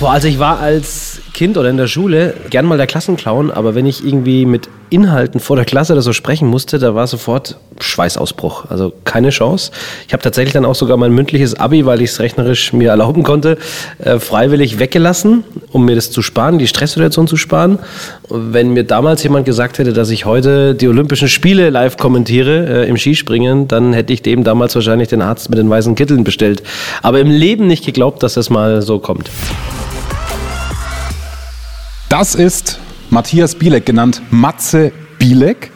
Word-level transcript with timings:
Boah, 0.00 0.12
also 0.12 0.28
ich 0.28 0.38
war 0.38 0.60
als 0.60 1.20
Kind 1.34 1.58
oder 1.58 1.68
in 1.68 1.76
der 1.76 1.86
Schule 1.86 2.32
gern 2.48 2.64
mal 2.64 2.78
der 2.78 2.86
Klassenclown, 2.86 3.50
aber 3.50 3.74
wenn 3.74 3.84
ich 3.84 4.02
irgendwie 4.02 4.46
mit 4.46 4.70
Inhalten 4.88 5.40
vor 5.40 5.56
der 5.56 5.66
Klasse 5.66 5.92
oder 5.92 6.00
so 6.00 6.14
sprechen 6.14 6.48
musste, 6.48 6.78
da 6.78 6.94
war 6.94 7.06
sofort 7.06 7.58
Schweißausbruch. 7.80 8.64
Also 8.70 8.94
keine 9.04 9.28
Chance. 9.28 9.72
Ich 10.06 10.14
habe 10.14 10.22
tatsächlich 10.22 10.54
dann 10.54 10.64
auch 10.64 10.74
sogar 10.74 10.96
mein 10.96 11.12
mündliches 11.12 11.54
Abi, 11.54 11.84
weil 11.84 12.00
ich 12.00 12.10
es 12.10 12.20
rechnerisch 12.20 12.72
mir 12.72 12.88
erlauben 12.88 13.22
konnte, 13.22 13.58
äh, 13.98 14.18
freiwillig 14.18 14.78
weggelassen, 14.78 15.44
um 15.70 15.84
mir 15.84 15.96
das 15.96 16.10
zu 16.10 16.22
sparen, 16.22 16.58
die 16.58 16.66
Stresssituation 16.66 17.28
zu 17.28 17.36
sparen. 17.36 17.78
Wenn 18.30 18.72
mir 18.72 18.84
damals 18.84 19.22
jemand 19.22 19.44
gesagt 19.44 19.78
hätte, 19.78 19.92
dass 19.92 20.08
ich 20.08 20.24
heute 20.24 20.74
die 20.74 20.88
Olympischen 20.88 21.28
Spiele 21.28 21.68
live 21.68 21.98
kommentiere 21.98 22.84
äh, 22.84 22.88
im 22.88 22.96
Skispringen, 22.96 23.68
dann 23.68 23.92
hätte 23.92 24.14
ich 24.14 24.22
dem 24.22 24.44
damals 24.44 24.74
wahrscheinlich 24.74 25.08
den 25.08 25.20
Arzt 25.20 25.50
mit 25.50 25.58
den 25.58 25.68
weißen 25.68 25.94
Kitteln 25.94 26.24
bestellt. 26.24 26.62
Aber 27.02 27.20
im 27.20 27.30
Leben 27.30 27.66
nicht 27.66 27.84
geglaubt, 27.84 28.22
dass 28.22 28.32
das 28.32 28.48
mal 28.48 28.80
so 28.80 28.98
kommt. 28.98 29.28
Das 32.10 32.34
ist 32.34 32.80
Matthias 33.10 33.54
Bielek, 33.54 33.86
genannt 33.86 34.20
Matze 34.32 34.90
Bielek, 35.20 35.70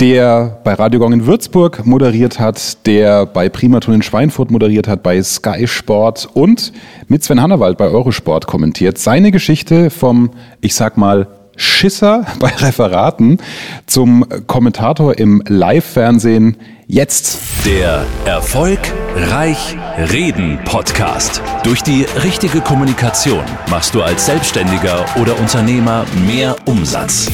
der 0.00 0.58
bei 0.64 0.74
Radio 0.74 0.98
Gong 0.98 1.12
in 1.12 1.26
Würzburg 1.26 1.86
moderiert 1.86 2.40
hat, 2.40 2.84
der 2.88 3.24
bei 3.24 3.48
Primaton 3.48 3.94
in 3.94 4.02
Schweinfurt 4.02 4.50
moderiert 4.50 4.88
hat, 4.88 5.04
bei 5.04 5.22
Sky 5.22 5.68
Sport 5.68 6.28
und 6.34 6.72
mit 7.06 7.22
Sven 7.22 7.40
Hannawald 7.40 7.78
bei 7.78 7.86
Eurosport 7.86 8.48
kommentiert. 8.48 8.98
Seine 8.98 9.30
Geschichte 9.30 9.90
vom, 9.90 10.30
ich 10.60 10.74
sag 10.74 10.96
mal, 10.96 11.28
Schisser 11.60 12.24
bei 12.40 12.48
Referaten 12.48 13.38
zum 13.86 14.24
Kommentator 14.46 15.18
im 15.18 15.42
Live-Fernsehen 15.46 16.56
jetzt. 16.86 17.38
Der 17.66 18.04
Erfolg 18.24 18.80
Reich 19.14 19.76
Reden 20.10 20.58
Podcast. 20.64 21.42
Durch 21.62 21.82
die 21.82 22.06
richtige 22.24 22.62
Kommunikation 22.62 23.44
machst 23.68 23.94
du 23.94 24.02
als 24.02 24.26
Selbstständiger 24.26 25.04
oder 25.20 25.38
Unternehmer 25.38 26.06
mehr 26.26 26.56
Umsatz. 26.64 27.30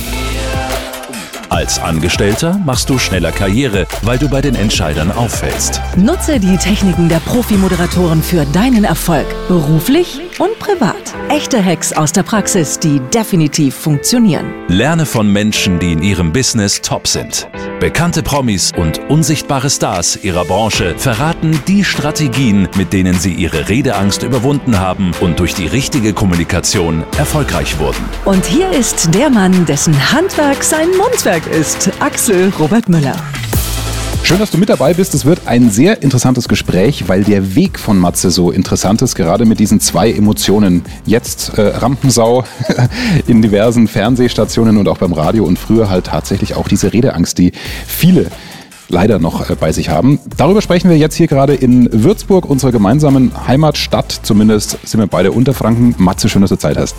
Als 1.49 1.79
Angestellter 1.79 2.61
machst 2.65 2.91
du 2.91 2.99
schneller 2.99 3.31
Karriere, 3.31 3.87
weil 4.03 4.19
du 4.19 4.29
bei 4.29 4.41
den 4.41 4.57
Entscheidern 4.57 5.13
auffällst. 5.13 5.81
Nutze 5.97 6.41
die 6.41 6.57
Techniken 6.57 7.09
der 7.09 7.21
Profi-Moderatoren 7.21 8.23
für 8.23 8.45
deinen 8.47 8.83
Erfolg, 8.83 9.27
beruflich 9.47 10.21
und 10.39 10.59
privat. 10.59 11.15
Echte 11.29 11.65
Hacks 11.65 11.93
aus 11.93 12.13
der 12.13 12.23
Praxis, 12.23 12.79
die 12.79 13.01
definitiv 13.13 13.75
funktionieren. 13.75 14.53
Lerne 14.69 15.07
von 15.07 15.33
Menschen, 15.33 15.79
die 15.79 15.93
in 15.93 16.03
ihrem 16.03 16.33
Business 16.33 16.81
top 16.81 17.07
sind. 17.07 17.49
Bekannte 17.81 18.23
Promis 18.23 18.73
und 18.77 19.01
unsichtbare 19.11 19.69
Stars 19.69 20.17
ihrer 20.25 20.45
Branche 20.45 20.95
verraten 20.99 21.61
die 21.69 21.85
Strategien, 21.85 22.69
mit 22.77 22.93
denen 22.93 23.19
sie 23.19 23.35
ihre 23.35 23.69
Redeangst 23.69 24.23
überwunden 24.23 24.79
haben 24.79 25.13
und 25.21 25.41
durch 25.41 25.55
die 25.55 25.67
richtige 25.67 26.15
Kommunikation 26.15 27.05
erfolgreich 27.19 27.79
wurden. 27.79 28.03
Und 28.25 28.47
hier 28.47 28.71
ist 28.71 29.15
der 29.15 29.29
Mann, 29.29 29.67
dessen 29.67 30.13
Handwerk 30.13 30.65
sein 30.65 30.89
Mundwerk 30.97 31.47
ist, 31.47 31.91
Axel 32.01 32.51
Robert 32.59 32.89
Müller. 32.89 33.17
Schön, 34.27 34.41
dass 34.41 34.51
du 34.51 34.59
mit 34.59 34.69
dabei 34.69 34.93
bist. 34.93 35.15
Es 35.15 35.25
wird 35.25 35.43
ein 35.47 35.71
sehr 35.71 36.03
interessantes 36.03 36.49
Gespräch, 36.49 37.09
weil 37.09 37.23
der 37.23 37.55
Weg 37.55 37.79
von 37.79 37.97
Matze 37.97 38.33
so 38.33 38.51
interessant 38.51 39.01
ist, 39.01 39.15
gerade 39.15 39.45
mit 39.45 39.61
diesen 39.61 39.79
zwei 39.79 40.11
Emotionen. 40.11 40.83
Jetzt 41.05 41.57
äh, 41.57 41.69
Rampensau 41.69 42.43
in 43.29 43.41
diversen 43.41 43.87
Fernsehstationen 43.87 44.79
und 44.79 44.89
auch 44.89 44.99
beim 44.99 45.13
Radio 45.13 45.45
und 45.45 45.61
früher 45.61 45.89
halt 45.91 46.07
tatsächlich 46.07 46.57
auch 46.57 46.67
diese 46.67 46.93
Redeangst, 46.93 47.39
die 47.39 47.53
viele 47.87 48.27
leider 48.89 49.21
noch 49.21 49.49
äh, 49.49 49.55
bei 49.55 49.71
sich 49.71 49.91
haben. 49.91 50.19
Darüber 50.37 50.61
sprechen 50.61 50.91
wir 50.91 50.99
jetzt 50.99 51.15
hier 51.15 51.29
gerade 51.29 51.55
in 51.55 51.89
Würzburg, 51.93 52.47
unserer 52.47 52.73
gemeinsamen 52.73 53.31
Heimatstadt. 53.47 54.11
Zumindest 54.25 54.77
sind 54.83 54.99
wir 54.99 55.07
beide 55.07 55.31
Unterfranken. 55.31 55.95
Matze, 55.99 56.29
schön, 56.29 56.43
dass 56.43 56.51
du 56.51 56.59
Zeit 56.59 56.77
hast. 56.77 56.97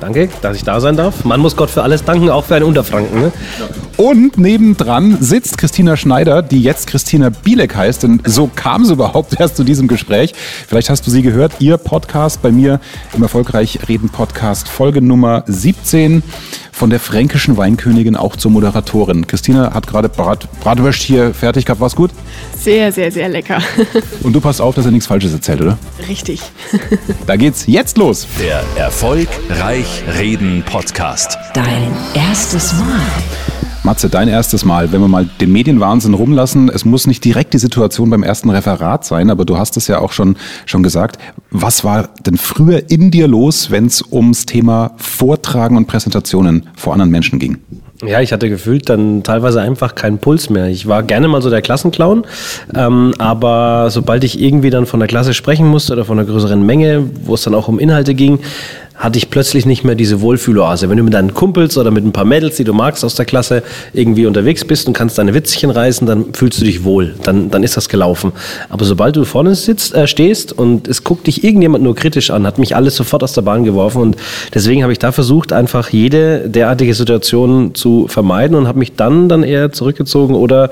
Danke, 0.00 0.28
dass 0.42 0.56
ich 0.56 0.62
da 0.62 0.80
sein 0.80 0.96
darf. 0.96 1.24
Man 1.24 1.40
muss 1.40 1.56
Gott 1.56 1.70
für 1.70 1.82
alles 1.82 2.04
danken, 2.04 2.30
auch 2.30 2.44
für 2.44 2.54
einen 2.54 2.64
Unterfranken. 2.64 3.20
Ne? 3.20 3.32
Und 3.96 4.38
nebendran 4.38 5.18
sitzt 5.20 5.58
Christina 5.58 5.96
Schneider, 5.96 6.40
die 6.40 6.62
jetzt 6.62 6.86
Christina 6.86 7.30
Bielek 7.30 7.74
heißt. 7.74 8.04
Denn 8.04 8.22
so 8.24 8.48
kam 8.54 8.82
es 8.82 8.90
überhaupt 8.90 9.38
erst 9.40 9.56
zu 9.56 9.64
diesem 9.64 9.88
Gespräch. 9.88 10.34
Vielleicht 10.68 10.88
hast 10.88 11.06
du 11.06 11.10
sie 11.10 11.22
gehört. 11.22 11.54
Ihr 11.58 11.78
Podcast 11.78 12.42
bei 12.42 12.52
mir 12.52 12.78
im 13.14 13.22
Erfolgreich 13.22 13.80
Reden 13.88 14.08
Podcast, 14.08 14.68
Folge 14.68 15.02
Nummer 15.02 15.42
17 15.46 16.22
von 16.78 16.90
der 16.90 17.00
fränkischen 17.00 17.56
Weinkönigin 17.56 18.14
auch 18.14 18.36
zur 18.36 18.52
Moderatorin. 18.52 19.26
Christina 19.26 19.74
hat 19.74 19.88
gerade 19.88 20.08
Brat, 20.08 20.48
Bratwurst 20.60 21.00
hier 21.02 21.34
fertig 21.34 21.64
gehabt. 21.66 21.80
War's 21.80 21.96
gut? 21.96 22.12
Sehr, 22.56 22.92
sehr, 22.92 23.10
sehr 23.10 23.28
lecker. 23.28 23.60
Und 24.22 24.32
du 24.32 24.40
passt 24.40 24.60
auf, 24.60 24.76
dass 24.76 24.84
er 24.84 24.92
nichts 24.92 25.08
Falsches 25.08 25.32
erzählt, 25.32 25.60
oder? 25.60 25.76
Richtig. 26.08 26.40
Da 27.26 27.34
geht's 27.34 27.64
jetzt 27.66 27.98
los. 27.98 28.28
Der 28.40 28.62
Erfolg 28.76 29.28
Reich 29.50 30.04
Reden 30.16 30.62
Podcast. 30.64 31.36
Dein 31.52 31.90
erstes 32.14 32.72
Mal. 32.74 33.47
Matze, 33.88 34.10
dein 34.10 34.28
erstes 34.28 34.66
Mal, 34.66 34.92
wenn 34.92 35.00
wir 35.00 35.08
mal 35.08 35.26
den 35.40 35.50
Medienwahnsinn 35.50 36.12
rumlassen, 36.12 36.68
es 36.68 36.84
muss 36.84 37.06
nicht 37.06 37.24
direkt 37.24 37.54
die 37.54 37.58
Situation 37.58 38.10
beim 38.10 38.22
ersten 38.22 38.50
Referat 38.50 39.06
sein, 39.06 39.30
aber 39.30 39.46
du 39.46 39.56
hast 39.56 39.78
es 39.78 39.88
ja 39.88 39.98
auch 40.00 40.12
schon, 40.12 40.36
schon 40.66 40.82
gesagt. 40.82 41.16
Was 41.50 41.84
war 41.84 42.10
denn 42.26 42.36
früher 42.36 42.90
in 42.90 43.10
dir 43.10 43.28
los, 43.28 43.70
wenn 43.70 43.86
es 43.86 44.04
ums 44.12 44.44
Thema 44.44 44.90
Vortragen 44.98 45.78
und 45.78 45.86
Präsentationen 45.86 46.68
vor 46.76 46.92
anderen 46.92 47.10
Menschen 47.10 47.38
ging? 47.38 47.56
Ja, 48.06 48.20
ich 48.20 48.32
hatte 48.32 48.50
gefühlt 48.50 48.90
dann 48.90 49.22
teilweise 49.22 49.62
einfach 49.62 49.94
keinen 49.94 50.18
Puls 50.18 50.50
mehr. 50.50 50.66
Ich 50.68 50.86
war 50.86 51.02
gerne 51.02 51.26
mal 51.26 51.40
so 51.40 51.48
der 51.48 51.62
Klassenclown, 51.62 52.26
ähm, 52.74 53.14
aber 53.16 53.88
sobald 53.90 54.22
ich 54.22 54.38
irgendwie 54.38 54.68
dann 54.68 54.84
von 54.84 55.00
der 55.00 55.08
Klasse 55.08 55.32
sprechen 55.32 55.66
musste 55.66 55.94
oder 55.94 56.04
von 56.04 56.18
einer 56.18 56.28
größeren 56.28 56.64
Menge, 56.64 57.08
wo 57.24 57.34
es 57.34 57.42
dann 57.42 57.54
auch 57.54 57.68
um 57.68 57.78
Inhalte 57.78 58.14
ging, 58.14 58.38
hatte 58.98 59.16
ich 59.16 59.30
plötzlich 59.30 59.64
nicht 59.64 59.84
mehr 59.84 59.94
diese 59.94 60.20
Wohlfühloase. 60.20 60.90
Wenn 60.90 60.96
du 60.96 61.04
mit 61.04 61.14
deinen 61.14 61.32
Kumpels 61.32 61.78
oder 61.78 61.90
mit 61.90 62.04
ein 62.04 62.12
paar 62.12 62.24
Mädels, 62.24 62.56
die 62.56 62.64
du 62.64 62.74
magst 62.74 63.04
aus 63.04 63.14
der 63.14 63.24
Klasse, 63.24 63.62
irgendwie 63.92 64.26
unterwegs 64.26 64.64
bist 64.64 64.88
und 64.88 64.92
kannst 64.92 65.18
deine 65.18 65.34
Witzchen 65.34 65.70
reißen, 65.70 66.06
dann 66.06 66.34
fühlst 66.34 66.60
du 66.60 66.64
dich 66.64 66.84
wohl. 66.84 67.14
Dann, 67.22 67.50
dann 67.50 67.62
ist 67.62 67.76
das 67.76 67.88
gelaufen. 67.88 68.32
Aber 68.68 68.84
sobald 68.84 69.14
du 69.16 69.24
vorne 69.24 69.54
sitzt, 69.54 69.94
äh, 69.94 70.08
stehst 70.08 70.52
und 70.52 70.88
es 70.88 71.04
guckt 71.04 71.28
dich 71.28 71.44
irgendjemand 71.44 71.84
nur 71.84 71.94
kritisch 71.94 72.30
an, 72.30 72.46
hat 72.46 72.58
mich 72.58 72.74
alles 72.74 72.96
sofort 72.96 73.22
aus 73.22 73.32
der 73.32 73.42
Bahn 73.42 73.62
geworfen. 73.64 74.02
Und 74.02 74.16
deswegen 74.52 74.82
habe 74.82 74.92
ich 74.92 74.98
da 74.98 75.12
versucht, 75.12 75.52
einfach 75.52 75.90
jede 75.90 76.48
derartige 76.48 76.94
Situation 76.94 77.74
zu 77.74 78.08
vermeiden 78.08 78.56
und 78.56 78.66
habe 78.66 78.80
mich 78.80 78.96
dann, 78.96 79.28
dann 79.28 79.44
eher 79.44 79.70
zurückgezogen 79.70 80.34
oder 80.34 80.70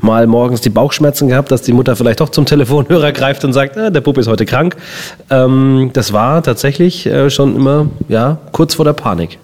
mal 0.00 0.26
morgens 0.26 0.60
die 0.60 0.70
Bauchschmerzen 0.70 1.28
gehabt, 1.28 1.50
dass 1.50 1.62
die 1.62 1.72
Mutter 1.72 1.96
vielleicht 1.96 2.20
doch 2.20 2.28
zum 2.28 2.46
Telefonhörer 2.46 3.12
greift 3.12 3.44
und 3.44 3.52
sagt, 3.52 3.76
ah, 3.76 3.90
der 3.90 4.00
Bub 4.00 4.18
ist 4.18 4.28
heute 4.28 4.44
krank. 4.44 4.76
Ähm, 5.30 5.90
das 5.92 6.12
war 6.12 6.42
tatsächlich 6.42 7.06
äh, 7.06 7.30
schon 7.30 7.56
immer 7.56 7.88
ja, 8.08 8.38
kurz 8.52 8.74
vor 8.74 8.84
der 8.84 8.92
Panik. 8.92 9.38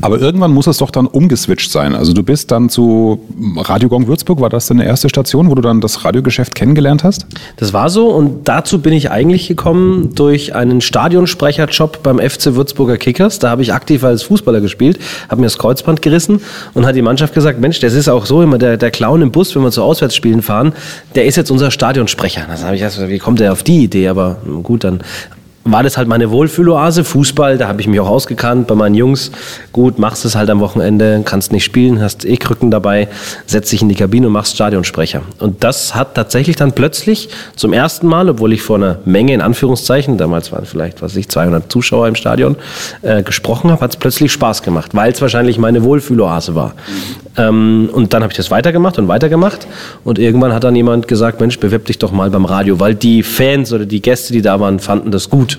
Aber 0.00 0.20
irgendwann 0.20 0.52
muss 0.52 0.66
es 0.66 0.78
doch 0.78 0.90
dann 0.90 1.06
umgeswitcht 1.06 1.70
sein. 1.70 1.94
Also 1.94 2.12
du 2.12 2.22
bist 2.22 2.50
dann 2.50 2.68
zu 2.68 3.20
Radio 3.56 3.88
Gong 3.88 4.06
Würzburg, 4.06 4.40
war 4.40 4.48
das 4.48 4.66
deine 4.66 4.84
erste 4.84 5.08
Station, 5.08 5.50
wo 5.50 5.54
du 5.54 5.62
dann 5.62 5.80
das 5.80 6.04
Radiogeschäft 6.04 6.54
kennengelernt 6.54 7.04
hast? 7.04 7.26
Das 7.56 7.72
war 7.72 7.90
so 7.90 8.08
und 8.08 8.48
dazu 8.48 8.80
bin 8.80 8.92
ich 8.92 9.10
eigentlich 9.10 9.48
gekommen 9.48 10.14
durch 10.14 10.54
einen 10.54 10.80
Stadionsprecherjob 10.80 12.02
beim 12.02 12.18
FC 12.18 12.54
Würzburger 12.54 12.96
Kickers. 12.96 13.38
Da 13.38 13.50
habe 13.50 13.62
ich 13.62 13.72
aktiv 13.72 14.04
als 14.04 14.22
Fußballer 14.22 14.60
gespielt, 14.60 14.98
habe 15.28 15.40
mir 15.40 15.46
das 15.46 15.58
Kreuzband 15.58 16.02
gerissen 16.02 16.40
und 16.74 16.86
hat 16.86 16.96
die 16.96 17.02
Mannschaft 17.02 17.34
gesagt, 17.34 17.60
Mensch, 17.60 17.80
das 17.80 17.94
ist 17.94 18.08
auch 18.08 18.26
so 18.26 18.42
immer 18.42 18.58
der, 18.58 18.76
der 18.76 18.90
Clown 18.90 19.22
im 19.22 19.30
Bus, 19.30 19.54
wenn 19.54 19.62
wir 19.62 19.70
zu 19.70 19.82
Auswärtsspielen 19.82 20.42
fahren, 20.42 20.72
der 21.14 21.26
ist 21.26 21.36
jetzt 21.36 21.50
unser 21.50 21.70
Stadionsprecher. 21.70 22.46
Da 22.48 22.66
habe 22.66 22.76
ich 22.76 22.82
gesagt, 22.82 23.08
wie 23.08 23.18
kommt 23.18 23.40
der 23.40 23.52
auf 23.52 23.62
die 23.62 23.84
Idee? 23.84 24.08
Aber 24.08 24.38
gut, 24.62 24.84
dann 24.84 25.00
war 25.64 25.82
das 25.82 25.96
halt 25.96 26.08
meine 26.08 26.30
Wohlfühloase, 26.30 27.04
Fußball, 27.04 27.58
da 27.58 27.68
habe 27.68 27.80
ich 27.80 27.86
mich 27.86 28.00
auch 28.00 28.08
ausgekannt 28.08 28.66
bei 28.66 28.74
meinen 28.74 28.94
Jungs. 28.94 29.30
Gut, 29.72 29.98
machst 29.98 30.24
es 30.24 30.34
halt 30.34 30.50
am 30.50 30.60
Wochenende, 30.60 31.22
kannst 31.24 31.52
nicht 31.52 31.64
spielen, 31.64 32.00
hast 32.00 32.24
eh 32.24 32.36
Krücken 32.36 32.70
dabei, 32.70 33.08
setzt 33.46 33.70
dich 33.72 33.82
in 33.82 33.88
die 33.88 33.94
Kabine 33.94 34.26
und 34.26 34.32
machst 34.32 34.54
Stadionsprecher. 34.54 35.22
Und 35.38 35.62
das 35.62 35.94
hat 35.94 36.14
tatsächlich 36.14 36.56
dann 36.56 36.72
plötzlich 36.72 37.28
zum 37.54 37.72
ersten 37.72 38.06
Mal, 38.06 38.28
obwohl 38.28 38.52
ich 38.52 38.62
vor 38.62 38.76
einer 38.76 38.98
Menge 39.04 39.34
in 39.34 39.40
Anführungszeichen, 39.40 40.18
damals 40.18 40.52
waren 40.52 40.64
vielleicht, 40.64 41.00
was 41.00 41.12
weiß 41.12 41.18
ich, 41.18 41.28
200 41.28 41.70
Zuschauer 41.70 42.08
im 42.08 42.16
Stadion, 42.16 42.56
äh, 43.02 43.22
gesprochen 43.22 43.70
habe, 43.70 43.82
hat 43.82 43.92
es 43.92 43.96
plötzlich 43.96 44.32
Spaß 44.32 44.62
gemacht, 44.62 44.94
weil 44.94 45.12
es 45.12 45.20
wahrscheinlich 45.20 45.58
meine 45.58 45.84
Wohlfühloase 45.84 46.54
war. 46.54 46.74
Ähm, 47.36 47.88
und 47.92 48.12
dann 48.12 48.22
habe 48.22 48.32
ich 48.32 48.36
das 48.36 48.50
weitergemacht 48.50 48.98
und 48.98 49.08
weitergemacht 49.08 49.66
und 50.04 50.18
irgendwann 50.18 50.52
hat 50.52 50.64
dann 50.64 50.76
jemand 50.76 51.08
gesagt, 51.08 51.40
Mensch, 51.40 51.58
bewirb 51.58 51.86
dich 51.86 51.98
doch 51.98 52.12
mal 52.12 52.30
beim 52.30 52.44
Radio, 52.44 52.78
weil 52.78 52.94
die 52.94 53.22
Fans 53.22 53.72
oder 53.72 53.86
die 53.86 54.02
Gäste, 54.02 54.32
die 54.32 54.42
da 54.42 54.60
waren, 54.60 54.80
fanden 54.80 55.10
das 55.10 55.30
gut 55.30 55.58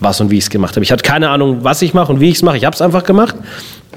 was 0.00 0.20
und 0.20 0.30
wie 0.30 0.38
ich 0.38 0.44
es 0.44 0.50
gemacht 0.50 0.76
habe. 0.76 0.84
Ich 0.84 0.92
hatte 0.92 1.02
keine 1.02 1.28
Ahnung, 1.28 1.58
was 1.62 1.82
ich 1.82 1.92
mache 1.92 2.12
und 2.12 2.20
wie 2.20 2.30
ich 2.30 2.36
es 2.36 2.42
mache. 2.42 2.56
Ich 2.56 2.64
habe 2.64 2.74
es 2.74 2.80
einfach 2.80 3.04
gemacht. 3.04 3.36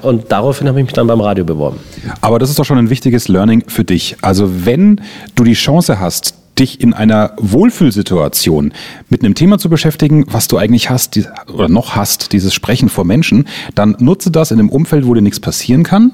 Und 0.02 0.30
daraufhin 0.30 0.68
habe 0.68 0.78
ich 0.80 0.84
mich 0.84 0.92
dann 0.92 1.06
beim 1.06 1.22
Radio 1.22 1.44
beworben. 1.44 1.78
Aber 2.20 2.38
das 2.38 2.50
ist 2.50 2.58
doch 2.58 2.64
schon 2.64 2.76
ein 2.76 2.90
wichtiges 2.90 3.28
Learning 3.28 3.64
für 3.68 3.84
dich. 3.84 4.16
Also 4.20 4.66
wenn 4.66 5.00
du 5.34 5.44
die 5.44 5.54
Chance 5.54 5.98
hast, 5.98 6.34
dich 6.58 6.80
in 6.80 6.92
einer 6.92 7.32
Wohlfühlsituation 7.38 8.72
mit 9.08 9.24
einem 9.24 9.34
Thema 9.34 9.58
zu 9.58 9.68
beschäftigen, 9.68 10.24
was 10.28 10.46
du 10.46 10.56
eigentlich 10.58 10.90
hast 10.90 11.18
oder 11.52 11.68
noch 11.68 11.96
hast, 11.96 12.32
dieses 12.32 12.54
Sprechen 12.54 12.88
vor 12.88 13.04
Menschen, 13.04 13.48
dann 13.74 13.96
nutze 13.98 14.30
das 14.30 14.50
in 14.50 14.58
einem 14.58 14.68
Umfeld, 14.68 15.06
wo 15.06 15.14
dir 15.14 15.22
nichts 15.22 15.40
passieren 15.40 15.82
kann. 15.82 16.12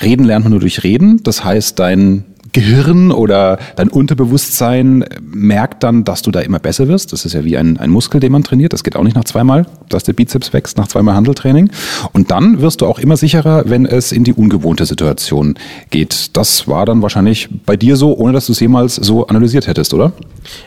Reden 0.00 0.24
lernt 0.24 0.44
man 0.44 0.52
nur 0.52 0.60
durch 0.60 0.82
Reden. 0.82 1.22
Das 1.22 1.44
heißt, 1.44 1.78
dein 1.78 2.24
Gehirn 2.52 3.10
oder 3.10 3.58
dein 3.76 3.88
Unterbewusstsein 3.88 5.04
merkt 5.22 5.82
dann, 5.82 6.04
dass 6.04 6.22
du 6.22 6.30
da 6.30 6.40
immer 6.40 6.58
besser 6.58 6.88
wirst. 6.88 7.12
Das 7.12 7.24
ist 7.24 7.32
ja 7.32 7.44
wie 7.44 7.56
ein, 7.56 7.78
ein 7.78 7.90
Muskel, 7.90 8.20
den 8.20 8.32
man 8.32 8.44
trainiert. 8.44 8.72
Das 8.72 8.84
geht 8.84 8.94
auch 8.96 9.02
nicht 9.02 9.16
nach 9.16 9.24
zweimal, 9.24 9.66
dass 9.88 10.04
der 10.04 10.12
Bizeps 10.12 10.52
wächst, 10.52 10.76
nach 10.76 10.88
zweimal 10.88 11.14
Handeltraining. 11.14 11.70
Und 12.12 12.30
dann 12.30 12.60
wirst 12.60 12.82
du 12.82 12.86
auch 12.86 12.98
immer 12.98 13.16
sicherer, 13.16 13.64
wenn 13.66 13.86
es 13.86 14.12
in 14.12 14.24
die 14.24 14.34
ungewohnte 14.34 14.84
Situation 14.84 15.54
geht. 15.90 16.36
Das 16.36 16.68
war 16.68 16.84
dann 16.84 17.00
wahrscheinlich 17.02 17.48
bei 17.64 17.76
dir 17.76 17.96
so, 17.96 18.16
ohne 18.16 18.32
dass 18.32 18.46
du 18.46 18.52
es 18.52 18.60
jemals 18.60 18.96
so 18.96 19.26
analysiert 19.26 19.66
hättest, 19.66 19.94
oder? 19.94 20.12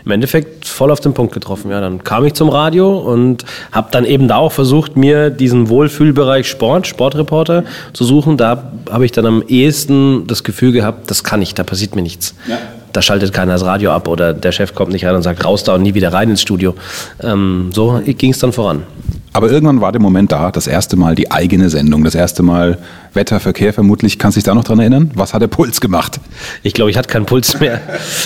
Im 0.06 0.12
Endeffekt 0.12 0.68
voll 0.68 0.92
auf 0.92 1.00
den 1.00 1.14
Punkt 1.14 1.34
getroffen. 1.34 1.70
Ja, 1.70 1.82
dann 1.82 2.04
kam 2.04 2.26
ich 2.26 2.34
zum 2.34 2.50
Radio 2.50 2.98
und 2.98 3.46
habe 3.72 3.90
dann 3.92 4.06
eben 4.06 4.28
da 4.28 4.38
auch 4.38 4.52
versucht, 4.52 4.98
mir 4.98 5.30
diesen 5.30 5.70
Wohlfühlbereich 5.70 6.48
Sport, 6.48 6.88
Sportreporter 6.88 7.64
zu 7.94 8.04
suchen. 8.04 8.38
Da 8.38 8.72
habe 8.90 9.06
ich 9.06 9.12
dann 9.12 9.26
am 9.26 9.44
ehesten 9.48 10.28
das 10.28 10.44
Gefühl 10.44 10.72
gehabt, 10.72 11.12
das 11.12 11.24
kann 11.24 11.42
ich, 11.42 11.54
da 11.54 11.64
passiert 11.76 11.96
mir 11.96 12.02
nichts. 12.02 12.34
Ja. 12.48 12.58
Da 12.94 13.02
schaltet 13.02 13.34
keiner 13.34 13.52
das 13.52 13.66
Radio 13.66 13.92
ab 13.92 14.08
oder 14.08 14.34
der 14.34 14.54
Chef 14.54 14.74
kommt 14.74 14.94
nicht 14.94 15.06
rein 15.06 15.14
und 15.14 15.24
sagt, 15.24 15.44
raus 15.44 15.66
da 15.66 15.76
und 15.76 15.82
nie 15.82 15.94
wieder 15.94 16.14
rein 16.14 16.30
ins 16.30 16.42
Studio. 16.42 16.74
Ähm, 17.22 17.72
so 17.74 18.02
ging 18.06 18.32
es 18.32 18.40
dann 18.40 18.54
voran. 18.54 18.84
Aber 19.34 19.52
irgendwann 19.52 19.82
war 19.82 19.92
der 19.92 20.00
Moment 20.00 20.32
da, 20.32 20.50
das 20.50 20.68
erste 20.68 20.96
Mal 20.96 21.14
die 21.14 21.30
eigene 21.30 21.70
Sendung, 21.70 22.06
das 22.06 22.16
erste 22.16 22.42
Mal 22.42 22.78
Wetter, 23.14 23.42
Verkehr, 23.42 23.74
vermutlich. 23.74 24.18
Kannst 24.18 24.38
du 24.38 24.40
dich 24.40 24.46
da 24.46 24.56
noch 24.56 24.64
dran 24.64 24.80
erinnern? 24.80 25.12
Was 25.16 25.34
hat 25.34 25.42
der 25.42 25.48
Puls 25.48 25.82
gemacht? 25.82 26.22
Ich 26.64 26.74
glaube, 26.74 26.90
ich 26.90 26.96
hatte 26.98 27.10
keinen 27.10 27.26
Puls 27.26 27.60
mehr. 27.60 27.82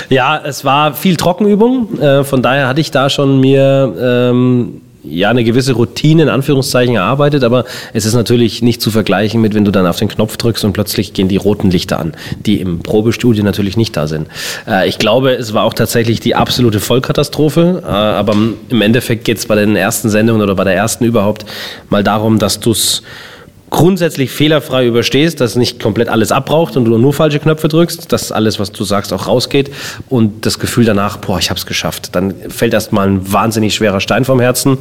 ja, 0.09 0.39
es 0.45 0.63
war 0.63 0.93
viel 0.93 1.15
Trockenübung. 1.15 1.99
Äh, 1.99 2.23
von 2.23 2.43
daher 2.43 2.67
hatte 2.67 2.81
ich 2.81 2.91
da 2.91 3.09
schon 3.09 3.39
mir 3.39 3.95
ähm, 3.99 4.81
ja, 5.03 5.29
eine 5.29 5.43
gewisse 5.43 5.73
Routine 5.73 6.23
in 6.23 6.29
Anführungszeichen 6.29 6.95
erarbeitet, 6.95 7.43
aber 7.43 7.65
es 7.93 8.05
ist 8.05 8.13
natürlich 8.13 8.61
nicht 8.61 8.81
zu 8.81 8.91
vergleichen 8.91 9.41
mit, 9.41 9.53
wenn 9.53 9.65
du 9.65 9.71
dann 9.71 9.87
auf 9.87 9.97
den 9.97 10.09
Knopf 10.09 10.37
drückst 10.37 10.65
und 10.65 10.73
plötzlich 10.73 11.13
gehen 11.13 11.27
die 11.27 11.37
roten 11.37 11.71
Lichter 11.71 11.99
an, 11.99 12.13
die 12.45 12.59
im 12.59 12.79
Probestudio 12.79 13.43
natürlich 13.43 13.77
nicht 13.77 13.95
da 13.95 14.07
sind. 14.07 14.27
Äh, 14.67 14.89
ich 14.89 14.97
glaube, 14.97 15.31
es 15.31 15.53
war 15.53 15.63
auch 15.63 15.73
tatsächlich 15.73 16.19
die 16.19 16.35
absolute 16.35 16.79
Vollkatastrophe, 16.79 17.81
äh, 17.83 17.87
aber 17.87 18.35
im 18.69 18.81
Endeffekt 18.81 19.25
geht 19.25 19.37
es 19.37 19.45
bei 19.45 19.55
den 19.55 19.75
ersten 19.75 20.09
Sendungen 20.09 20.41
oder 20.41 20.55
bei 20.55 20.65
der 20.65 20.75
ersten 20.75 21.05
überhaupt 21.05 21.45
mal 21.89 22.03
darum, 22.03 22.39
dass 22.39 22.59
du 22.59 22.71
es 22.71 23.01
grundsätzlich 23.69 24.31
fehlerfrei 24.31 24.87
überstehst, 24.87 25.41
dass 25.41 25.55
nicht 25.55 25.79
komplett 25.79 26.09
alles 26.09 26.31
abbraucht 26.31 26.77
und 26.77 26.85
du 26.85 26.97
nur 26.97 27.13
falsche 27.13 27.39
Knöpfe 27.39 27.67
drückst, 27.67 28.11
dass 28.11 28.31
alles, 28.31 28.59
was 28.59 28.71
du 28.71 28.83
sagst, 28.83 29.13
auch 29.13 29.27
rausgeht 29.27 29.71
und 30.09 30.45
das 30.45 30.59
Gefühl 30.59 30.85
danach, 30.85 31.17
boah, 31.17 31.39
ich 31.39 31.49
habe 31.49 31.57
es 31.59 31.65
geschafft. 31.65 32.15
Dann 32.15 32.33
fällt 32.49 32.73
erstmal 32.73 33.07
ein 33.07 33.31
wahnsinnig 33.31 33.75
schwerer 33.75 33.99
Stein 33.99 34.25
vom 34.25 34.39
Herzen 34.39 34.79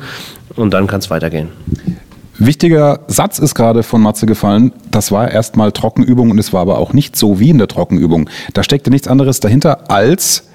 und 0.57 0.73
dann 0.73 0.87
kann 0.87 1.01
es 1.01 1.11
weitergehen. 1.11 1.49
Wichtiger 2.41 3.01
Satz 3.09 3.41
ist 3.41 3.57
gerade 3.57 3.83
von 3.83 4.01
Matze 4.01 4.27
gefallen. 4.27 4.73
Das 4.93 5.11
war 5.11 5.31
erstmal 5.31 5.73
Trockenübung 5.73 6.31
und 6.31 6.39
es 6.39 6.53
war 6.53 6.61
aber 6.61 6.79
auch 6.79 6.93
nicht 6.93 7.17
so 7.17 7.41
wie 7.41 7.51
in 7.51 7.59
der 7.59 7.67
Trockenübung. 7.67 8.31
Da 8.55 8.63
steckte 8.63 8.91
nichts 8.91 9.09
anderes 9.09 9.41
dahinter 9.41 9.91
als 9.91 10.49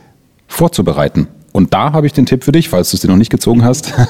vorzubereiten. 0.48 1.28
Und 1.54 1.74
da 1.74 1.94
habe 1.94 2.08
ich 2.08 2.14
den 2.14 2.26
Tipp 2.26 2.44
für 2.44 2.52
dich, 2.52 2.68
falls 2.68 2.90
du 2.90 2.98
es 2.98 3.02
dir 3.02 3.08
noch 3.08 3.16
nicht 3.16 3.30
gezogen 3.30 3.64
hast. 3.64 3.94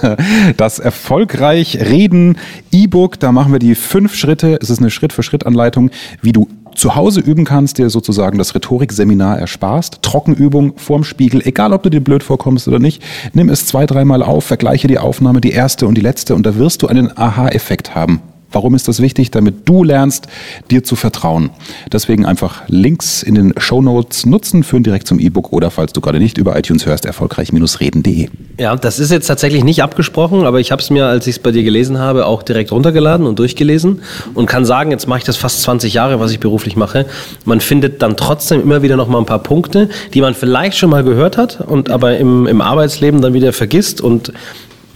Das 0.57 0.80
erfolgreich 0.80 1.80
Reden 1.80 2.38
E-Book, 2.72 3.19
da 3.19 3.31
machen 3.31 3.51
wir 3.51 3.60
die 3.60 3.75
fünf 3.75 4.16
Schritte. 4.16 4.57
Es 4.62 4.69
ist 4.69 4.80
eine 4.80 4.90
Schritt-für-Schritt-Anleitung, 4.90 5.92
wie 6.22 6.31
du 6.31 6.48
zu 6.75 6.95
Hause 6.95 7.19
üben 7.19 7.45
kannst, 7.45 7.78
dir 7.78 7.90
sozusagen 7.90 8.38
das 8.38 8.56
Rhetorikseminar 8.56 9.38
ersparst. 9.38 10.01
Trockenübung 10.01 10.74
vorm 10.78 11.04
Spiegel, 11.04 11.42
egal 11.45 11.74
ob 11.74 11.84
du 11.84 11.90
dir 11.90 12.01
blöd 12.01 12.24
vorkommst 12.24 12.68
oder 12.68 12.80
nicht. 12.80 13.04
Nimm 13.34 13.50
es 13.50 13.66
zwei, 13.66 13.86
dreimal 13.86 14.24
auf, 14.24 14.46
vergleiche 14.46 14.88
die 14.88 15.00
Aufnahme, 15.00 15.42
die 15.42 15.51
erste 15.51 15.88
und 15.88 15.96
die 15.96 16.01
letzte 16.01 16.36
und 16.36 16.46
da 16.46 16.56
wirst 16.56 16.81
du 16.81 16.88
einen 16.88 17.16
Aha-Effekt 17.18 17.96
haben. 17.96 18.22
Warum 18.53 18.75
ist 18.75 18.88
das 18.88 19.01
wichtig? 19.01 19.31
Damit 19.31 19.67
du 19.67 19.83
lernst, 19.83 20.27
dir 20.71 20.83
zu 20.83 20.95
vertrauen. 20.95 21.50
Deswegen 21.91 22.25
einfach 22.25 22.61
Links 22.67 23.23
in 23.23 23.35
den 23.35 23.53
Show 23.57 23.81
Notes 23.81 24.25
nutzen, 24.25 24.63
führen 24.63 24.83
direkt 24.83 25.07
zum 25.07 25.19
E-Book 25.19 25.51
oder 25.51 25.71
falls 25.71 25.91
du 25.91 26.01
gerade 26.01 26.19
nicht 26.19 26.38
über 26.38 26.57
iTunes 26.57 26.85
hörst, 26.85 27.05
erfolgreich-reden.de. 27.05 28.29
Ja, 28.59 28.75
das 28.75 29.00
ist 29.00 29.11
jetzt 29.11 29.27
tatsächlich 29.27 29.63
nicht 29.63 29.81
abgesprochen, 29.81 30.45
aber 30.45 30.59
ich 30.59 30.71
habe 30.71 30.81
es 30.81 30.91
mir, 30.91 31.07
als 31.07 31.25
ich 31.25 31.38
es 31.38 31.39
bei 31.39 31.51
dir 31.51 31.63
gelesen 31.63 31.97
habe, 31.97 32.27
auch 32.27 32.44
direkt 32.44 32.71
runtergeladen 32.71 33.25
und 33.25 33.39
durchgelesen 33.39 34.01
und 34.35 34.45
kann 34.45 34.65
sagen, 34.65 34.91
jetzt 34.91 35.07
mache 35.07 35.19
ich 35.19 35.25
das 35.25 35.38
fast 35.38 35.63
20 35.63 35.95
Jahre, 35.95 36.19
was 36.19 36.31
ich 36.31 36.39
beruflich 36.39 36.75
mache. 36.75 37.07
Man 37.45 37.59
findet 37.59 38.01
dann 38.01 38.15
trotzdem 38.15 38.61
immer 38.61 38.83
wieder 38.83 38.95
noch 38.95 39.07
mal 39.07 39.17
ein 39.17 39.25
paar 39.25 39.41
Punkte, 39.41 39.89
die 40.13 40.21
man 40.21 40.35
vielleicht 40.35 40.77
schon 40.77 40.91
mal 40.91 41.03
gehört 41.03 41.38
hat 41.38 41.61
und 41.61 41.89
aber 41.89 42.17
im, 42.17 42.45
im 42.45 42.61
Arbeitsleben 42.61 43.21
dann 43.21 43.33
wieder 43.33 43.53
vergisst 43.53 44.01
und 44.01 44.31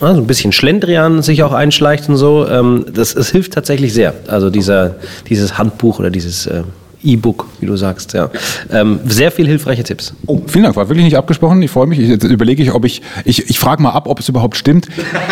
ja, 0.02 0.14
so 0.14 0.22
ein 0.22 0.28
bisschen 0.28 0.52
Schlendrian 0.52 1.22
sich 1.22 1.44
auch 1.44 1.54
einschleicht 1.54 2.08
und 2.10 2.18
so. 2.18 2.48
Ähm, 2.48 2.86
das, 2.94 3.14
das 3.14 3.30
hilft 3.30 3.54
tatsächlich 3.54 3.94
sehr. 3.94 4.14
Also 4.28 4.50
dieser, 4.50 4.96
dieses 5.30 5.58
Handbuch 5.58 6.00
oder 6.00 6.10
dieses 6.10 6.46
äh, 6.48 6.64
E-Book, 7.04 7.48
wie 7.60 7.66
du 7.66 7.76
sagst, 7.78 8.14
ja. 8.14 8.30
Ähm, 8.72 9.00
sehr 9.06 9.32
viel 9.32 9.48
hilfreiche 9.48 9.84
Tipps. 9.84 10.14
Oh, 10.26 10.42
vielen 10.48 10.66
Dank, 10.66 10.76
war 10.76 10.90
wirklich 10.90 11.06
nicht 11.06 11.18
abgesprochen. 11.18 11.62
Ich 11.62 11.72
freue 11.72 11.88
mich. 11.88 12.00
Jetzt 12.00 12.24
überlege 12.24 12.62
ich, 12.62 12.74
ob 12.74 12.86
ich, 12.86 13.02
ich, 13.26 13.50
ich 13.50 13.60
frage 13.60 13.82
mal 13.82 13.92
ab, 13.92 14.08
ob 14.08 14.20
es 14.20 14.30
überhaupt 14.30 14.58
stimmt. 14.58 14.88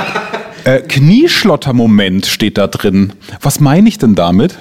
äh, 0.64 0.80
Knieschlottermoment 0.82 2.26
steht 2.26 2.58
da 2.58 2.68
drin. 2.68 3.14
Was 3.42 3.60
meine 3.60 3.88
ich 3.88 3.98
denn 3.98 4.16
damit? 4.16 4.58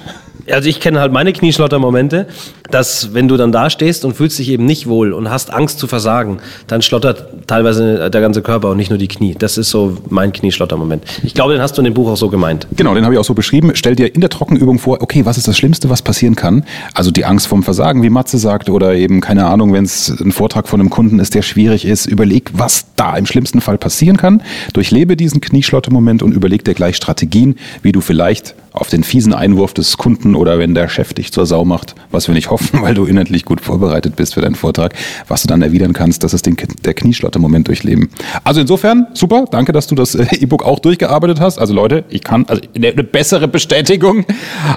Also 0.51 0.69
ich 0.69 0.79
kenne 0.79 0.99
halt 0.99 1.11
meine 1.11 1.33
Knieschlottermomente, 1.33 2.27
dass 2.71 3.13
wenn 3.13 3.27
du 3.27 3.37
dann 3.37 3.51
da 3.51 3.69
stehst 3.69 4.05
und 4.05 4.15
fühlst 4.15 4.39
dich 4.39 4.49
eben 4.49 4.65
nicht 4.65 4.87
wohl 4.87 5.13
und 5.13 5.29
hast 5.29 5.53
Angst 5.53 5.79
zu 5.79 5.87
versagen, 5.87 6.39
dann 6.67 6.81
schlottert 6.81 7.47
teilweise 7.47 8.09
der 8.09 8.21
ganze 8.21 8.41
Körper 8.41 8.71
und 8.71 8.77
nicht 8.77 8.89
nur 8.89 8.99
die 8.99 9.07
Knie. 9.07 9.35
Das 9.37 9.57
ist 9.57 9.69
so 9.69 9.97
mein 10.09 10.33
Knieschlottermoment. 10.33 11.03
Ich 11.23 11.33
glaube, 11.33 11.53
den 11.53 11.61
hast 11.61 11.77
du 11.77 11.81
in 11.81 11.85
dem 11.85 11.93
Buch 11.93 12.09
auch 12.09 12.17
so 12.17 12.29
gemeint. 12.29 12.67
Genau, 12.75 12.93
den 12.93 13.03
habe 13.03 13.13
ich 13.13 13.19
auch 13.19 13.25
so 13.25 13.33
beschrieben. 13.33 13.71
Stell 13.75 13.95
dir 13.95 14.13
in 14.13 14.21
der 14.21 14.29
Trockenübung 14.29 14.79
vor, 14.79 15.01
okay, 15.01 15.25
was 15.25 15.37
ist 15.37 15.47
das 15.47 15.57
Schlimmste, 15.57 15.89
was 15.89 16.01
passieren 16.01 16.35
kann? 16.35 16.63
Also 16.93 17.11
die 17.11 17.25
Angst 17.25 17.47
vom 17.47 17.63
Versagen, 17.63 18.03
wie 18.03 18.09
Matze 18.09 18.37
sagt, 18.37 18.69
oder 18.69 18.95
eben, 18.95 19.21
keine 19.21 19.45
Ahnung, 19.45 19.73
wenn 19.73 19.85
es 19.85 20.09
ein 20.09 20.31
Vortrag 20.31 20.67
von 20.67 20.79
einem 20.79 20.89
Kunden 20.89 21.19
ist, 21.19 21.35
der 21.35 21.41
schwierig 21.41 21.85
ist, 21.85 22.05
überleg, 22.05 22.51
was 22.53 22.85
da 22.95 23.15
im 23.17 23.25
schlimmsten 23.25 23.61
Fall 23.61 23.77
passieren 23.77 24.17
kann. 24.17 24.41
Durchlebe 24.73 25.15
diesen 25.15 25.41
Knieschlottermoment 25.41 26.23
und 26.23 26.33
überleg 26.33 26.63
dir 26.63 26.73
gleich 26.73 26.95
Strategien, 26.95 27.55
wie 27.81 27.91
du 27.91 28.01
vielleicht 28.01 28.55
auf 28.75 28.89
den 28.89 29.03
fiesen 29.03 29.33
Einwurf 29.33 29.73
des 29.73 29.97
Kunden 29.97 30.35
oder 30.35 30.59
wenn 30.59 30.75
der 30.75 30.89
Chef 30.89 31.13
dich 31.13 31.31
zur 31.31 31.45
Sau 31.45 31.63
macht, 31.63 31.95
was 32.11 32.27
wir 32.27 32.35
nicht 32.35 32.49
hoffen, 32.49 32.54
weil 32.73 32.93
du 32.93 33.05
inhaltlich 33.05 33.45
gut 33.45 33.61
vorbereitet 33.61 34.15
bist 34.15 34.33
für 34.33 34.41
deinen 34.41 34.55
Vortrag, 34.55 34.93
was 35.27 35.41
du 35.41 35.47
dann 35.47 35.61
erwidern 35.61 35.93
kannst, 35.93 36.23
das 36.23 36.33
ist 36.33 36.45
den, 36.45 36.57
der 36.83 36.93
Knieschlotter-Moment 36.93 37.67
durchleben. 37.67 38.09
Also 38.43 38.61
insofern, 38.61 39.07
super, 39.13 39.45
danke, 39.49 39.71
dass 39.71 39.87
du 39.87 39.95
das 39.95 40.15
äh, 40.15 40.25
E-Book 40.35 40.63
auch 40.63 40.79
durchgearbeitet 40.79 41.39
hast. 41.39 41.57
Also 41.59 41.73
Leute, 41.73 42.03
ich 42.09 42.23
kann, 42.23 42.45
also 42.47 42.61
eine 42.75 43.03
bessere 43.03 43.47
Bestätigung, 43.47 44.25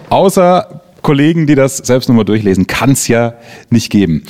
außer 0.09 0.83
Kollegen, 1.03 1.47
die 1.47 1.55
das 1.55 1.79
selbst 1.79 2.09
nochmal 2.09 2.25
durchlesen, 2.25 2.67
kann 2.67 2.91
es 2.91 3.09
ja 3.09 3.35
nicht 3.71 3.91
geben. 3.91 4.25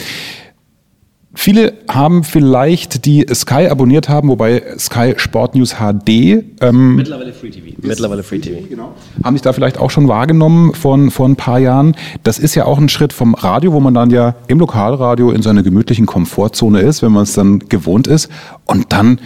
Viele 1.35 1.75
haben 1.89 2.25
vielleicht 2.25 3.05
die 3.05 3.27
Sky 3.35 3.69
abonniert 3.69 4.09
haben, 4.09 4.29
wobei 4.29 4.63
Sky 4.79 5.13
Sport 5.19 5.55
News 5.55 5.75
HD 5.75 6.43
ähm, 6.61 6.97
mittlerweile 6.97 7.35
Free 7.35 7.51
TV. 7.51 7.77
Mittlerweile 7.82 8.23
Free 8.23 8.39
TV. 8.39 8.67
Genau. 8.67 8.94
Haben 9.23 9.37
sich 9.37 9.43
da 9.43 9.53
vielleicht 9.53 9.79
auch 9.79 9.91
schon 9.91 10.08
wahrgenommen 10.08 10.73
von 10.75 11.11
vor 11.11 11.29
ein 11.29 11.37
paar 11.37 11.58
Jahren. 11.58 11.94
Das 12.23 12.39
ist 12.39 12.55
ja 12.55 12.65
auch 12.65 12.79
ein 12.79 12.89
Schritt 12.89 13.13
vom 13.13 13.35
Radio, 13.35 13.75
wo 13.75 13.81
man 13.81 13.93
dann 13.93 14.08
ja 14.08 14.37
im 14.49 14.58
Lokalradio 14.58 15.31
in 15.31 15.43
seiner 15.43 15.63
gemütlichen 15.63 16.06
Komfortzone 16.06 16.81
ist, 16.81 17.03
wenn 17.03 17.13
man 17.13 17.25
es 17.25 17.35
dann 17.35 17.58
gewohnt 17.69 18.06
ist. 18.06 18.31
Und 18.65 18.93
dann 18.93 19.20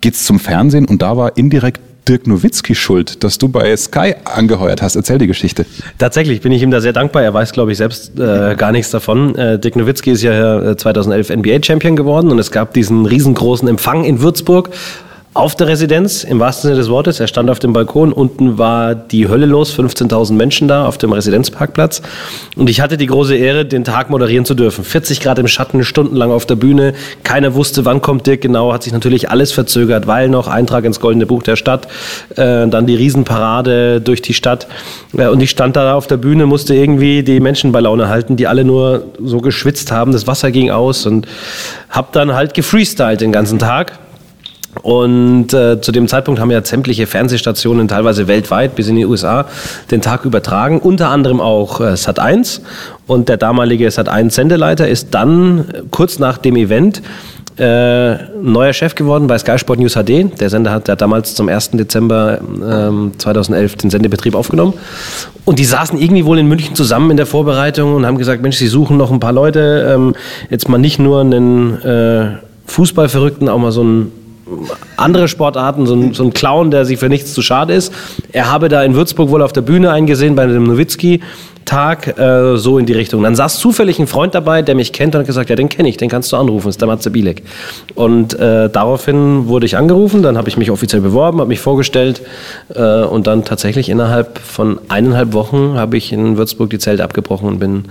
geht's 0.00 0.24
zum 0.24 0.38
Fernsehen 0.38 0.86
und 0.86 1.02
da 1.02 1.16
war 1.16 1.36
indirekt 1.36 1.80
Dirk 2.08 2.26
Nowitzki 2.26 2.74
schuld, 2.74 3.22
dass 3.22 3.38
du 3.38 3.48
bei 3.48 3.76
Sky 3.76 4.14
angeheuert 4.24 4.82
hast. 4.82 4.96
Erzähl 4.96 5.18
die 5.18 5.26
Geschichte. 5.26 5.66
Tatsächlich 5.98 6.40
bin 6.40 6.52
ich 6.52 6.62
ihm 6.62 6.70
da 6.70 6.80
sehr 6.80 6.92
dankbar. 6.92 7.22
Er 7.22 7.32
weiß, 7.32 7.52
glaube 7.52 7.72
ich, 7.72 7.78
selbst 7.78 8.18
äh, 8.18 8.56
gar 8.56 8.72
nichts 8.72 8.90
davon. 8.90 9.34
Äh, 9.36 9.58
Dirk 9.58 9.76
Nowitzki 9.76 10.10
ist 10.10 10.22
ja 10.22 10.76
2011 10.76 11.30
äh, 11.30 11.36
NBA-Champion 11.36 11.96
geworden 11.96 12.30
und 12.30 12.38
es 12.38 12.50
gab 12.50 12.74
diesen 12.74 13.06
riesengroßen 13.06 13.68
Empfang 13.68 14.04
in 14.04 14.20
Würzburg 14.20 14.70
auf 15.34 15.56
der 15.56 15.66
Residenz, 15.66 16.24
im 16.24 16.40
wahrsten 16.40 16.68
Sinne 16.68 16.76
des 16.78 16.90
Wortes. 16.90 17.18
Er 17.18 17.26
stand 17.26 17.48
auf 17.48 17.58
dem 17.58 17.72
Balkon. 17.72 18.12
Unten 18.12 18.58
war 18.58 18.94
die 18.94 19.28
Hölle 19.28 19.46
los, 19.46 19.74
15.000 19.74 20.34
Menschen 20.34 20.68
da 20.68 20.86
auf 20.86 20.98
dem 20.98 21.10
Residenzparkplatz. 21.10 22.02
Und 22.54 22.68
ich 22.68 22.82
hatte 22.82 22.98
die 22.98 23.06
große 23.06 23.34
Ehre, 23.34 23.64
den 23.64 23.82
Tag 23.84 24.10
moderieren 24.10 24.44
zu 24.44 24.54
dürfen. 24.54 24.84
40 24.84 25.20
Grad 25.20 25.38
im 25.38 25.48
Schatten, 25.48 25.84
stundenlang 25.84 26.30
auf 26.30 26.44
der 26.44 26.56
Bühne. 26.56 26.92
Keiner 27.24 27.54
wusste, 27.54 27.86
wann 27.86 28.02
kommt 28.02 28.26
Dirk 28.26 28.42
genau. 28.42 28.74
Hat 28.74 28.82
sich 28.82 28.92
natürlich 28.92 29.30
alles 29.30 29.52
verzögert, 29.52 30.06
weil 30.06 30.28
noch 30.28 30.48
Eintrag 30.48 30.84
ins 30.84 31.00
Goldene 31.00 31.24
Buch 31.24 31.42
der 31.42 31.56
Stadt, 31.56 31.88
äh, 32.36 32.68
dann 32.68 32.86
die 32.86 32.94
Riesenparade 32.94 34.02
durch 34.02 34.20
die 34.20 34.34
Stadt. 34.34 34.66
Äh, 35.16 35.28
und 35.28 35.40
ich 35.40 35.48
stand 35.48 35.76
da 35.76 35.94
auf 35.94 36.06
der 36.06 36.18
Bühne, 36.18 36.44
musste 36.44 36.74
irgendwie 36.74 37.22
die 37.22 37.40
Menschen 37.40 37.72
bei 37.72 37.80
Laune 37.80 38.10
halten, 38.10 38.36
die 38.36 38.46
alle 38.46 38.64
nur 38.64 39.06
so 39.24 39.40
geschwitzt 39.40 39.92
haben. 39.92 40.12
Das 40.12 40.26
Wasser 40.26 40.50
ging 40.50 40.70
aus 40.70 41.06
und 41.06 41.26
hab 41.88 42.12
dann 42.12 42.34
halt 42.34 42.52
gefreestylt 42.52 43.22
den 43.22 43.32
ganzen 43.32 43.58
Tag 43.58 43.98
und 44.82 45.54
äh, 45.54 45.80
zu 45.80 45.92
dem 45.92 46.08
Zeitpunkt 46.08 46.40
haben 46.40 46.50
ja 46.50 46.64
sämtliche 46.64 47.06
Fernsehstationen, 47.06 47.88
teilweise 47.88 48.26
weltweit 48.26 48.74
bis 48.74 48.88
in 48.88 48.96
die 48.96 49.06
USA, 49.06 49.46
den 49.90 50.00
Tag 50.00 50.24
übertragen, 50.24 50.80
unter 50.80 51.08
anderem 51.08 51.40
auch 51.40 51.80
äh, 51.80 51.94
Sat1. 51.94 52.60
Und 53.06 53.28
der 53.28 53.36
damalige 53.36 53.88
Sat1-Sendeleiter 53.88 54.88
ist 54.88 55.08
dann 55.12 55.66
kurz 55.90 56.18
nach 56.18 56.38
dem 56.38 56.56
Event 56.56 57.02
äh, 57.58 58.14
neuer 58.42 58.72
Chef 58.72 58.94
geworden 58.94 59.26
bei 59.26 59.38
Sky 59.38 59.58
Sport 59.58 59.78
News 59.78 59.94
HD. 59.94 60.40
Der 60.40 60.48
Sender 60.50 60.72
hat 60.72 60.88
ja 60.88 60.96
damals 60.96 61.34
zum 61.34 61.48
1. 61.48 61.72
Dezember 61.72 62.40
ähm, 62.40 63.12
2011 63.18 63.76
den 63.76 63.90
Sendebetrieb 63.90 64.34
aufgenommen. 64.34 64.72
Und 65.44 65.58
die 65.58 65.64
saßen 65.64 65.98
irgendwie 66.00 66.24
wohl 66.24 66.38
in 66.38 66.48
München 66.48 66.74
zusammen 66.74 67.10
in 67.10 67.16
der 67.18 67.26
Vorbereitung 67.26 67.94
und 67.94 68.06
haben 68.06 68.18
gesagt, 68.18 68.42
Mensch, 68.42 68.56
sie 68.56 68.68
suchen 68.68 68.96
noch 68.96 69.12
ein 69.12 69.20
paar 69.20 69.32
Leute. 69.32 69.92
Ähm, 69.94 70.14
jetzt 70.48 70.68
mal 70.68 70.78
nicht 70.78 70.98
nur 70.98 71.20
einen 71.20 71.80
äh, 71.82 72.36
Fußballverrückten, 72.66 73.48
auch 73.48 73.58
mal 73.58 73.72
so 73.72 73.82
einen 73.82 74.21
andere 74.96 75.28
Sportarten, 75.28 75.86
so 75.86 75.94
ein, 75.94 76.14
so 76.14 76.24
ein 76.24 76.32
Clown, 76.32 76.70
der 76.70 76.84
sich 76.84 76.98
für 76.98 77.08
nichts 77.08 77.32
zu 77.32 77.42
schade 77.42 77.74
ist. 77.74 77.92
Er 78.32 78.50
habe 78.50 78.68
da 78.68 78.82
in 78.82 78.94
Würzburg 78.94 79.30
wohl 79.30 79.42
auf 79.42 79.52
der 79.52 79.62
Bühne 79.62 79.90
eingesehen 79.90 80.34
bei 80.34 80.46
dem 80.46 80.64
Nowitzki 80.64 81.20
Tag 81.64 82.18
äh, 82.18 82.56
so 82.56 82.78
in 82.78 82.86
die 82.86 82.92
Richtung. 82.92 83.22
Dann 83.22 83.34
saß 83.34 83.58
zufällig 83.58 83.98
ein 83.98 84.06
Freund 84.06 84.34
dabei, 84.34 84.62
der 84.62 84.74
mich 84.74 84.92
kennt 84.92 85.14
und 85.14 85.20
hat 85.20 85.26
gesagt, 85.26 85.50
ja, 85.50 85.56
den 85.56 85.68
kenne 85.68 85.88
ich, 85.88 85.96
den 85.96 86.08
kannst 86.08 86.32
du 86.32 86.36
anrufen, 86.36 86.68
ist 86.68 86.80
der 86.80 86.88
Matze 86.88 87.10
Bielek. 87.10 87.42
Und 87.94 88.34
äh, 88.34 88.68
daraufhin 88.70 89.48
wurde 89.48 89.66
ich 89.66 89.76
angerufen, 89.76 90.22
dann 90.22 90.36
habe 90.36 90.48
ich 90.48 90.56
mich 90.56 90.70
offiziell 90.70 91.02
beworben, 91.02 91.40
habe 91.40 91.48
mich 91.48 91.60
vorgestellt 91.60 92.22
äh, 92.74 93.02
und 93.02 93.26
dann 93.26 93.44
tatsächlich 93.44 93.88
innerhalb 93.88 94.38
von 94.38 94.78
eineinhalb 94.88 95.32
Wochen 95.32 95.74
habe 95.76 95.96
ich 95.96 96.12
in 96.12 96.36
Würzburg 96.36 96.70
die 96.70 96.78
Zelte 96.78 97.04
abgebrochen 97.04 97.48
und 97.48 97.58
bin 97.58 97.84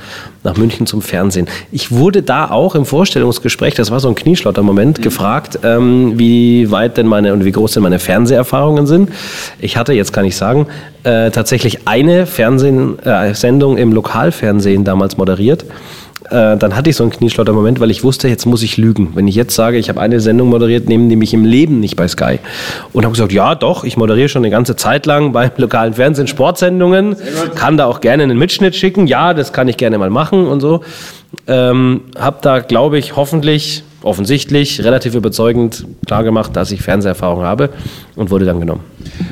nach 0.43 0.57
München 0.57 0.87
zum 0.87 1.01
Fernsehen. 1.01 1.47
Ich 1.71 1.91
wurde 1.91 2.23
da 2.23 2.49
auch 2.49 2.75
im 2.75 2.85
Vorstellungsgespräch, 2.85 3.75
das 3.75 3.91
war 3.91 3.99
so 3.99 4.07
ein 4.07 4.15
Knieschlotter-Moment, 4.15 4.99
mhm. 4.99 5.03
gefragt, 5.03 5.59
ähm, 5.63 6.17
wie 6.17 6.71
weit 6.71 6.97
denn 6.97 7.07
meine 7.07 7.33
und 7.33 7.45
wie 7.45 7.51
groß 7.51 7.73
denn 7.73 7.83
meine 7.83 7.99
Fernseherfahrungen 7.99 8.87
sind. 8.87 9.09
Ich 9.59 9.77
hatte, 9.77 9.93
jetzt 9.93 10.13
kann 10.13 10.25
ich 10.25 10.35
sagen, 10.35 10.67
äh, 11.03 11.31
tatsächlich 11.31 11.87
eine 11.87 12.25
Fernsehen, 12.25 12.99
äh, 12.99 13.33
Sendung 13.61 13.77
im 13.77 13.93
Lokalfernsehen 13.93 14.83
damals 14.83 15.17
moderiert. 15.17 15.65
Äh, 16.31 16.57
dann 16.57 16.75
hatte 16.75 16.89
ich 16.89 16.95
so 16.95 17.03
einen 17.03 17.11
Knieschlotter-Moment, 17.11 17.79
weil 17.79 17.91
ich 17.91 18.03
wusste, 18.03 18.27
jetzt 18.27 18.47
muss 18.47 18.63
ich 18.63 18.77
lügen. 18.77 19.11
Wenn 19.13 19.27
ich 19.27 19.35
jetzt 19.35 19.53
sage, 19.53 19.77
ich 19.77 19.87
habe 19.87 20.01
eine 20.01 20.19
Sendung 20.19 20.49
moderiert, 20.49 20.89
nehmen 20.89 21.09
die 21.09 21.15
mich 21.15 21.31
im 21.35 21.45
Leben 21.45 21.79
nicht 21.79 21.95
bei 21.95 22.07
Sky. 22.07 22.39
Und 22.91 23.03
habe 23.03 23.13
gesagt, 23.13 23.31
ja 23.31 23.53
doch, 23.53 23.83
ich 23.83 23.97
moderiere 23.97 24.29
schon 24.29 24.41
eine 24.41 24.49
ganze 24.49 24.75
Zeit 24.75 25.05
lang 25.05 25.31
beim 25.31 25.51
lokalen 25.57 25.93
Fernsehen 25.93 26.25
Sportsendungen, 26.25 27.15
kann 27.53 27.77
da 27.77 27.85
auch 27.85 28.01
gerne 28.01 28.23
einen 28.23 28.39
Mitschnitt 28.39 28.75
schicken. 28.75 29.05
Ja, 29.05 29.35
das 29.35 29.53
kann 29.53 29.67
ich 29.67 29.77
gerne 29.77 29.99
mal 29.99 30.09
machen 30.09 30.47
und 30.47 30.59
so. 30.59 30.81
Ähm, 31.45 32.01
habe 32.17 32.37
da, 32.41 32.61
glaube 32.61 32.97
ich, 32.97 33.15
hoffentlich 33.15 33.83
offensichtlich 34.03 34.83
relativ 34.83 35.15
überzeugend 35.15 35.85
klargemacht, 36.05 36.55
dass 36.55 36.71
ich 36.71 36.81
Fernseherfahrung 36.81 37.43
habe 37.43 37.69
und 38.15 38.29
wurde 38.29 38.45
dann 38.45 38.59
genommen. 38.59 38.81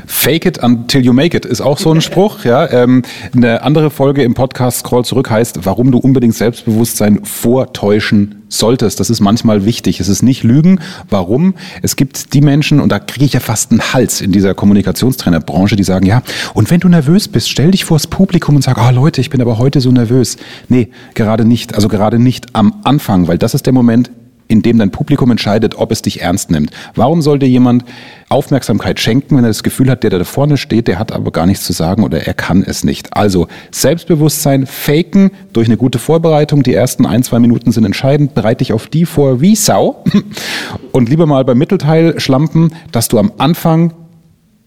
Fake 0.06 0.46
it 0.46 0.62
until 0.64 1.04
you 1.04 1.14
make 1.14 1.36
it 1.36 1.46
ist 1.46 1.62
auch 1.62 1.78
so 1.78 1.92
ein 1.92 2.02
Spruch. 2.02 2.44
Ja, 2.46 2.70
ähm, 2.72 3.04
eine 3.36 3.64
andere 3.64 3.90
Folge 3.90 4.24
im 4.24 4.34
Podcast 4.34 4.80
Scroll 4.80 5.06
zurück 5.06 5.30
heißt, 5.30 5.66
warum 5.66 5.92
du 5.92 5.98
unbedingt 5.98 6.36
Selbstbewusstsein 6.36 7.24
vortäuschen 7.26 8.40
solltest. 8.50 9.00
Das 9.00 9.10
ist 9.10 9.20
manchmal 9.20 9.66
wichtig. 9.66 10.00
Es 10.00 10.10
ist 10.10 10.24
nicht 10.24 10.44
Lügen. 10.44 10.80
Warum? 11.10 11.54
Es 11.82 11.96
gibt 11.96 12.34
die 12.34 12.42
Menschen, 12.42 12.80
und 12.80 12.92
da 12.92 13.00
kriege 13.00 13.26
ich 13.26 13.34
ja 13.34 13.40
fast 13.40 13.72
einen 13.72 13.94
Hals 13.94 14.22
in 14.22 14.32
dieser 14.32 14.56
Kommunikationstrainerbranche, 14.56 15.76
die 15.76 15.84
sagen, 15.84 16.06
ja, 16.06 16.24
und 16.54 16.70
wenn 16.72 16.80
du 16.80 16.90
nervös 16.90 17.28
bist, 17.28 17.50
stell 17.50 17.72
dich 17.72 17.86
vors 17.86 18.08
Publikum 18.08 18.56
und 18.56 18.64
sag, 18.64 18.78
ah 18.78 18.90
oh, 18.90 18.96
Leute, 18.96 19.22
ich 19.22 19.30
bin 19.30 19.42
aber 19.42 19.58
heute 19.60 19.82
so 19.82 19.92
nervös. 19.92 20.38
Nee, 20.68 20.90
gerade 21.14 21.46
nicht. 21.46 21.76
Also 21.76 21.88
gerade 21.88 22.20
nicht 22.20 22.48
am 22.54 22.82
Anfang, 22.84 23.28
weil 23.28 23.38
das 23.38 23.54
ist 23.54 23.66
der 23.66 23.74
Moment, 23.74 24.10
in 24.50 24.62
dem 24.63 24.79
dein 24.79 24.91
Publikum 24.91 25.32
entscheidet, 25.32 25.75
ob 25.75 25.91
es 25.91 26.01
dich 26.01 26.22
ernst 26.22 26.51
nimmt. 26.51 26.72
Warum 26.96 27.22
sollte 27.22 27.46
jemand 27.46 27.86
Aufmerksamkeit 28.29 29.00
schenken, 29.00 29.38
wenn 29.38 29.46
er 29.46 29.50
das 29.50 29.63
Gefühl 29.63 29.89
hat, 29.89 30.03
der 30.03 30.10
da 30.10 30.24
vorne 30.24 30.58
steht, 30.58 30.88
der 30.88 31.00
hat 31.00 31.12
aber 31.12 31.32
gar 31.32 31.46
nichts 31.46 31.63
zu 31.63 31.72
sagen 31.72 32.03
oder 32.03 32.25
er 32.25 32.34
kann 32.34 32.63
es 32.63 32.84
nicht? 32.84 33.15
Also 33.15 33.48
Selbstbewusstsein 33.72 34.65
faken 34.65 35.32
durch 35.53 35.68
eine 35.68 35.77
gute 35.77 36.00
Vorbereitung. 36.00 36.63
Die 36.63 36.74
ersten 36.74 37.06
ein, 37.06 37.24
zwei 37.24 37.39
Minuten 37.39 37.72
sind 37.72 37.86
entscheidend. 37.86 38.34
Bereite 38.34 38.60
dich 38.60 38.74
auf 38.74 38.88
die 38.88 39.06
vor 39.06 39.39
wie 39.39 39.56
Sau. 39.56 40.03
Und 40.91 41.10
lieber 41.10 41.27
mal 41.27 41.46
beim 41.46 41.58
Mittelteil 41.58 42.20
schlampen, 42.20 42.74
dass 42.91 43.08
du 43.08 43.20
am 43.20 43.32
Anfang 43.38 43.94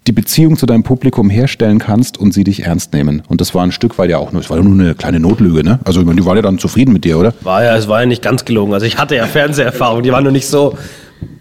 die 0.06 0.12
Beziehung 0.12 0.56
zu 0.56 0.66
deinem 0.66 0.82
Publikum 0.82 1.30
herstellen 1.30 1.78
kannst 1.78 2.18
und 2.18 2.34
sie 2.34 2.44
dich 2.44 2.64
ernst 2.64 2.92
nehmen. 2.92 3.22
Und 3.28 3.40
das 3.40 3.54
war 3.54 3.62
ein 3.62 3.72
Stück 3.72 3.98
weit 3.98 4.10
ja 4.10 4.18
auch 4.18 4.32
nur, 4.32 4.42
es 4.42 4.50
war 4.50 4.60
nur 4.60 4.72
eine 4.72 4.94
kleine 4.94 5.20
Notlüge, 5.20 5.62
ne? 5.62 5.78
Also 5.84 6.02
die 6.02 6.24
waren 6.24 6.36
ja 6.36 6.42
dann 6.42 6.58
zufrieden 6.58 6.92
mit 6.92 7.04
dir, 7.04 7.18
oder? 7.18 7.34
War 7.42 7.62
ja, 7.62 7.76
es 7.76 7.86
war 7.88 8.00
ja 8.00 8.06
nicht 8.06 8.22
ganz 8.22 8.44
gelogen. 8.44 8.74
Also 8.74 8.84
ich 8.86 8.98
hatte 8.98 9.14
ja 9.14 9.26
Fernseherfahrung, 9.26 10.02
die 10.02 10.10
war 10.10 10.20
nur 10.20 10.32
nicht 10.32 10.48
so 10.48 10.76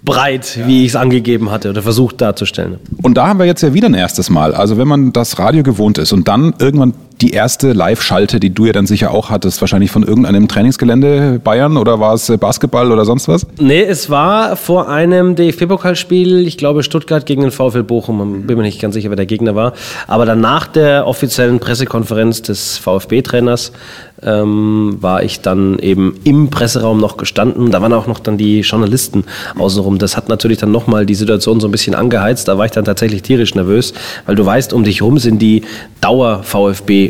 breit, 0.03 0.60
wie 0.65 0.84
ich 0.84 0.89
es 0.89 0.96
angegeben 0.96 1.51
hatte 1.51 1.70
oder 1.70 1.82
versucht 1.82 2.22
darzustellen. 2.22 2.77
Und 3.01 3.15
da 3.18 3.27
haben 3.27 3.39
wir 3.39 3.46
jetzt 3.46 3.62
ja 3.62 3.74
wieder 3.74 3.88
ein 3.88 3.94
erstes 3.94 4.30
Mal. 4.30 4.53
Also 4.53 4.77
wenn 4.77 4.88
man 4.88 5.13
das 5.13 5.39
Radio 5.39 5.63
gewohnt 5.63 5.98
ist 5.98 6.12
und 6.12 6.27
dann 6.27 6.53
irgendwann 6.60 6.94
die 7.22 7.32
erste 7.32 7.74
Live-Schalte, 7.74 8.40
die 8.40 8.54
du 8.54 8.66
ja 8.66 8.74
dann 8.74 8.88
sicher 8.88 9.12
auch 9.12 9.30
hattest, 9.30 9.62
wahrscheinlich 9.62 9.92
von 9.92 10.04
irgendeinem 10.04 10.48
Trainingsgelände 10.48 11.40
Bayern 11.44 11.78
oder 11.78 12.00
war 12.00 12.13
es 12.13 12.32
Basketball 12.40 12.92
oder 12.92 13.06
sonst 13.06 13.28
was? 13.28 13.46
Nee, 13.60 13.84
es 13.84 14.10
war 14.10 14.56
vor 14.56 14.90
einem 14.90 15.36
DFB-Pokalspiel, 15.36 16.48
ich 16.48 16.58
glaube 16.58 16.84
Stuttgart 16.84 17.25
gegen 17.25 17.42
den 17.44 17.51
VfL 17.51 17.84
Bochum, 17.84 18.44
bin 18.48 18.58
mir 18.58 18.63
nicht 18.63 18.82
ganz 18.82 18.96
sicher, 18.96 19.10
wer 19.10 19.16
der 19.16 19.25
Gegner 19.25 19.56
war, 19.56 19.74
aber 20.08 20.25
dann 20.25 20.42
nach 20.42 20.68
der 20.68 21.08
offiziellen 21.08 21.60
Pressekonferenz 21.60 22.42
des 22.42 22.78
VfB-Trainers 22.78 23.72
ähm, 24.24 24.98
war 25.00 25.24
ich 25.24 25.42
dann 25.42 25.80
eben 25.80 26.20
im 26.24 26.50
Presseraum 26.50 27.00
noch 27.00 27.18
gestanden. 27.18 27.72
Da 27.72 27.82
waren 27.82 27.94
auch 27.94 28.08
noch 28.08 28.20
dann 28.20 28.38
die 28.38 28.62
Journalisten 28.62 29.24
außenrum. 29.58 29.98
Das 29.98 30.18
hat 30.18 30.30
natürlich 30.30 30.60
dann 30.60 30.72
nochmal 30.72 31.06
die 31.06 31.16
Situation 31.16 31.60
so 31.60 31.68
ein 31.68 31.72
bisschen 31.72 31.96
angeheizt. 31.96 32.48
Da 32.48 32.58
war 32.58 32.66
ich 32.66 32.72
dann 32.72 32.86
tatsächlich 32.86 33.24
tierisch 33.24 33.56
nervös, 33.56 33.94
weil 34.25 34.36
du 34.36 34.46
weißt, 34.46 34.74
um 34.74 34.84
dich 34.84 35.01
herum 35.01 35.18
sind 35.18 35.42
die 35.42 35.63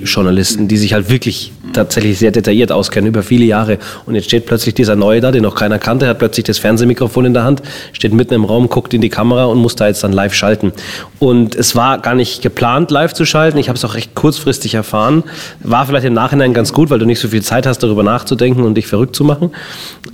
Dauer-VfB-Journalisten, 0.01 0.67
die 0.67 0.77
sich 0.77 0.93
halt 0.93 1.09
wirklich 1.09 1.51
tatsächlich 1.73 2.17
sehr 2.19 2.31
detailliert 2.31 2.71
auskennen 2.71 3.07
über 3.07 3.23
viele 3.23 3.45
Jahre. 3.45 3.77
Und 4.05 4.15
jetzt 4.15 4.25
steht 4.25 4.45
plötzlich 4.45 4.73
dieser 4.73 4.95
Neue 4.95 5.21
da, 5.21 5.31
den 5.31 5.43
noch 5.43 5.55
keiner 5.55 5.79
kannte, 5.79 6.07
hat 6.07 6.19
plötzlich 6.19 6.45
das 6.45 6.57
Fernsehmikrofon 6.57 7.25
in 7.25 7.33
der 7.33 7.43
Hand, 7.43 7.61
steht 7.93 8.13
mitten 8.13 8.33
im 8.33 8.45
Raum, 8.45 8.69
guckt 8.69 8.93
in 8.93 9.01
die 9.01 9.09
Kamera 9.09 9.45
und 9.45 9.57
muss 9.57 9.75
da 9.75 9.87
jetzt 9.87 10.03
dann 10.03 10.13
live 10.13 10.33
schalten. 10.33 10.73
Und 11.19 11.55
es 11.55 11.75
war 11.75 11.99
gar 11.99 12.15
nicht 12.15 12.41
geplant, 12.41 12.91
live 12.91 13.13
zu 13.13 13.25
schalten. 13.25 13.57
Ich 13.57 13.69
habe 13.69 13.77
es 13.77 13.85
auch 13.85 13.95
recht 13.95 14.15
kurzfristig 14.15 14.73
erfahren. 14.73 15.23
War 15.59 15.85
vielleicht 15.85 16.05
im 16.05 16.13
Nachhinein 16.13 16.53
ganz 16.53 16.73
gut, 16.73 16.89
weil 16.89 16.99
du 16.99 17.05
nicht 17.05 17.19
so 17.19 17.29
viel 17.29 17.41
Zeit 17.41 17.65
hast, 17.65 17.79
darüber 17.79 18.03
nachzudenken 18.03 18.63
und 18.63 18.75
dich 18.75 18.87
verrückt 18.87 19.15
zu 19.15 19.23
machen. 19.23 19.51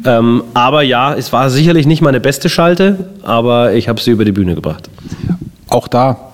Ähm, 0.06 0.44
aber 0.54 0.84
ja, 0.84 1.14
es 1.16 1.34
war 1.34 1.50
sicherlich 1.50 1.86
nicht 1.86 2.02
meine 2.02 2.20
beste 2.20 2.50
Schalte, 2.50 3.10
aber 3.24 3.74
ich 3.74 3.88
habe 3.90 4.00
sie 4.02 4.12
über 4.12 4.26
die 4.26 4.32
Bühne 4.32 4.56
gebracht. 4.56 4.90
Auch 5.70 5.88
da 5.88 6.27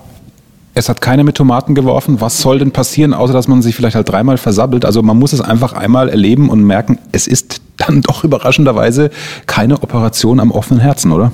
es 0.74 0.88
hat 0.88 1.00
keiner 1.00 1.24
mit 1.24 1.36
Tomaten 1.36 1.74
geworfen. 1.74 2.20
Was 2.20 2.40
soll 2.40 2.58
denn 2.58 2.72
passieren, 2.72 3.14
außer 3.14 3.32
dass 3.32 3.48
man 3.48 3.62
sich 3.62 3.76
vielleicht 3.76 3.96
halt 3.96 4.08
dreimal 4.08 4.38
versabbelt? 4.38 4.84
Also 4.84 5.02
man 5.02 5.18
muss 5.18 5.32
es 5.32 5.40
einfach 5.40 5.72
einmal 5.72 6.08
erleben 6.08 6.50
und 6.50 6.64
merken, 6.64 6.98
es 7.12 7.26
ist 7.26 7.60
dann 7.76 8.02
doch 8.02 8.24
überraschenderweise 8.24 9.10
keine 9.46 9.82
Operation 9.82 10.40
am 10.40 10.50
offenen 10.50 10.80
Herzen, 10.80 11.12
oder? 11.12 11.32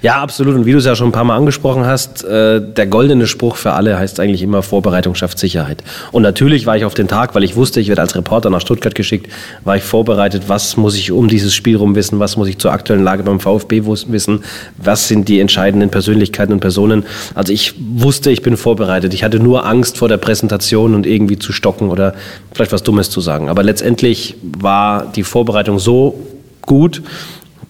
Ja, 0.00 0.22
absolut. 0.22 0.54
Und 0.54 0.66
wie 0.66 0.72
du 0.72 0.78
es 0.78 0.86
ja 0.86 0.96
schon 0.96 1.08
ein 1.08 1.12
paar 1.12 1.24
Mal 1.24 1.36
angesprochen 1.36 1.84
hast, 1.84 2.24
äh, 2.24 2.60
der 2.60 2.86
goldene 2.86 3.26
Spruch 3.26 3.56
für 3.56 3.72
alle 3.72 3.98
heißt 3.98 4.20
eigentlich 4.20 4.42
immer 4.42 4.62
Vorbereitung 4.62 5.14
schafft 5.14 5.38
Sicherheit. 5.38 5.82
Und 6.10 6.22
natürlich 6.22 6.66
war 6.66 6.76
ich 6.76 6.84
auf 6.84 6.94
den 6.94 7.08
Tag, 7.08 7.34
weil 7.34 7.44
ich 7.44 7.56
wusste, 7.56 7.80
ich 7.80 7.88
werde 7.88 8.00
als 8.00 8.14
Reporter 8.14 8.48
nach 8.50 8.60
Stuttgart 8.60 8.94
geschickt, 8.94 9.30
war 9.64 9.76
ich 9.76 9.82
vorbereitet, 9.82 10.44
was 10.46 10.76
muss 10.76 10.96
ich 10.96 11.12
um 11.12 11.28
dieses 11.28 11.54
Spiel 11.54 11.76
rum 11.76 11.94
wissen, 11.94 12.18
was 12.18 12.36
muss 12.36 12.48
ich 12.48 12.58
zur 12.58 12.72
aktuellen 12.72 13.04
Lage 13.04 13.22
beim 13.22 13.40
VfB 13.40 13.82
wissen, 13.84 14.44
was 14.78 15.08
sind 15.08 15.28
die 15.28 15.40
entscheidenden 15.40 15.90
Persönlichkeiten 15.90 16.52
und 16.52 16.60
Personen. 16.60 17.04
Also 17.34 17.52
ich 17.52 17.74
wusste, 17.78 18.30
ich 18.30 18.42
bin 18.42 18.56
vorbereitet. 18.56 19.12
Ich 19.14 19.24
hatte 19.24 19.38
nur 19.40 19.66
Angst 19.66 19.98
vor 19.98 20.08
der 20.08 20.16
Präsentation 20.16 20.94
und 20.94 21.06
irgendwie 21.06 21.38
zu 21.38 21.52
stocken 21.52 21.90
oder 21.90 22.14
vielleicht 22.52 22.72
was 22.72 22.82
Dummes 22.82 23.10
zu 23.10 23.20
sagen. 23.20 23.48
Aber 23.48 23.62
letztendlich 23.62 24.36
war 24.42 25.06
die 25.14 25.22
Vorbereitung 25.22 25.78
so 25.82 26.18
gut, 26.62 27.02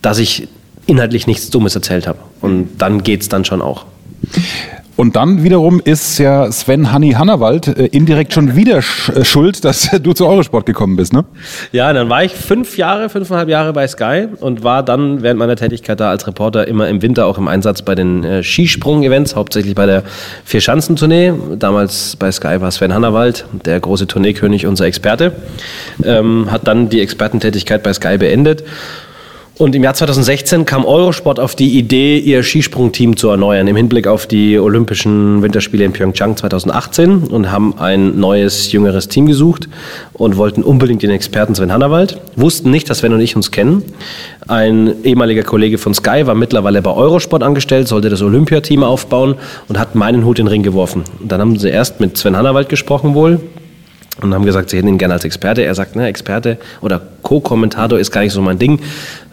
dass 0.00 0.18
ich 0.18 0.48
inhaltlich 0.86 1.26
nichts 1.26 1.50
Dummes 1.50 1.74
erzählt 1.74 2.06
habe. 2.06 2.18
Und 2.40 2.78
dann 2.78 3.02
geht 3.02 3.22
es 3.22 3.28
dann 3.28 3.44
schon 3.44 3.62
auch. 3.62 3.86
Und 4.96 5.16
dann 5.16 5.42
wiederum 5.42 5.80
ist 5.82 6.18
ja 6.18 6.50
Sven 6.52 6.92
Hanni 6.92 7.12
Hannawald 7.12 7.68
äh, 7.68 7.86
indirekt 7.86 8.32
schon 8.32 8.56
wieder 8.56 8.78
äh, 8.78 9.24
schuld, 9.24 9.64
dass 9.64 9.90
du 10.02 10.12
zu 10.12 10.26
Eurosport 10.26 10.66
gekommen 10.66 10.96
bist, 10.96 11.12
ne? 11.12 11.24
Ja, 11.72 11.92
dann 11.92 12.08
war 12.08 12.24
ich 12.24 12.32
fünf 12.32 12.76
Jahre, 12.76 13.08
fünfeinhalb 13.08 13.48
Jahre 13.48 13.72
bei 13.72 13.86
Sky 13.88 14.28
und 14.40 14.64
war 14.64 14.82
dann 14.82 15.22
während 15.22 15.38
meiner 15.38 15.56
Tätigkeit 15.56 15.98
da 15.98 16.10
als 16.10 16.26
Reporter 16.26 16.68
immer 16.68 16.88
im 16.88 17.00
Winter 17.00 17.26
auch 17.26 17.38
im 17.38 17.48
Einsatz 17.48 17.82
bei 17.82 17.94
den 17.94 18.22
äh, 18.24 18.42
Skisprung-Events, 18.42 19.34
hauptsächlich 19.34 19.74
bei 19.74 19.86
der 19.86 20.02
Vierschanzentournee. 20.44 21.32
Damals 21.58 22.16
bei 22.16 22.30
Sky 22.30 22.60
war 22.60 22.70
Sven 22.70 22.92
Hannawald, 22.92 23.46
der 23.64 23.80
große 23.80 24.06
Tourneekönig, 24.06 24.66
unser 24.66 24.86
Experte. 24.86 25.32
Ähm, 26.04 26.50
hat 26.50 26.66
dann 26.66 26.88
die 26.88 27.00
Expertentätigkeit 27.00 27.82
bei 27.82 27.92
Sky 27.92 28.18
beendet 28.18 28.62
und 29.62 29.76
im 29.76 29.84
Jahr 29.84 29.94
2016 29.94 30.64
kam 30.64 30.84
Eurosport 30.84 31.38
auf 31.38 31.54
die 31.54 31.78
Idee, 31.78 32.18
ihr 32.18 32.42
Skisprungteam 32.42 33.16
zu 33.16 33.28
erneuern 33.28 33.68
im 33.68 33.76
Hinblick 33.76 34.08
auf 34.08 34.26
die 34.26 34.58
Olympischen 34.58 35.40
Winterspiele 35.40 35.84
in 35.84 35.92
Pyeongchang 35.92 36.36
2018 36.36 37.28
und 37.28 37.52
haben 37.52 37.78
ein 37.78 38.18
neues, 38.18 38.72
jüngeres 38.72 39.06
Team 39.06 39.26
gesucht 39.26 39.68
und 40.14 40.36
wollten 40.36 40.64
unbedingt 40.64 41.04
den 41.04 41.12
Experten 41.12 41.54
Sven 41.54 41.72
Hannawald. 41.72 42.20
Wussten 42.34 42.72
nicht, 42.72 42.90
dass 42.90 42.98
Sven 42.98 43.12
und 43.12 43.20
ich 43.20 43.36
uns 43.36 43.52
kennen. 43.52 43.84
Ein 44.48 45.04
ehemaliger 45.04 45.44
Kollege 45.44 45.78
von 45.78 45.94
Sky 45.94 46.26
war 46.26 46.34
mittlerweile 46.34 46.82
bei 46.82 46.90
Eurosport 46.90 47.44
angestellt, 47.44 47.86
sollte 47.86 48.08
das 48.08 48.20
Olympiateam 48.20 48.82
aufbauen 48.82 49.36
und 49.68 49.78
hat 49.78 49.94
meinen 49.94 50.24
Hut 50.24 50.40
in 50.40 50.46
den 50.46 50.50
Ring 50.50 50.64
geworfen. 50.64 51.04
Und 51.20 51.30
dann 51.30 51.40
haben 51.40 51.56
sie 51.56 51.68
erst 51.68 52.00
mit 52.00 52.18
Sven 52.18 52.36
Hannawald 52.36 52.68
gesprochen 52.68 53.14
wohl, 53.14 53.38
und 54.20 54.34
haben 54.34 54.44
gesagt, 54.44 54.70
sie 54.70 54.76
hätten 54.76 54.88
ihn 54.88 54.98
gerne 54.98 55.14
als 55.14 55.24
Experte. 55.24 55.62
Er 55.62 55.74
sagt, 55.74 55.96
ne, 55.96 56.06
Experte 56.06 56.58
oder 56.80 57.00
Co-Kommentator 57.22 57.98
ist 57.98 58.10
gar 58.10 58.22
nicht 58.22 58.32
so 58.32 58.42
mein 58.42 58.58
Ding. 58.58 58.80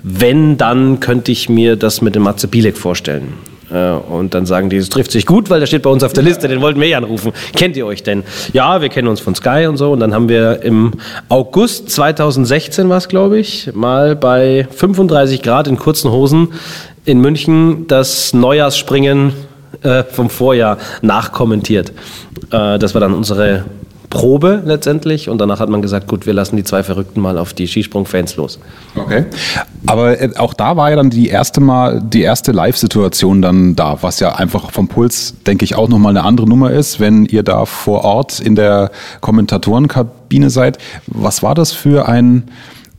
Wenn, 0.04 0.58
dann 0.58 1.00
könnte 1.00 1.32
ich 1.32 1.50
mir 1.50 1.76
das 1.76 2.02
mit 2.02 2.16
dem 2.16 2.24
Matze 2.24 2.48
Bielek 2.48 2.78
vorstellen. 2.78 3.34
Äh, 3.72 3.92
und 3.92 4.34
dann 4.34 4.46
sagen 4.46 4.70
die, 4.70 4.78
es 4.78 4.90
trifft 4.90 5.12
sich 5.12 5.26
gut, 5.26 5.50
weil 5.50 5.60
der 5.60 5.68
steht 5.68 5.84
bei 5.84 5.90
uns 5.90 6.04
auf 6.04 6.14
der 6.14 6.24
Liste, 6.24 6.48
den 6.48 6.62
wollten 6.62 6.80
wir 6.80 6.88
eh 6.88 6.96
anrufen. 6.96 7.34
Kennt 7.56 7.78
ihr 7.78 7.86
euch 7.86 8.04
denn? 8.04 8.24
Ja, 8.54 8.82
wir 8.82 8.90
kennen 8.90 9.08
uns 9.08 9.20
von 9.20 9.36
Sky 9.36 9.66
und 9.68 9.78
so. 9.78 9.92
Und 9.92 10.00
dann 10.00 10.14
haben 10.14 10.30
wir 10.30 10.62
im 10.64 10.94
August 11.28 11.90
2016 11.90 12.90
was, 12.90 13.08
glaube 13.08 13.40
ich, 13.40 13.72
mal 13.74 14.16
bei 14.16 14.68
35 14.72 15.42
Grad 15.42 15.68
in 15.68 15.78
kurzen 15.78 16.12
Hosen 16.12 16.54
in 17.06 17.22
München 17.22 17.88
das 17.88 18.34
Neujahrsspringen 18.34 19.34
äh, 19.82 20.04
vom 20.04 20.30
Vorjahr 20.30 20.78
nachkommentiert. 21.02 21.92
Äh, 22.52 22.80
das 22.80 22.94
war 22.94 23.02
dann 23.02 23.14
unsere 23.14 23.66
Probe 24.10 24.64
letztendlich 24.66 25.30
und 25.30 25.40
danach 25.40 25.60
hat 25.60 25.70
man 25.70 25.82
gesagt, 25.82 26.08
gut, 26.08 26.26
wir 26.26 26.34
lassen 26.34 26.56
die 26.56 26.64
zwei 26.64 26.82
Verrückten 26.82 27.22
mal 27.22 27.38
auf 27.38 27.54
die 27.54 27.68
Skisprung-Fans 27.68 28.38
los. 28.38 28.60
Okay. 28.96 29.26
Aber 29.86 30.20
äh, 30.20 30.32
auch 30.38 30.56
da 30.56 30.76
war 30.78 30.90
ja 30.90 30.96
dann 30.96 31.12
die 31.12 31.28
erste 31.28 31.62
Mal, 31.62 32.02
die 32.02 32.22
erste 32.22 32.52
Live-Situation 32.52 33.42
dann 33.42 33.76
da, 33.76 34.00
was 34.02 34.20
ja 34.20 34.36
einfach 34.36 34.72
vom 34.72 34.88
Puls, 34.88 35.36
denke 35.46 35.64
ich, 35.64 35.76
auch 35.76 35.88
nochmal 35.88 36.12
eine 36.18 36.26
andere 36.26 36.48
Nummer 36.48 36.72
ist, 36.72 37.00
wenn 37.00 37.26
ihr 37.26 37.44
da 37.44 37.66
vor 37.66 38.04
Ort 38.04 38.40
in 38.40 38.56
der 38.56 38.90
Kommentatorenkabine 39.22 40.50
seid. 40.50 40.80
Was 41.06 41.44
war 41.44 41.54
das 41.54 41.72
für 41.72 42.08
ein, 42.08 42.46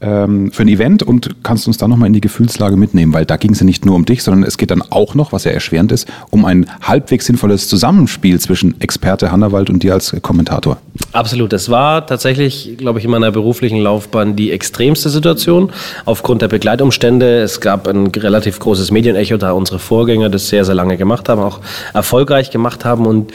ähm, 0.01 0.51
für 0.53 0.63
ein 0.63 0.69
Event 0.69 1.03
und 1.03 1.43
kannst 1.43 1.67
uns 1.67 1.79
da 1.79 1.89
nochmal 1.89 2.07
in 2.07 2.13
die 2.13 2.21
Gefühlslage 2.21 2.77
mitnehmen, 2.77 3.13
weil 3.13 3.27
da 3.27 3.37
ging 3.37 3.53
es 3.53 3.61
ja 3.61 3.67
nicht 3.67 3.85
nur 3.85 3.95
um 3.95 4.05
dich, 4.05 4.23
sondern 4.23 4.45
es 4.45 4.57
geht 4.59 4.71
dann 4.71 4.83
auch 4.83 5.15
noch, 5.15 5.33
was 5.33 5.45
ja 5.45 5.51
erschwerend 5.51 5.93
ist, 5.93 6.09
um 6.31 6.45
ein 6.45 6.67
halbwegs 6.83 7.27
sinnvolles 7.27 7.69
Zusammenspiel 7.69 8.41
zwischen 8.41 8.81
Experte 8.81 9.31
Hannawald 9.31 9.71
und 9.71 9.83
dir 9.83 9.95
als 9.95 10.15
Kommentator. 10.23 10.79
Absolut, 11.13 11.53
das 11.53 11.69
war 11.69 12.07
tatsächlich, 12.07 12.77
glaube 12.79 12.99
ich, 12.99 13.05
in 13.05 13.11
meiner 13.11 13.31
beruflichen 13.31 13.79
Laufbahn 13.79 14.37
die 14.37 14.51
extremste 14.51 15.11
Situation 15.11 15.71
aufgrund 16.05 16.43
der 16.43 16.49
Begleitumstände. 16.49 17.41
Es 17.41 17.61
gab 17.61 17.87
ein 17.87 18.07
relativ 18.09 18.59
großes 18.59 18.91
Medienecho, 18.91 19.37
da 19.37 19.53
unsere 19.53 19.79
Vorgänger 19.79 20.29
das 20.29 20.49
sehr, 20.49 20.65
sehr 20.65 20.75
lange 20.75 20.97
gemacht 20.97 21.29
haben, 21.29 21.41
auch 21.41 21.61
erfolgreich 21.95 22.51
gemacht 22.51 22.85
haben 22.85 23.07
und 23.07 23.33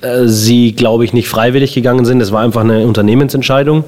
äh, 0.00 0.26
sie, 0.26 0.72
glaube 0.72 1.04
ich, 1.04 1.12
nicht 1.12 1.28
freiwillig 1.28 1.74
gegangen 1.74 2.04
sind. 2.04 2.20
Es 2.20 2.32
war 2.32 2.42
einfach 2.42 2.62
eine 2.62 2.86
Unternehmensentscheidung. 2.86 3.84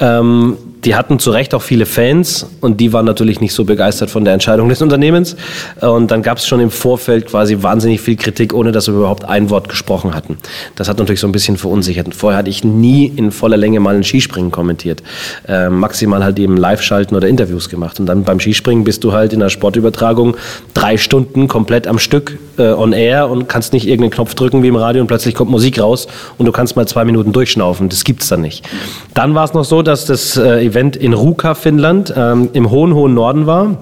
Ähm, 0.00 0.56
die 0.84 0.94
hatten 0.94 1.18
zu 1.18 1.30
Recht 1.30 1.54
auch 1.54 1.62
viele 1.62 1.86
Fans 1.86 2.46
und 2.60 2.78
die 2.78 2.92
waren 2.92 3.06
natürlich 3.06 3.40
nicht 3.40 3.54
so 3.54 3.64
begeistert 3.64 4.10
von 4.10 4.24
der 4.24 4.34
Entscheidung 4.34 4.68
des 4.68 4.82
Unternehmens. 4.82 5.34
Und 5.80 6.10
dann 6.10 6.22
gab 6.22 6.38
es 6.38 6.46
schon 6.46 6.60
im 6.60 6.70
Vorfeld 6.70 7.26
quasi 7.26 7.62
wahnsinnig 7.62 8.00
viel 8.00 8.16
Kritik, 8.16 8.52
ohne 8.52 8.70
dass 8.70 8.86
wir 8.88 8.94
überhaupt 8.94 9.24
ein 9.24 9.50
Wort 9.50 9.68
gesprochen 9.68 10.14
hatten. 10.14 10.36
Das 10.76 10.88
hat 10.88 10.98
natürlich 10.98 11.20
so 11.20 11.26
ein 11.26 11.32
bisschen 11.32 11.56
verunsichert. 11.56 12.14
Vorher 12.14 12.38
hatte 12.38 12.50
ich 12.50 12.64
nie 12.64 13.06
in 13.06 13.30
voller 13.30 13.56
Länge 13.56 13.80
mal 13.80 13.96
ein 13.96 14.04
Skispringen 14.04 14.50
kommentiert. 14.50 15.02
Äh, 15.48 15.70
maximal 15.70 16.22
halt 16.22 16.38
eben 16.38 16.56
Live-Schalten 16.56 17.16
oder 17.16 17.28
Interviews 17.28 17.70
gemacht. 17.70 17.98
Und 17.98 18.06
dann 18.06 18.24
beim 18.24 18.38
Skispringen 18.38 18.84
bist 18.84 19.04
du 19.04 19.12
halt 19.12 19.32
in 19.32 19.40
der 19.40 19.48
Sportübertragung 19.48 20.36
drei 20.74 20.98
Stunden 20.98 21.48
komplett 21.48 21.86
am 21.86 21.98
Stück 21.98 22.38
äh, 22.58 22.72
on 22.72 22.92
air 22.92 23.30
und 23.30 23.48
kannst 23.48 23.72
nicht 23.72 23.86
irgendeinen 23.86 24.10
Knopf 24.10 24.34
drücken 24.34 24.62
wie 24.62 24.68
im 24.68 24.76
Radio 24.76 25.00
und 25.00 25.06
plötzlich 25.06 25.34
kommt 25.44 25.50
Musik 25.50 25.80
raus 25.80 26.08
und 26.38 26.46
du 26.46 26.52
kannst 26.52 26.74
mal 26.74 26.86
zwei 26.88 27.04
Minuten 27.04 27.32
durchschnaufen. 27.32 27.88
Das 27.88 28.04
gibt's 28.04 28.28
dann 28.28 28.40
nicht. 28.40 28.66
Dann 29.12 29.34
war 29.34 29.44
es 29.44 29.52
noch 29.52 29.64
so, 29.64 29.82
dass 29.82 30.06
das 30.06 30.36
äh, 30.36 30.64
Event 30.64 30.96
in 30.96 31.12
Ruka, 31.12 31.54
Finnland, 31.54 32.12
ähm, 32.16 32.48
im 32.54 32.70
hohen, 32.70 32.94
hohen 32.94 33.14
Norden 33.14 33.46
war 33.46 33.76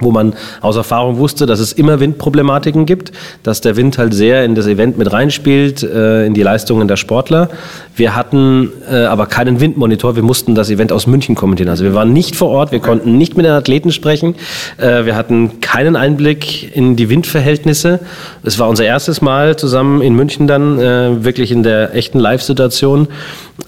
wo 0.00 0.10
man 0.10 0.34
aus 0.60 0.76
Erfahrung 0.76 1.16
wusste, 1.16 1.46
dass 1.46 1.58
es 1.58 1.72
immer 1.72 2.00
Windproblematiken 2.00 2.84
gibt, 2.84 3.12
dass 3.42 3.60
der 3.60 3.76
Wind 3.76 3.96
halt 3.96 4.12
sehr 4.12 4.44
in 4.44 4.54
das 4.54 4.66
Event 4.66 4.98
mit 4.98 5.12
reinspielt, 5.12 5.82
äh, 5.82 6.26
in 6.26 6.34
die 6.34 6.42
Leistungen 6.42 6.86
der 6.86 6.96
Sportler. 6.96 7.48
Wir 7.94 8.14
hatten 8.14 8.72
äh, 8.90 9.04
aber 9.04 9.26
keinen 9.26 9.60
Windmonitor, 9.60 10.14
wir 10.14 10.22
mussten 10.22 10.54
das 10.54 10.68
Event 10.68 10.92
aus 10.92 11.06
München 11.06 11.34
kommentieren. 11.34 11.70
Also 11.70 11.84
wir 11.84 11.94
waren 11.94 12.12
nicht 12.12 12.36
vor 12.36 12.50
Ort, 12.50 12.72
wir 12.72 12.80
konnten 12.80 13.16
nicht 13.16 13.36
mit 13.36 13.46
den 13.46 13.52
Athleten 13.52 13.90
sprechen, 13.90 14.34
äh, 14.76 15.06
wir 15.06 15.16
hatten 15.16 15.60
keinen 15.60 15.96
Einblick 15.96 16.76
in 16.76 16.96
die 16.96 17.08
Windverhältnisse. 17.08 18.00
Es 18.42 18.58
war 18.58 18.68
unser 18.68 18.84
erstes 18.84 19.22
Mal 19.22 19.56
zusammen 19.56 20.02
in 20.02 20.14
München 20.14 20.46
dann, 20.46 20.76
wirklich 20.76 21.52
in 21.52 21.62
der 21.62 21.94
echten 21.94 22.18
Live-Situation. 22.18 23.08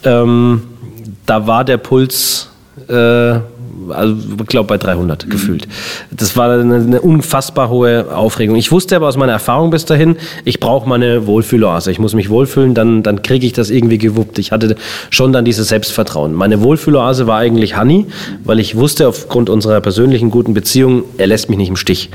Ähm, 0.03 0.61
da 1.25 1.47
war 1.47 1.63
der 1.63 1.77
Puls, 1.77 2.49
also 3.91 4.15
ich 4.41 4.47
glaube 4.47 4.67
bei 4.67 4.77
300 4.77 5.25
mhm. 5.25 5.29
gefühlt. 5.29 5.67
Das 6.11 6.35
war 6.37 6.51
eine, 6.51 6.75
eine, 6.75 7.01
unfassbar 7.01 7.69
hohe 7.69 8.15
Aufregung. 8.15 8.55
Ich 8.55 8.71
wusste 8.71 8.95
aber 8.95 9.07
aus 9.07 9.17
meiner 9.17 9.33
Erfahrung 9.33 9.69
bis 9.69 9.85
dahin, 9.85 10.17
ich 10.45 10.59
brauche 10.59 10.87
meine 10.87 11.27
Wohlfühloase. 11.27 11.91
Ich 11.91 11.99
muss 11.99 12.13
mich 12.13 12.29
wohlfühlen, 12.29 12.73
dann, 12.73 13.03
dann 13.03 13.21
kriege 13.21 13.45
ich 13.45 13.53
das 13.53 13.69
irgendwie 13.69 13.97
gewuppt. 13.97 14.39
Ich 14.39 14.51
hatte 14.51 14.75
schon 15.09 15.33
dann 15.33 15.45
dieses 15.45 15.69
Selbstvertrauen. 15.69 16.33
Meine 16.33 16.61
Wohlfühloase 16.61 17.27
war 17.27 17.37
eigentlich 17.37 17.75
Hanni, 17.75 18.07
weil 18.43 18.59
ich 18.59 18.75
wusste 18.75 19.07
aufgrund 19.07 19.49
unserer 19.49 19.81
persönlichen 19.81 20.31
guten 20.31 20.53
Beziehung, 20.53 21.03
er 21.17 21.27
lässt 21.27 21.49
mich 21.49 21.57
nicht 21.57 21.69
im 21.69 21.75
Stich. 21.75 22.09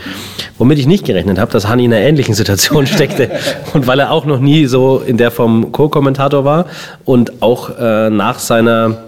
Womit 0.59 0.79
ich 0.79 0.87
nicht 0.87 1.05
gerechnet 1.05 1.39
habe, 1.39 1.53
dass 1.53 1.69
Hanni 1.69 1.85
in 1.85 1.93
einer 1.93 2.03
ähnlichen 2.03 2.35
Situation 2.35 2.87
steckte 2.95 3.31
und 3.73 3.87
weil 3.87 3.99
er 4.01 4.11
auch 4.11 4.27
noch 4.27 4.41
nie 4.41 4.67
so 4.67 5.03
in 5.05 5.17
der 5.17 5.31
Form 5.31 5.73
Co-Kommentator 5.73 6.45
war 6.45 6.67
und 7.05 7.43
auch 7.43 7.71
äh, 7.79 8.11
nach 8.11 8.39
seiner 8.39 9.05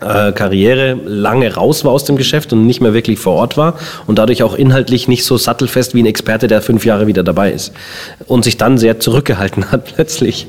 äh, 0.00 0.32
Karriere 0.32 0.96
lange 1.04 1.54
raus 1.54 1.84
war 1.84 1.92
aus 1.92 2.04
dem 2.04 2.16
Geschäft 2.16 2.52
und 2.52 2.66
nicht 2.66 2.80
mehr 2.80 2.94
wirklich 2.94 3.18
vor 3.18 3.34
Ort 3.34 3.56
war 3.56 3.74
und 4.06 4.18
dadurch 4.18 4.42
auch 4.42 4.54
inhaltlich 4.54 5.08
nicht 5.08 5.24
so 5.24 5.36
sattelfest 5.36 5.94
wie 5.94 6.02
ein 6.02 6.06
Experte, 6.06 6.46
der 6.46 6.62
fünf 6.62 6.84
Jahre 6.84 7.06
wieder 7.06 7.22
dabei 7.22 7.52
ist 7.52 7.72
und 8.26 8.44
sich 8.44 8.56
dann 8.56 8.78
sehr 8.78 9.00
zurückgehalten 9.00 9.70
hat 9.70 9.84
plötzlich. 9.94 10.46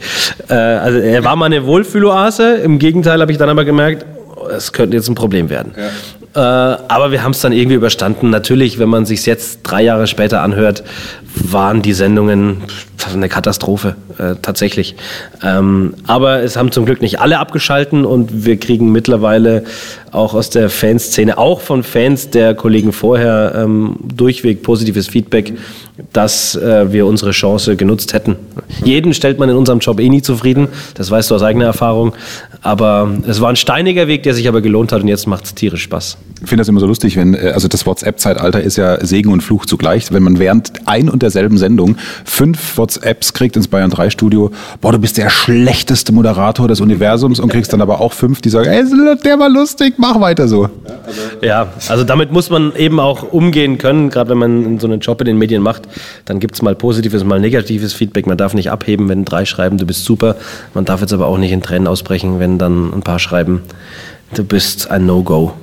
Äh, 0.47 0.53
also 0.53 0.99
er 0.99 1.23
war 1.23 1.35
mal 1.35 1.45
eine 1.45 1.65
Wohlfühloase, 1.65 2.55
im 2.55 2.79
Gegenteil 2.79 3.19
habe 3.21 3.31
ich 3.31 3.37
dann 3.37 3.49
aber 3.49 3.65
gemerkt, 3.65 4.05
es 4.55 4.73
könnte 4.73 4.97
jetzt 4.97 5.07
ein 5.07 5.15
Problem 5.15 5.49
werden. 5.49 5.73
Ja. 5.77 5.89
Äh, 6.33 6.39
aber 6.39 7.11
wir 7.11 7.23
haben 7.23 7.31
es 7.31 7.41
dann 7.41 7.51
irgendwie 7.51 7.75
überstanden. 7.75 8.29
Natürlich, 8.29 8.79
wenn 8.79 8.89
man 8.89 9.05
sich 9.05 9.25
jetzt 9.25 9.59
drei 9.63 9.83
Jahre 9.83 10.07
später 10.07 10.41
anhört, 10.41 10.83
waren 11.35 11.81
die 11.81 11.93
Sendungen 11.93 12.63
eine 13.13 13.29
Katastrophe, 13.29 13.95
äh, 14.17 14.35
tatsächlich. 14.41 14.95
Ähm, 15.43 15.95
aber 16.07 16.43
es 16.43 16.55
haben 16.55 16.71
zum 16.71 16.85
Glück 16.85 17.01
nicht 17.01 17.19
alle 17.19 17.39
abgeschalten 17.39 18.05
und 18.05 18.45
wir 18.45 18.57
kriegen 18.57 18.91
mittlerweile 18.91 19.63
auch 20.11 20.33
aus 20.33 20.49
der 20.49 20.69
Fanszene, 20.69 21.37
auch 21.37 21.61
von 21.61 21.83
Fans 21.83 22.29
der 22.29 22.53
Kollegen 22.53 22.93
vorher, 22.93 23.53
ähm, 23.55 23.95
durchweg 24.03 24.61
positives 24.61 25.07
Feedback, 25.07 25.53
dass 26.13 26.55
äh, 26.55 26.91
wir 26.91 27.05
unsere 27.05 27.31
Chance 27.31 27.75
genutzt 27.75 28.13
hätten. 28.13 28.35
Jeden 28.83 29.13
stellt 29.13 29.39
man 29.39 29.49
in 29.49 29.55
unserem 29.55 29.79
Job 29.79 29.99
eh 29.99 30.09
nie 30.09 30.21
zufrieden, 30.21 30.67
das 30.95 31.09
weißt 31.09 31.31
du 31.31 31.35
aus 31.35 31.43
eigener 31.43 31.65
Erfahrung. 31.65 32.13
Aber 32.63 33.09
es 33.27 33.41
war 33.41 33.49
ein 33.49 33.55
steiniger 33.55 34.07
Weg, 34.07 34.23
der 34.23 34.35
sich 34.35 34.47
aber 34.47 34.61
gelohnt 34.61 34.91
hat 34.91 35.01
und 35.01 35.07
jetzt 35.07 35.25
macht 35.25 35.45
es 35.45 35.55
tierisch 35.55 35.81
Spaß. 35.83 36.17
Ich 36.43 36.49
finde 36.49 36.61
das 36.61 36.67
immer 36.67 36.79
so 36.79 36.85
lustig, 36.85 37.17
wenn, 37.17 37.33
äh, 37.33 37.51
also 37.53 37.67
das 37.67 37.85
WhatsApp-Zeitalter 37.85 38.61
ist 38.61 38.77
ja 38.77 39.03
Segen 39.03 39.31
und 39.31 39.41
Fluch 39.41 39.65
zugleich, 39.65 40.11
wenn 40.11 40.23
man 40.23 40.39
während 40.39 40.71
ein 40.85 41.09
und 41.09 41.23
derselben 41.23 41.57
Sendung 41.57 41.97
fünf 42.23 42.77
WhatsApps 42.77 43.33
kriegt 43.33 43.55
ins 43.55 43.67
Bayern 43.67 43.89
3 43.89 44.09
Studio, 44.09 44.51
boah, 44.79 44.91
du 44.91 44.99
bist 44.99 45.17
der 45.17 45.29
schlechteste 45.29 46.11
Moderator 46.11 46.67
des 46.67 46.81
Universums 46.81 47.39
und 47.39 47.49
kriegst 47.49 47.73
dann 47.73 47.81
aber 47.81 47.99
auch 47.99 48.13
fünf, 48.13 48.41
die 48.41 48.49
sagen, 48.49 48.69
ey, 48.69 48.83
der 49.23 49.39
war 49.39 49.49
lustig, 49.49 49.95
mach 49.97 50.19
weiter 50.19 50.47
so. 50.47 50.69
Ja, 51.41 51.67
also 51.87 52.03
damit 52.03 52.31
muss 52.31 52.49
man 52.49 52.75
eben 52.75 52.99
auch 52.99 53.23
umgehen 53.31 53.77
können, 53.77 54.09
gerade 54.09 54.29
wenn 54.31 54.37
man 54.37 54.79
so 54.79 54.87
einen 54.87 54.99
Job 54.99 55.21
in 55.21 55.25
den 55.25 55.37
Medien 55.37 55.61
macht, 55.61 55.83
dann 56.25 56.39
gibt 56.39 56.55
es 56.55 56.61
mal 56.61 56.75
positives, 56.75 57.23
mal 57.23 57.39
negatives 57.39 57.93
Feedback. 57.93 58.27
Man 58.27 58.37
darf 58.37 58.53
nicht 58.53 58.71
abheben, 58.71 59.09
wenn 59.09 59.25
drei 59.25 59.45
schreiben, 59.45 59.77
du 59.77 59.85
bist 59.85 60.05
super. 60.05 60.35
Man 60.73 60.85
darf 60.85 61.01
jetzt 61.01 61.13
aber 61.13 61.27
auch 61.27 61.37
nicht 61.37 61.51
in 61.51 61.61
Tränen 61.61 61.87
ausbrechen, 61.87 62.39
wenn 62.39 62.50
dann 62.57 62.93
ein 62.93 63.01
paar 63.01 63.19
schreiben, 63.19 63.61
du 64.33 64.43
bist 64.43 64.89
ein 64.91 65.05
No-Go. 65.05 65.53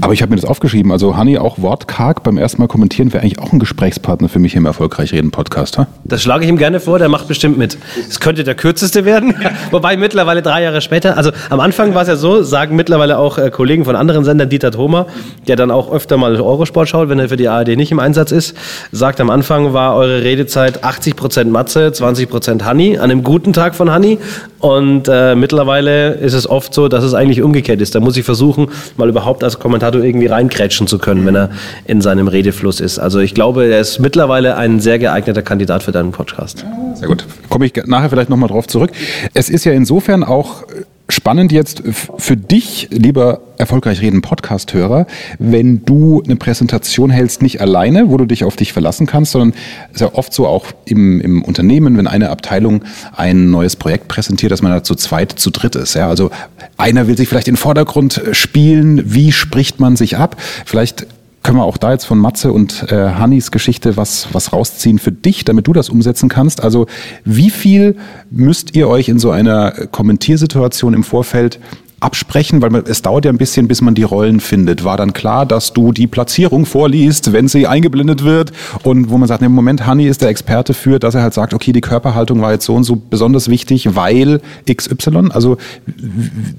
Aber 0.00 0.12
ich 0.12 0.22
habe 0.22 0.30
mir 0.30 0.36
das 0.36 0.44
aufgeschrieben. 0.44 0.90
Also 0.90 1.16
Hanni, 1.16 1.38
auch 1.38 1.58
wortkarg 1.60 2.22
beim 2.22 2.38
ersten 2.38 2.60
Mal 2.62 2.68
kommentieren 2.68 3.12
wäre 3.12 3.22
eigentlich 3.22 3.38
auch 3.38 3.52
ein 3.52 3.58
Gesprächspartner 3.58 4.28
für 4.28 4.38
mich 4.38 4.54
im 4.54 4.64
Erfolgreich 4.64 5.12
Reden 5.12 5.30
Podcast. 5.30 5.78
Ha? 5.78 5.86
Das 6.04 6.22
schlage 6.22 6.44
ich 6.44 6.50
ihm 6.50 6.56
gerne 6.56 6.80
vor, 6.80 6.98
der 6.98 7.08
macht 7.08 7.28
bestimmt 7.28 7.58
mit. 7.58 7.76
Es 8.08 8.20
könnte 8.20 8.44
der 8.44 8.54
kürzeste 8.54 9.04
werden, 9.04 9.34
wobei 9.70 9.96
mittlerweile 9.96 10.42
drei 10.42 10.62
Jahre 10.62 10.80
später, 10.80 11.16
also 11.16 11.30
am 11.50 11.60
Anfang 11.60 11.94
war 11.94 12.02
es 12.02 12.08
ja 12.08 12.16
so, 12.16 12.42
sagen 12.42 12.76
mittlerweile 12.76 13.18
auch 13.18 13.38
äh, 13.38 13.50
Kollegen 13.50 13.84
von 13.84 13.96
anderen 13.96 14.24
Sendern, 14.24 14.48
Dieter 14.48 14.70
Thoma, 14.70 15.06
der 15.46 15.56
dann 15.56 15.70
auch 15.70 15.92
öfter 15.92 16.16
mal 16.16 16.40
Eurosport 16.40 16.88
schaut, 16.88 17.08
wenn 17.08 17.18
er 17.18 17.28
für 17.28 17.36
die 17.36 17.48
ARD 17.48 17.76
nicht 17.76 17.92
im 17.92 17.98
Einsatz 17.98 18.32
ist, 18.32 18.56
sagt 18.92 19.20
am 19.20 19.30
Anfang 19.30 19.72
war 19.72 19.96
eure 19.96 20.22
Redezeit 20.22 20.84
80% 20.84 21.44
Matze, 21.44 21.88
20% 21.88 22.62
Hanni, 22.62 22.96
an 22.96 23.10
einem 23.10 23.22
guten 23.22 23.52
Tag 23.52 23.74
von 23.74 23.90
Hanni 23.90 24.18
und 24.58 25.08
äh, 25.08 25.34
mittlerweile 25.34 26.14
ist 26.14 26.34
es 26.34 26.48
oft 26.48 26.72
so, 26.72 26.88
dass 26.88 27.04
es 27.04 27.14
eigentlich 27.14 27.42
umgekehrt 27.42 27.80
ist. 27.80 27.94
Da 27.94 28.00
muss 28.00 28.16
ich 28.16 28.24
versuchen, 28.24 28.68
mal 28.96 29.08
überhaupt 29.08 29.44
als 29.44 29.58
Kommentator 29.58 29.71
irgendwie 29.80 30.26
reinkrätschen 30.26 30.86
zu 30.86 30.98
können, 30.98 31.24
wenn 31.26 31.34
er 31.34 31.50
in 31.84 32.00
seinem 32.00 32.28
Redefluss 32.28 32.80
ist. 32.80 32.98
Also 32.98 33.20
ich 33.20 33.34
glaube, 33.34 33.66
er 33.66 33.80
ist 33.80 33.98
mittlerweile 33.98 34.56
ein 34.56 34.80
sehr 34.80 34.98
geeigneter 34.98 35.42
Kandidat 35.42 35.82
für 35.82 35.92
deinen 35.92 36.12
Podcast. 36.12 36.64
Sehr 36.94 37.08
gut. 37.08 37.24
Komme 37.48 37.66
ich 37.66 37.72
nachher 37.86 38.10
vielleicht 38.10 38.30
nochmal 38.30 38.48
drauf 38.48 38.66
zurück. 38.66 38.90
Es 39.34 39.48
ist 39.48 39.64
ja 39.64 39.72
insofern 39.72 40.24
auch 40.24 40.64
spannend 41.12 41.52
jetzt 41.52 41.82
für 41.84 42.36
dich, 42.36 42.88
lieber 42.90 43.40
erfolgreich 43.58 44.00
reden 44.00 44.22
Podcast-Hörer, 44.22 45.06
wenn 45.38 45.84
du 45.84 46.22
eine 46.24 46.36
Präsentation 46.36 47.10
hältst, 47.10 47.42
nicht 47.42 47.60
alleine, 47.60 48.08
wo 48.08 48.16
du 48.16 48.24
dich 48.24 48.44
auf 48.44 48.56
dich 48.56 48.72
verlassen 48.72 49.06
kannst, 49.06 49.32
sondern 49.32 49.52
es 49.90 49.96
ist 49.96 50.00
ja 50.00 50.14
oft 50.14 50.32
so 50.32 50.46
auch 50.46 50.66
im, 50.86 51.20
im 51.20 51.42
Unternehmen, 51.42 51.96
wenn 51.96 52.06
eine 52.06 52.30
Abteilung 52.30 52.82
ein 53.14 53.50
neues 53.50 53.76
Projekt 53.76 54.08
präsentiert, 54.08 54.52
dass 54.52 54.62
man 54.62 54.72
da 54.72 54.82
zu 54.82 54.94
zweit, 54.94 55.32
zu 55.32 55.50
dritt 55.50 55.76
ist. 55.76 55.94
Ja? 55.94 56.08
Also 56.08 56.30
einer 56.76 57.06
will 57.06 57.16
sich 57.16 57.28
vielleicht 57.28 57.48
in 57.48 57.54
den 57.54 57.60
Vordergrund 57.60 58.20
spielen, 58.32 59.02
wie 59.12 59.32
spricht 59.32 59.80
man 59.80 59.96
sich 59.96 60.16
ab? 60.16 60.36
Vielleicht 60.64 61.06
können 61.42 61.58
wir 61.58 61.64
auch 61.64 61.76
da 61.76 61.92
jetzt 61.92 62.04
von 62.04 62.18
Matze 62.18 62.52
und 62.52 62.90
äh, 62.90 63.10
Hannis 63.10 63.50
Geschichte 63.50 63.96
was, 63.96 64.28
was 64.32 64.52
rausziehen 64.52 64.98
für 64.98 65.12
dich, 65.12 65.44
damit 65.44 65.66
du 65.66 65.72
das 65.72 65.88
umsetzen 65.88 66.28
kannst. 66.28 66.62
Also 66.62 66.86
wie 67.24 67.50
viel 67.50 67.96
müsst 68.30 68.76
ihr 68.76 68.88
euch 68.88 69.08
in 69.08 69.18
so 69.18 69.30
einer 69.30 69.72
Kommentiersituation 69.90 70.94
im 70.94 71.04
Vorfeld 71.04 71.58
absprechen, 72.02 72.60
weil 72.60 72.74
es 72.88 73.02
dauert 73.02 73.24
ja 73.24 73.30
ein 73.30 73.38
bisschen, 73.38 73.68
bis 73.68 73.80
man 73.80 73.94
die 73.94 74.02
Rollen 74.02 74.40
findet. 74.40 74.84
War 74.84 74.96
dann 74.96 75.12
klar, 75.12 75.46
dass 75.46 75.72
du 75.72 75.92
die 75.92 76.08
Platzierung 76.08 76.66
vorliest, 76.66 77.32
wenn 77.32 77.46
sie 77.48 77.66
eingeblendet 77.66 78.24
wird 78.24 78.52
und 78.82 79.10
wo 79.10 79.18
man 79.18 79.28
sagt, 79.28 79.42
im 79.42 79.52
Moment, 79.52 79.86
Hanni 79.86 80.06
ist 80.06 80.20
der 80.20 80.28
Experte 80.28 80.74
für, 80.74 80.98
dass 80.98 81.14
er 81.14 81.22
halt 81.22 81.34
sagt, 81.34 81.54
okay, 81.54 81.72
die 81.72 81.80
Körperhaltung 81.80 82.40
war 82.40 82.52
jetzt 82.52 82.64
so 82.64 82.74
und 82.74 82.84
so 82.84 82.96
besonders 82.96 83.48
wichtig, 83.48 83.94
weil 83.94 84.40
XY. 84.68 85.28
Also 85.30 85.58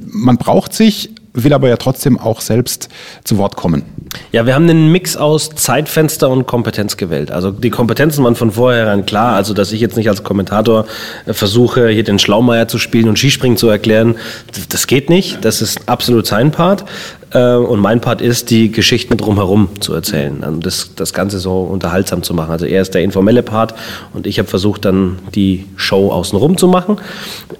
man 0.06 0.38
braucht 0.38 0.74
sich 0.74 1.12
will 1.34 1.54
aber 1.54 1.67
ja 1.67 1.78
trotzdem 1.78 2.19
auch 2.19 2.41
selbst 2.41 2.89
zu 3.24 3.38
Wort 3.38 3.56
kommen. 3.56 3.84
Ja, 4.32 4.46
wir 4.46 4.54
haben 4.54 4.69
einen 4.69 4.91
Mix 4.91 5.17
aus 5.17 5.50
Zeitfenster 5.50 6.30
und 6.30 6.46
Kompetenz 6.46 6.98
gewählt. 6.98 7.32
Also 7.32 7.52
die 7.52 7.69
Kompetenzen 7.69 8.24
waren 8.24 8.36
von 8.36 8.52
vornherein 8.52 9.06
klar. 9.06 9.36
Also, 9.36 9.54
dass 9.54 9.72
ich 9.72 9.82
jetzt 9.82 9.98
nicht 9.98 10.10
als 10.10 10.24
Kommentator 10.24 10.86
äh, 11.26 11.34
versuche, 11.34 11.89
hier 11.89 12.04
den 12.04 12.19
Schlaumeier 12.19 12.67
zu 12.67 12.78
spielen 12.78 13.10
und 13.10 13.17
Skispringen 13.17 13.58
zu 13.58 13.67
erklären, 13.67 14.15
das 14.69 14.88
geht 14.88 15.10
nicht. 15.10 15.43
Das 15.43 15.62
ist 15.62 15.89
absolut 15.89 16.28
sein 16.28 16.52
Part. 16.52 16.86
Äh, 17.34 17.56
und 17.56 17.80
mein 17.80 18.02
Part 18.02 18.22
ist, 18.22 18.50
die 18.50 18.72
Geschichten 18.72 19.17
drumherum 19.17 19.69
zu 19.80 19.93
erzählen 19.93 20.43
also 20.43 20.60
das, 20.60 20.91
das 20.96 21.13
Ganze 21.13 21.39
so 21.39 21.62
unterhaltsam 21.62 22.24
zu 22.24 22.34
machen. 22.34 22.52
Also 22.52 22.65
er 22.65 22.82
ist 22.82 22.93
der 22.93 23.02
informelle 23.02 23.43
Part 23.43 23.74
und 24.13 24.28
ich 24.28 24.39
habe 24.39 24.48
versucht, 24.48 24.86
dann 24.86 25.19
die 25.36 25.65
Show 25.76 26.12
außenrum 26.12 26.58
zu 26.58 26.67
machen. 26.67 26.98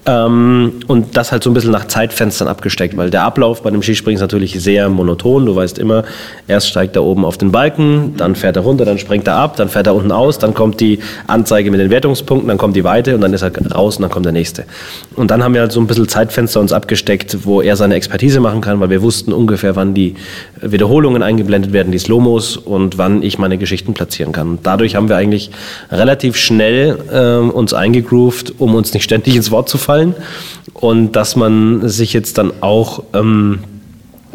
Ähm, 0.06 0.74
und 0.88 1.18
das 1.18 1.32
halt 1.32 1.44
so 1.44 1.50
ein 1.50 1.54
bisschen 1.54 1.72
nach 1.72 1.88
Zeitfenstern 1.88 2.48
abgesteckt, 2.48 2.98
weil 2.98 3.10
der 3.10 3.24
Ablauf 3.24 3.64
bei 3.64 3.72
dem 3.72 3.82
Skispringen 3.82 4.16
ist 4.16 4.22
natürlich 4.22 4.62
sehr 4.62 4.90
monoton. 4.90 5.46
Du 5.46 5.56
weißt 5.56 5.80
immer, 5.80 6.04
erst 6.48 6.70
steigt 6.70 6.96
er 6.96 7.04
oben 7.04 7.26
auf 7.26 7.38
den 7.38 7.52
Balken, 7.52 8.16
dann 8.18 8.36
fährt 8.36 8.56
er 8.56 8.64
runter, 8.64 8.86
dann 8.86 9.00
springt 9.00 9.28
er 9.28 9.36
ab, 9.36 9.56
dann 9.56 9.70
fährt 9.70 9.88
er 9.88 9.96
unten 9.96 10.12
aus, 10.12 10.40
dann 10.40 10.54
kommt 10.54 10.80
die 10.80 11.00
Anzeige 11.28 11.72
mit 11.72 11.80
den 11.80 11.90
Wertungspunkten, 11.90 12.48
dann 12.48 12.58
kommt 12.58 12.76
die 12.76 12.84
Weite 12.84 13.16
und 13.16 13.22
dann 13.22 13.34
ist 13.34 13.42
er 13.42 13.52
raus 13.74 13.98
und 13.98 14.04
dann 14.04 14.12
kommt 14.12 14.26
der 14.26 14.34
nächste. 14.34 14.66
Und 15.16 15.32
dann 15.32 15.44
haben 15.44 15.54
wir 15.54 15.62
halt 15.62 15.72
so 15.72 15.80
ein 15.80 15.88
bisschen 15.88 16.08
Zeitfenster 16.08 16.60
uns 16.60 16.74
abgesteckt, 16.74 17.46
wo 17.46 17.62
er 17.62 17.76
seine 17.76 17.96
Expertise 17.96 18.40
machen 18.40 18.62
kann, 18.62 18.80
weil 18.80 18.90
wir 18.90 19.02
wussten 19.02 19.32
ungefähr, 19.34 19.63
ungefähr, 19.64 19.76
wann 19.76 19.94
die 19.94 20.16
Wiederholungen 20.62 21.24
eingeblendet 21.24 21.72
werden, 21.74 21.92
die 21.92 22.00
Slomos 22.00 22.58
und 22.58 22.98
wann 22.98 23.24
ich 23.24 23.38
meine 23.38 23.58
Geschichten 23.58 23.94
platzieren 23.94 24.32
kann. 24.34 24.60
Dadurch 24.64 24.96
haben 24.96 25.10
wir 25.10 25.16
eigentlich 25.16 25.52
relativ 25.92 26.36
schnell 26.36 26.98
äh, 27.12 27.52
uns 27.52 27.74
eingegroovt, 27.74 28.56
um 28.60 28.76
uns 28.76 28.94
nicht 28.94 29.04
ständig 29.04 29.36
ins 29.36 29.52
Wort 29.52 29.70
zu 29.70 29.78
fallen 29.78 30.16
und 30.74 31.14
dass 31.14 31.36
man 31.36 31.88
sich 31.88 32.14
jetzt 32.14 32.38
dann 32.38 32.52
auch 32.62 33.04
ähm, 33.14 33.60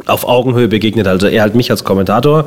auf 0.07 0.27
Augenhöhe 0.27 0.69
begegnet. 0.69 1.07
Also 1.07 1.27
er 1.27 1.43
halt 1.43 1.55
mich 1.55 1.71
als 1.71 1.85
Kommentator 1.85 2.47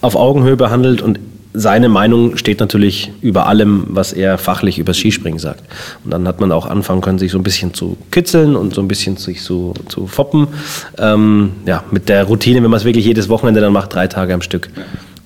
auf 0.00 0.16
Augenhöhe 0.16 0.56
behandelt 0.56 1.02
und 1.02 1.18
seine 1.58 1.88
Meinung 1.88 2.36
steht 2.36 2.60
natürlich 2.60 3.10
über 3.20 3.46
allem, 3.46 3.86
was 3.88 4.12
er 4.12 4.38
fachlich 4.38 4.78
über 4.78 4.94
Skispringen 4.94 5.38
sagt. 5.38 5.64
Und 6.04 6.12
dann 6.12 6.28
hat 6.28 6.40
man 6.40 6.52
auch 6.52 6.66
anfangen 6.66 7.00
können, 7.00 7.18
sich 7.18 7.32
so 7.32 7.38
ein 7.38 7.42
bisschen 7.42 7.74
zu 7.74 7.96
kitzeln 8.10 8.56
und 8.56 8.74
so 8.74 8.80
ein 8.80 8.88
bisschen 8.88 9.16
sich 9.16 9.42
so 9.42 9.74
zu 9.88 10.06
foppen. 10.06 10.48
Ähm, 10.98 11.52
ja, 11.66 11.84
mit 11.90 12.08
der 12.08 12.24
Routine, 12.24 12.62
wenn 12.62 12.70
man 12.70 12.78
es 12.78 12.84
wirklich 12.84 13.04
jedes 13.04 13.28
Wochenende 13.28 13.60
dann 13.60 13.72
macht, 13.72 13.92
drei 13.92 14.06
Tage 14.06 14.34
am 14.34 14.42
Stück, 14.42 14.70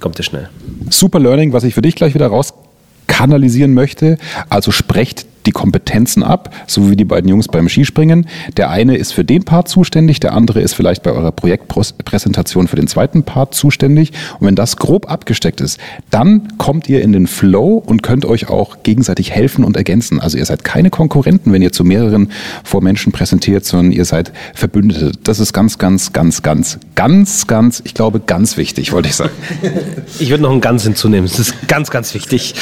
kommt 0.00 0.18
es 0.18 0.26
schnell. 0.26 0.48
Super 0.90 1.20
Learning, 1.20 1.52
was 1.52 1.64
ich 1.64 1.74
für 1.74 1.82
dich 1.82 1.94
gleich 1.94 2.14
wieder 2.14 2.28
raus 2.28 2.54
kanalisieren 3.06 3.74
möchte. 3.74 4.16
Also 4.48 4.70
sprecht 4.70 5.26
die 5.46 5.52
Kompetenzen 5.52 6.22
ab, 6.22 6.54
so 6.66 6.90
wie 6.90 6.96
die 6.96 7.04
beiden 7.04 7.28
Jungs 7.28 7.48
beim 7.48 7.68
Skispringen. 7.68 8.26
Der 8.56 8.70
eine 8.70 8.96
ist 8.96 9.12
für 9.12 9.24
den 9.24 9.44
Part 9.44 9.68
zuständig, 9.68 10.20
der 10.20 10.34
andere 10.34 10.60
ist 10.60 10.74
vielleicht 10.74 11.02
bei 11.02 11.12
eurer 11.12 11.32
Projektpräsentation 11.32 12.68
für 12.68 12.76
den 12.76 12.88
zweiten 12.88 13.22
Part 13.22 13.54
zuständig. 13.54 14.12
Und 14.38 14.46
wenn 14.46 14.56
das 14.56 14.76
grob 14.76 15.10
abgesteckt 15.10 15.60
ist, 15.60 15.78
dann 16.10 16.56
kommt 16.58 16.88
ihr 16.88 17.02
in 17.02 17.12
den 17.12 17.26
Flow 17.26 17.82
und 17.84 18.02
könnt 18.02 18.24
euch 18.24 18.48
auch 18.48 18.82
gegenseitig 18.82 19.30
helfen 19.30 19.64
und 19.64 19.76
ergänzen. 19.76 20.20
Also 20.20 20.38
ihr 20.38 20.44
seid 20.44 20.64
keine 20.64 20.90
Konkurrenten, 20.90 21.52
wenn 21.52 21.62
ihr 21.62 21.72
zu 21.72 21.84
mehreren 21.84 22.30
vor 22.64 22.82
Menschen 22.82 23.12
präsentiert, 23.12 23.64
sondern 23.64 23.92
ihr 23.92 24.04
seid 24.04 24.32
Verbündete. 24.54 25.12
Das 25.24 25.40
ist 25.40 25.52
ganz, 25.52 25.78
ganz, 25.78 26.12
ganz, 26.12 26.42
ganz, 26.42 26.78
ganz, 26.94 27.46
ganz, 27.46 27.82
ich 27.84 27.94
glaube, 27.94 28.20
ganz 28.20 28.56
wichtig, 28.56 28.92
wollte 28.92 29.08
ich 29.08 29.16
sagen. 29.16 29.32
Ich 30.18 30.30
würde 30.30 30.42
noch 30.42 30.52
ein 30.52 30.60
ganz 30.60 30.84
hinzunehmen. 30.84 31.28
Das 31.28 31.38
ist 31.38 31.68
ganz, 31.68 31.90
ganz 31.90 32.14
wichtig. 32.14 32.54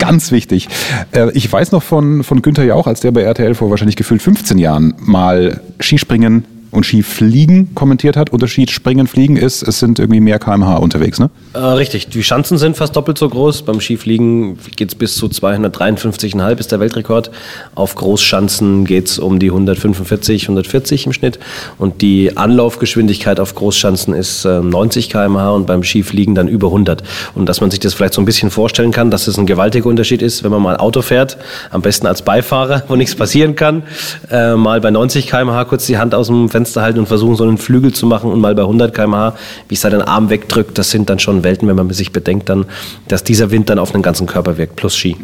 Ganz 0.00 0.32
wichtig. 0.32 0.68
Äh, 1.12 1.30
ich 1.34 1.50
weiß 1.50 1.70
noch 1.70 1.84
von, 1.84 2.24
von 2.24 2.42
Günther 2.42 2.64
Jauch, 2.64 2.88
als 2.88 2.98
der 2.98 3.12
bei 3.12 3.22
RTL 3.22 3.54
vor 3.54 3.70
wahrscheinlich 3.70 3.96
gefühlt 3.96 4.20
15 4.20 4.58
Jahren 4.58 4.94
mal 4.98 5.60
Skispringen 5.78 6.44
und 6.70 6.86
Skifliegen 6.86 7.74
kommentiert 7.74 8.16
hat. 8.16 8.30
Unterschied 8.30 8.70
Springen, 8.70 9.06
Fliegen 9.06 9.36
ist, 9.36 9.62
es 9.62 9.78
sind 9.80 9.98
irgendwie 9.98 10.20
mehr 10.20 10.38
kmh 10.38 10.76
unterwegs, 10.76 11.18
ne? 11.18 11.30
Äh, 11.52 11.58
richtig, 11.58 12.08
die 12.08 12.22
Schanzen 12.22 12.58
sind 12.58 12.76
fast 12.76 12.94
doppelt 12.94 13.18
so 13.18 13.28
groß. 13.28 13.62
Beim 13.62 13.80
Skifliegen 13.80 14.58
geht 14.76 14.88
es 14.90 14.94
bis 14.94 15.16
zu 15.16 15.26
253,5 15.26 16.60
ist 16.60 16.72
der 16.72 16.80
Weltrekord. 16.80 17.30
Auf 17.74 17.94
Großschanzen 17.96 18.84
geht 18.84 19.08
es 19.08 19.18
um 19.18 19.38
die 19.38 19.48
145, 19.48 20.44
140 20.44 21.06
im 21.06 21.12
Schnitt. 21.12 21.38
Und 21.78 22.02
die 22.02 22.36
Anlaufgeschwindigkeit 22.36 23.40
auf 23.40 23.54
Großschanzen 23.54 24.14
ist 24.14 24.44
äh, 24.44 24.60
90 24.60 25.10
kmh 25.10 25.50
und 25.50 25.66
beim 25.66 25.82
Skifliegen 25.82 26.34
dann 26.34 26.46
über 26.46 26.68
100. 26.68 27.02
Und 27.34 27.48
dass 27.48 27.60
man 27.60 27.70
sich 27.70 27.80
das 27.80 27.94
vielleicht 27.94 28.14
so 28.14 28.22
ein 28.22 28.26
bisschen 28.26 28.50
vorstellen 28.50 28.92
kann, 28.92 29.10
dass 29.10 29.26
es 29.26 29.38
ein 29.38 29.46
gewaltiger 29.46 29.86
Unterschied 29.86 30.22
ist, 30.22 30.44
wenn 30.44 30.50
man 30.52 30.62
mal 30.62 30.76
Auto 30.76 31.02
fährt, 31.02 31.36
am 31.70 31.82
besten 31.82 32.06
als 32.06 32.22
Beifahrer, 32.22 32.84
wo 32.88 32.94
nichts 32.94 33.16
passieren 33.16 33.56
kann, 33.56 33.82
äh, 34.30 34.54
mal 34.54 34.80
bei 34.80 34.90
90 34.90 35.26
kmh 35.26 35.64
kurz 35.64 35.86
die 35.86 35.98
Hand 35.98 36.14
aus 36.14 36.28
dem 36.28 36.48
Fenster 36.48 36.59
Fenster 36.60 36.82
halten 36.82 36.98
und 36.98 37.06
versuchen, 37.06 37.36
so 37.36 37.44
einen 37.44 37.56
Flügel 37.56 37.92
zu 37.94 38.06
machen 38.06 38.30
und 38.30 38.38
mal 38.38 38.54
bei 38.54 38.62
100 38.62 38.94
km/h, 38.94 39.34
wie 39.68 39.74
es 39.74 39.80
seinen 39.80 40.02
Arm 40.02 40.28
wegdrückt, 40.28 40.76
das 40.76 40.90
sind 40.90 41.08
dann 41.08 41.18
schon 41.18 41.42
Welten, 41.42 41.66
wenn 41.68 41.76
man 41.76 41.88
sich 41.90 42.12
bedenkt, 42.12 42.50
dann, 42.50 42.66
dass 43.08 43.24
dieser 43.24 43.50
Wind 43.50 43.70
dann 43.70 43.78
auf 43.78 43.92
den 43.92 44.02
ganzen 44.02 44.26
Körper 44.26 44.58
wirkt, 44.58 44.76
plus 44.76 44.94
Ski. 44.94 45.16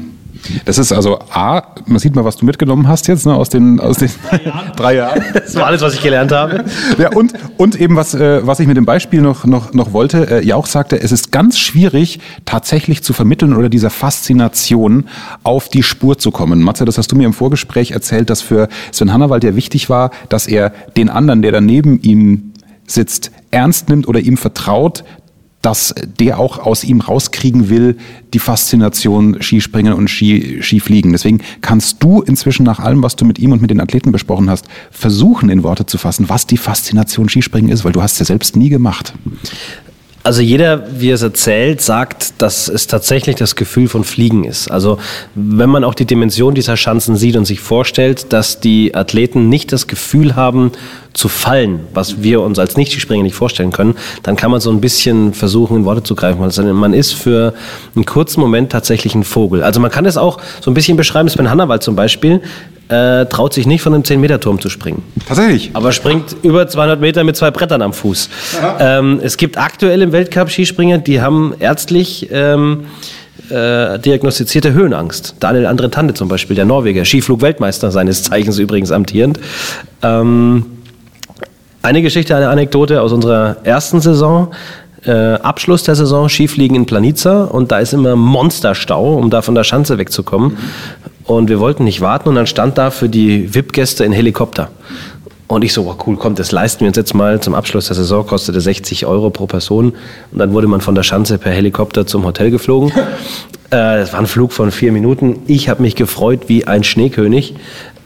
Das 0.65 0.79
ist 0.79 0.93
also 0.93 1.19
A, 1.31 1.75
man 1.87 1.99
sieht 1.99 2.15
mal, 2.15 2.25
was 2.25 2.37
du 2.37 2.45
mitgenommen 2.45 2.89
hast 2.89 3.09
jetzt 3.09 3.27
ne, 3.27 3.35
aus 3.35 3.49
den, 3.49 3.81
aus 3.81 3.99
den 3.99 4.11
drei, 4.29 4.43
Jahren. 4.45 4.73
drei 4.77 4.95
Jahren. 4.95 5.23
Das 5.35 5.55
war 5.55 5.67
alles, 5.67 5.83
was 5.83 5.95
ich 5.95 6.03
gelernt 6.03 6.33
habe. 6.33 6.65
Ja, 6.99 7.11
und, 7.13 7.35
und 7.57 7.79
eben, 7.79 7.97
was, 7.97 8.15
äh, 8.15 8.47
was 8.47 8.61
ich 8.61 8.67
mit 8.67 8.77
dem 8.77 8.87
Beispiel 8.87 9.21
noch, 9.21 9.45
noch, 9.45 9.75
noch 9.75 9.93
wollte, 9.93 10.31
äh, 10.31 10.45
Jauch 10.45 10.67
sagte, 10.67 11.01
es 11.01 11.13
ist 11.13 11.31
ganz 11.31 11.59
schwierig, 11.59 12.21
tatsächlich 12.45 13.03
zu 13.03 13.13
vermitteln 13.13 13.55
oder 13.55 13.69
dieser 13.69 13.91
Faszination 13.91 15.09
auf 15.43 15.69
die 15.69 15.83
Spur 15.83 16.17
zu 16.19 16.31
kommen. 16.31 16.63
Matze, 16.63 16.85
das 16.85 16.97
hast 16.97 17.13
du 17.13 17.17
mir 17.17 17.27
im 17.27 17.33
Vorgespräch 17.33 17.91
erzählt, 17.91 18.31
dass 18.31 18.41
für 18.41 18.69
Sven 18.93 19.13
Hannawald 19.13 19.45
ja 19.45 19.57
wichtig 19.57 19.91
war, 19.91 20.11
dass 20.29 20.47
er 20.47 20.73
den 20.97 21.11
anderen, 21.11 21.43
der 21.43 21.53
daneben 21.53 22.01
ihm 22.01 22.53
sitzt, 22.87 23.31
ernst 23.51 23.89
nimmt 23.89 24.09
oder 24.09 24.21
ihm 24.21 24.37
vertraut, 24.37 25.05
dass 25.67 25.93
der 26.21 26.39
auch 26.39 26.61
aus 26.61 26.85
ihm 26.85 27.01
rauskriegen 27.01 27.69
will, 27.69 27.97
die 28.33 28.39
Faszination 28.39 29.43
Skispringen 29.43 29.95
und 29.95 30.09
Ski, 30.09 30.63
Skifliegen. 30.63 31.11
Deswegen 31.11 31.41
kannst 31.61 32.01
du 32.05 32.23
inzwischen 32.23 32.63
nach 32.63 32.79
allem, 32.79 33.03
was 33.03 33.17
du 33.17 33.25
mit 33.25 33.41
ihm 33.41 33.51
und 33.51 33.61
mit 33.61 33.71
den 33.71 33.81
Athleten 33.81 34.13
besprochen 34.13 34.49
hast, 34.49 34.67
versuchen 34.93 35.51
in 35.51 35.65
Worte 35.65 35.85
zu 35.85 35.99
fassen, 35.99 36.29
was 36.29 36.47
die 36.47 36.57
Faszination 36.57 37.29
Skispringen 37.29 37.69
ist, 37.69 37.85
weil 37.85 37.91
du 37.91 38.01
hast 38.01 38.13
es 38.13 38.21
ja 38.21 38.25
selbst 38.27 38.55
nie 38.55 38.69
gemacht. 38.69 39.13
Also 40.27 40.43
jeder, 40.43 40.83
wie 41.01 41.11
er 41.11 41.15
es 41.15 41.23
erzählt, 41.23 41.81
sagt, 41.81 42.43
dass 42.43 42.67
es 42.67 42.89
tatsächlich 42.89 43.37
das 43.37 43.55
Gefühl 43.55 43.87
von 43.87 44.03
Fliegen 44.03 44.43
ist. 44.43 44.69
Also 44.69 44.99
wenn 45.37 45.71
man 45.71 45.85
auch 45.85 45.95
die 45.95 46.05
Dimension 46.05 46.53
dieser 46.53 46.77
Schanzen 46.77 47.15
sieht 47.15 47.37
und 47.37 47.45
sich 47.45 47.61
vorstellt, 47.61 48.33
dass 48.33 48.59
die 48.59 48.93
Athleten 48.97 49.49
nicht 49.49 49.71
das 49.71 49.87
Gefühl 49.87 50.35
haben 50.35 50.73
zu 51.13 51.29
fallen, 51.29 51.79
was 51.95 52.25
wir 52.25 52.41
uns 52.41 52.59
als 52.59 52.77
Nicht-Springer 52.77 53.23
nicht 53.23 53.37
vorstellen 53.37 53.71
können, 53.71 53.95
dann 54.25 54.35
kann 54.35 54.51
man 54.51 54.61
so 54.61 54.71
ein 54.71 54.81
bisschen 54.81 55.33
versuchen, 55.33 55.77
in 55.77 55.85
Worte 55.85 56.03
zu 56.03 56.17
greifen. 56.17 56.43
Also 56.43 56.65
man 56.65 56.93
ist 56.93 57.13
für 57.13 57.55
einen 57.95 58.05
kurzen 58.05 58.41
Moment 58.41 58.73
tatsächlich 58.73 59.15
ein 59.15 59.23
Vogel. 59.23 59.63
Also 59.63 59.79
man 59.79 59.93
kann 59.93 60.07
es 60.07 60.17
auch 60.17 60.41
so 60.61 60.73
ein 60.73 60.75
bisschen 60.75 60.97
beschreiben, 60.97 61.29
Sven 61.29 61.51
Hannawald 61.51 61.85
zum 61.85 61.95
Beispiel, 61.95 62.41
äh, 62.89 63.27
traut 63.27 63.53
sich 63.53 63.67
nicht 63.67 63.83
von 63.83 63.95
einem 63.95 64.03
10-Meter-Turm 64.03 64.61
zu 64.61 64.69
springen. 64.69 65.03
Tatsächlich? 65.27 65.71
Aber 65.73 65.93
springt 65.93 66.37
über 66.43 66.69
200 66.69 67.01
Meter 67.01 67.25
mit 67.25 67.37
zwei 67.37 67.51
Brettern 67.51 67.83
am 67.83 67.93
Fuß. 67.93 68.29
Ähm, 68.79 69.21
es 69.23 69.37
gibt 69.37 69.59
aktuell 69.59 70.03
im 70.03 70.13
Weltcup 70.13 70.51
Skispringer, 70.51 70.99
die 70.99 71.21
haben 71.21 71.55
ärztlich 71.59 72.29
ähm, 72.31 72.87
äh, 73.51 73.99
diagnostizierte 73.99 74.73
Höhenangst. 74.73 75.37
Daniel 75.41 75.67
Andre 75.67 75.91
Tande 75.91 76.15
zum 76.15 76.29
Beispiel, 76.29 76.57
der 76.57 76.65
Norweger, 76.65 77.05
Skiflug-Weltmeister 77.05 77.91
seines 77.91 78.23
Zeichens 78.23 78.59
übrigens 78.59 78.93
amtierend. 78.93 79.41
Ähm, 80.03 80.67
eine 81.83 82.03
Geschichte, 82.03 82.35
eine 82.35 82.49
Anekdote 82.49 83.01
aus 83.01 83.13
unserer 83.13 83.59
ersten 83.63 84.01
Saison. 84.01 84.53
Äh, 85.05 85.35
Abschluss 85.35 85.85
der 85.85 85.95
Saison 85.95 86.29
Skifliegen 86.29 86.77
in 86.77 86.87
Planica 86.87 87.45
und 87.45 87.71
da 87.71 87.79
ist 87.79 87.93
immer 87.93 88.17
Monsterstau, 88.17 89.15
um 89.15 89.31
da 89.31 89.41
von 89.41 89.55
der 89.55 89.63
Schanze 89.63 89.99
wegzukommen. 89.99 90.57
Und 91.27 91.49
wir 91.49 91.59
wollten 91.59 91.85
nicht 91.85 92.01
warten 92.01 92.29
und 92.29 92.35
dann 92.37 92.47
stand 92.47 92.79
da 92.79 92.91
für 92.91 93.09
die 93.09 93.53
VIP-Gäste 93.55 94.05
ein 94.05 94.13
Helikopter. 94.13 94.71
Und 95.49 95.63
ich 95.63 95.73
so, 95.73 95.85
wow, 95.85 95.97
cool, 96.07 96.17
kommt, 96.17 96.39
das 96.39 96.51
leisten 96.51 96.81
wir 96.81 96.89
uns 96.89 96.97
jetzt 96.97 97.15
mal. 97.15 97.41
Zum 97.41 97.55
Abschluss 97.55 97.87
der 97.87 97.97
Saison 97.97 98.27
kostete 98.27 98.61
60 98.61 99.07
Euro 99.07 99.31
pro 99.31 99.47
Person. 99.47 99.93
Und 100.33 100.39
dann 100.39 100.53
wurde 100.53 100.67
man 100.67 100.81
von 100.81 100.95
der 100.95 101.05
Schanze 101.05 101.39
per 101.39 101.53
Helikopter 101.53 102.07
zum 102.07 102.25
Hotel 102.25 102.51
geflogen. 102.51 102.93
Äh, 103.73 104.03
es 104.03 104.13
war 104.13 104.21
ein 104.21 104.29
Flug 104.29 104.53
von 104.53 104.71
vier 104.71 104.93
Minuten. 104.93 105.41
Ich 105.49 105.69
habe 105.69 105.83
mich 105.83 105.97
gefreut 105.97 106.43
wie 106.47 106.69
ein 106.69 106.85
Schneekönig 106.85 107.57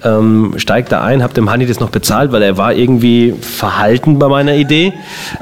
ähm, 0.05 0.55
steigt 0.57 0.93
da 0.93 1.03
ein, 1.03 1.23
habe 1.23 1.35
dem 1.35 1.51
Hanni 1.51 1.67
das 1.67 1.81
noch 1.81 1.91
bezahlt, 1.91 2.33
weil 2.33 2.43
er 2.43 2.57
war 2.57 2.75
irgendwie 2.75 3.35
verhalten 3.41 4.19
bei 4.19 4.29
meiner 4.29 4.55
Idee, 4.55 4.93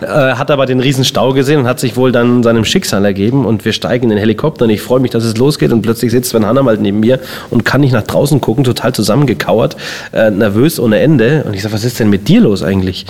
äh, 0.00 0.06
hat 0.06 0.50
aber 0.50 0.66
den 0.66 0.80
riesen 0.80 1.04
Stau 1.04 1.32
gesehen 1.32 1.60
und 1.60 1.66
hat 1.66 1.80
sich 1.80 1.96
wohl 1.96 2.12
dann 2.12 2.42
seinem 2.42 2.64
Schicksal 2.64 3.04
ergeben 3.04 3.46
und 3.46 3.64
wir 3.64 3.72
steigen 3.72 4.04
in 4.04 4.10
den 4.10 4.18
Helikopter 4.18 4.64
und 4.64 4.70
ich 4.70 4.82
freue 4.82 5.00
mich, 5.00 5.10
dass 5.10 5.24
es 5.24 5.36
losgeht 5.36 5.72
und 5.72 5.82
plötzlich 5.82 6.10
sitzt 6.10 6.30
Sven 6.30 6.46
Hannawald 6.46 6.80
neben 6.80 7.00
mir 7.00 7.20
und 7.50 7.64
kann 7.64 7.80
nicht 7.80 7.92
nach 7.92 8.02
draußen 8.02 8.40
gucken, 8.40 8.64
total 8.64 8.92
zusammengekauert, 8.92 9.76
äh, 10.12 10.30
nervös 10.30 10.80
ohne 10.80 10.98
Ende 10.98 11.44
und 11.46 11.54
ich 11.54 11.62
sage, 11.62 11.74
was 11.74 11.84
ist 11.84 12.00
denn 12.00 12.10
mit 12.10 12.28
dir 12.28 12.40
los 12.40 12.62
eigentlich? 12.62 13.06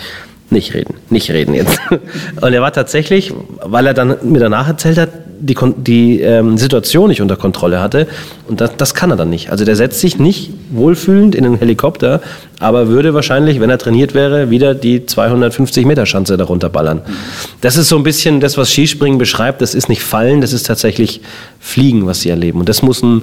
Nicht 0.51 0.73
reden, 0.73 0.95
nicht 1.11 1.31
reden 1.31 1.53
jetzt. 1.53 1.79
Und 2.41 2.53
er 2.55 2.63
war 2.63 2.73
tatsächlich, 2.73 3.35
weil 3.63 3.87
er 3.87 3.93
dann 3.93 4.17
mir 4.23 4.39
danach 4.39 4.67
erzählt 4.67 4.97
hat, 4.97 5.11
die, 5.41 5.57
die 5.77 6.21
ähm, 6.21 6.59
Situation 6.59 7.09
nicht 7.09 7.21
unter 7.21 7.37
Kontrolle 7.37 7.81
hatte. 7.81 8.07
Und 8.49 8.61
das, 8.61 8.77
das 8.77 8.95
kann 8.95 9.11
er 9.11 9.17
dann 9.17 9.31
nicht. 9.31 9.51
Also 9.51 9.65
der 9.65 9.77
setzt 9.77 10.01
sich 10.01 10.19
nicht 10.19 10.51
wohlfühlend 10.71 11.35
in 11.35 11.45
einen 11.45 11.59
Helikopter, 11.59 12.21
aber 12.61 12.89
würde 12.89 13.15
wahrscheinlich, 13.15 13.61
wenn 13.61 13.71
er 13.71 13.79
trainiert 13.79 14.15
wäre, 14.15 14.51
wieder 14.51 14.75
die 14.75 15.07
250 15.07 15.87
Meter 15.87 16.07
Schanze 16.07 16.37
darunter 16.37 16.69
ballern. 16.69 17.03
Das 17.61 17.77
ist 17.77 17.89
so 17.89 17.97
ein 17.97 18.03
bisschen 18.03 18.41
das, 18.41 18.57
was 18.57 18.71
Skispringen 18.71 19.19
beschreibt. 19.19 19.61
Das 19.63 19.75
ist 19.75 19.89
nicht 19.89 20.03
Fallen, 20.03 20.41
das 20.41 20.53
ist 20.53 20.67
tatsächlich 20.67 21.21
Fliegen, 21.61 22.07
was 22.07 22.21
sie 22.21 22.31
erleben. 22.31 22.61
Und 22.61 22.69
das 22.69 22.83
muss 22.83 23.03
ein 23.03 23.23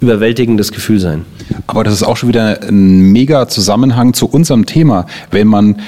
überwältigendes 0.00 0.72
Gefühl 0.72 1.00
sein. 1.00 1.24
Aber 1.66 1.84
das 1.84 1.94
ist 1.94 2.02
auch 2.02 2.16
schon 2.16 2.28
wieder 2.28 2.62
ein 2.62 3.12
mega 3.12 3.48
Zusammenhang 3.48 4.14
zu 4.14 4.26
unserem 4.26 4.66
Thema. 4.66 5.06
Wenn 5.30 5.48
man 5.48 5.80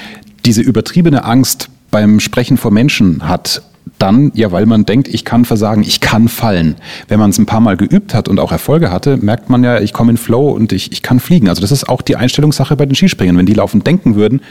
diese 0.45 0.61
übertriebene 0.61 1.25
Angst 1.25 1.69
beim 1.91 2.19
Sprechen 2.19 2.57
vor 2.57 2.71
Menschen 2.71 3.27
hat, 3.27 3.61
dann, 3.97 4.31
ja, 4.35 4.51
weil 4.51 4.65
man 4.65 4.85
denkt, 4.85 5.07
ich 5.07 5.25
kann 5.25 5.45
versagen, 5.45 5.83
ich 5.83 5.99
kann 5.99 6.27
fallen. 6.27 6.75
Wenn 7.07 7.19
man 7.19 7.29
es 7.29 7.37
ein 7.37 7.45
paar 7.45 7.59
Mal 7.59 7.77
geübt 7.77 8.13
hat 8.13 8.27
und 8.27 8.39
auch 8.39 8.51
Erfolge 8.51 8.91
hatte, 8.91 9.17
merkt 9.17 9.49
man 9.49 9.63
ja, 9.63 9.79
ich 9.79 9.93
komme 9.93 10.11
in 10.11 10.17
Flow 10.17 10.51
und 10.51 10.71
ich, 10.71 10.91
ich 10.91 11.01
kann 11.01 11.19
fliegen. 11.19 11.49
Also 11.49 11.61
das 11.61 11.71
ist 11.71 11.89
auch 11.89 12.01
die 12.01 12.15
Einstellungssache 12.15 12.75
bei 12.75 12.85
den 12.85 12.95
Skispringern. 12.95 13.37
Wenn 13.37 13.45
die 13.45 13.53
laufend 13.53 13.85
denken 13.87 14.15
würden, 14.15 14.41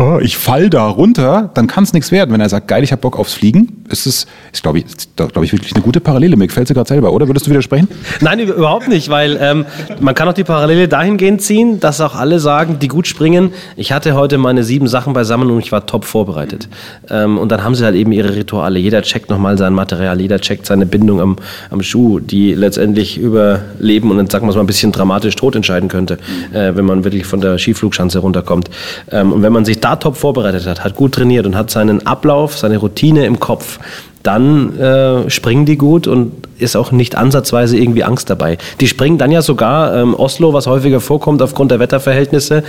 oh, 0.00 0.18
ich 0.18 0.38
fall 0.38 0.70
da 0.70 0.86
runter, 0.86 1.50
dann 1.54 1.66
kann 1.66 1.84
es 1.84 1.92
nichts 1.92 2.10
werden. 2.10 2.32
Wenn 2.32 2.40
er 2.40 2.48
sagt, 2.48 2.68
geil, 2.68 2.82
ich 2.82 2.90
habe 2.90 3.02
Bock 3.02 3.18
aufs 3.18 3.34
Fliegen, 3.34 3.84
ist 3.90 4.06
es, 4.06 4.26
ist 4.52 4.62
glaube 4.62 4.78
ich, 4.78 4.84
glaube 5.16 5.44
ich 5.44 5.52
wirklich 5.52 5.74
eine 5.74 5.82
gute 5.82 6.00
Parallele. 6.00 6.36
Mir 6.36 6.46
gefällt 6.46 6.68
sie 6.68 6.74
gerade 6.74 6.88
selber, 6.88 7.12
oder? 7.12 7.28
Würdest 7.28 7.46
du 7.46 7.50
widersprechen? 7.50 7.88
Nein, 8.20 8.40
überhaupt 8.40 8.88
nicht, 8.88 9.10
weil 9.10 9.38
ähm, 9.40 9.66
man 10.00 10.14
kann 10.14 10.28
auch 10.28 10.32
die 10.32 10.44
Parallele 10.44 10.88
dahingehend 10.88 11.42
ziehen, 11.42 11.80
dass 11.80 12.00
auch 12.00 12.14
alle 12.14 12.40
sagen, 12.40 12.78
die 12.80 12.88
gut 12.88 13.06
springen, 13.06 13.52
ich 13.76 13.92
hatte 13.92 14.14
heute 14.14 14.38
meine 14.38 14.64
sieben 14.64 14.88
Sachen 14.88 15.12
beisammen 15.12 15.50
und 15.50 15.58
ich 15.58 15.70
war 15.70 15.84
top 15.86 16.04
vorbereitet. 16.06 16.68
Ähm, 17.10 17.36
und 17.36 17.52
dann 17.52 17.62
haben 17.62 17.74
sie 17.74 17.84
halt 17.84 17.94
eben 17.94 18.12
ihre 18.12 18.34
Rituale. 18.34 18.78
Jeder 18.78 19.02
checkt 19.02 19.28
nochmal 19.28 19.58
sein 19.58 19.74
Material, 19.74 20.20
jeder 20.20 20.40
checkt 20.40 20.64
seine 20.64 20.86
Bindung 20.86 21.20
am, 21.20 21.36
am 21.70 21.82
Schuh, 21.82 22.20
die 22.20 22.54
letztendlich 22.54 23.18
über 23.18 23.60
Leben 23.78 24.10
und 24.10 24.16
dann 24.16 24.30
sagen 24.30 24.46
wir 24.46 24.50
es 24.50 24.56
mal 24.56 24.62
ein 24.62 24.66
bisschen 24.66 24.92
dramatisch 24.92 25.36
tot 25.36 25.56
entscheiden 25.56 25.88
könnte, 25.88 26.18
äh, 26.52 26.74
wenn 26.74 26.86
man 26.86 27.04
wirklich 27.04 27.26
von 27.26 27.40
der 27.40 27.58
Skiflugschanze 27.58 28.20
runterkommt. 28.20 28.70
Ähm, 29.10 29.32
und 29.32 29.42
wenn 29.42 29.52
man 29.52 29.64
sich 29.64 29.80
da 29.80 29.89
top 29.96 30.16
vorbereitet 30.16 30.66
hat, 30.66 30.84
hat 30.84 30.94
gut 30.94 31.12
trainiert 31.14 31.46
und 31.46 31.56
hat 31.56 31.70
seinen 31.70 32.06
Ablauf, 32.06 32.56
seine 32.56 32.78
Routine 32.78 33.26
im 33.26 33.40
Kopf, 33.40 33.78
dann 34.22 34.78
äh, 34.78 35.30
springen 35.30 35.64
die 35.64 35.78
gut 35.78 36.06
und 36.06 36.32
ist 36.58 36.76
auch 36.76 36.92
nicht 36.92 37.16
ansatzweise 37.16 37.78
irgendwie 37.78 38.04
Angst 38.04 38.28
dabei. 38.28 38.58
Die 38.80 38.86
springen 38.86 39.16
dann 39.16 39.32
ja 39.32 39.40
sogar 39.40 39.96
ähm, 39.96 40.14
Oslo, 40.14 40.52
was 40.52 40.66
häufiger 40.66 41.00
vorkommt 41.00 41.40
aufgrund 41.40 41.70
der 41.70 41.80
Wetterverhältnisse, 41.80 42.62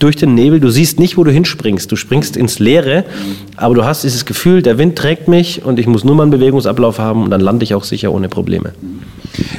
durch 0.00 0.16
den 0.16 0.34
Nebel. 0.34 0.58
Du 0.58 0.68
siehst 0.68 0.98
nicht, 0.98 1.16
wo 1.16 1.22
du 1.22 1.30
hinspringst. 1.30 1.90
Du 1.90 1.96
springst 1.96 2.36
ins 2.36 2.58
Leere, 2.58 3.04
aber 3.56 3.76
du 3.76 3.84
hast 3.84 4.02
dieses 4.02 4.24
Gefühl, 4.24 4.62
der 4.62 4.78
Wind 4.78 4.96
trägt 4.96 5.28
mich 5.28 5.64
und 5.64 5.78
ich 5.78 5.86
muss 5.86 6.02
nur 6.02 6.16
mal 6.16 6.24
einen 6.24 6.32
Bewegungsablauf 6.32 6.98
haben 6.98 7.22
und 7.22 7.30
dann 7.30 7.40
lande 7.40 7.62
ich 7.62 7.74
auch 7.74 7.84
sicher 7.84 8.12
ohne 8.12 8.28
Probleme. 8.28 8.72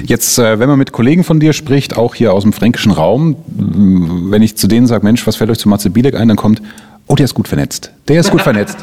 Jetzt, 0.06 0.38
äh, 0.40 0.60
wenn 0.60 0.68
man 0.68 0.78
mit 0.78 0.92
Kollegen 0.92 1.24
von 1.24 1.40
dir 1.40 1.54
spricht, 1.54 1.96
auch 1.96 2.14
hier 2.14 2.34
aus 2.34 2.44
dem 2.44 2.52
fränkischen 2.52 2.92
Raum, 2.92 3.38
wenn 3.48 4.42
ich 4.42 4.58
zu 4.58 4.68
denen 4.68 4.88
sage, 4.88 5.06
Mensch, 5.06 5.26
was 5.26 5.38
fällt 5.38 5.50
euch 5.50 5.60
zu 5.60 5.70
Matze 5.70 5.90
Bielek 5.90 6.16
ein, 6.16 6.28
dann 6.28 6.38
kommt, 6.38 6.62
Oh, 7.08 7.16
der 7.16 7.24
ist 7.24 7.34
gut 7.34 7.48
vernetzt. 7.48 7.92
Der 8.10 8.20
ist 8.20 8.32
gut 8.32 8.42
vernetzt. 8.42 8.78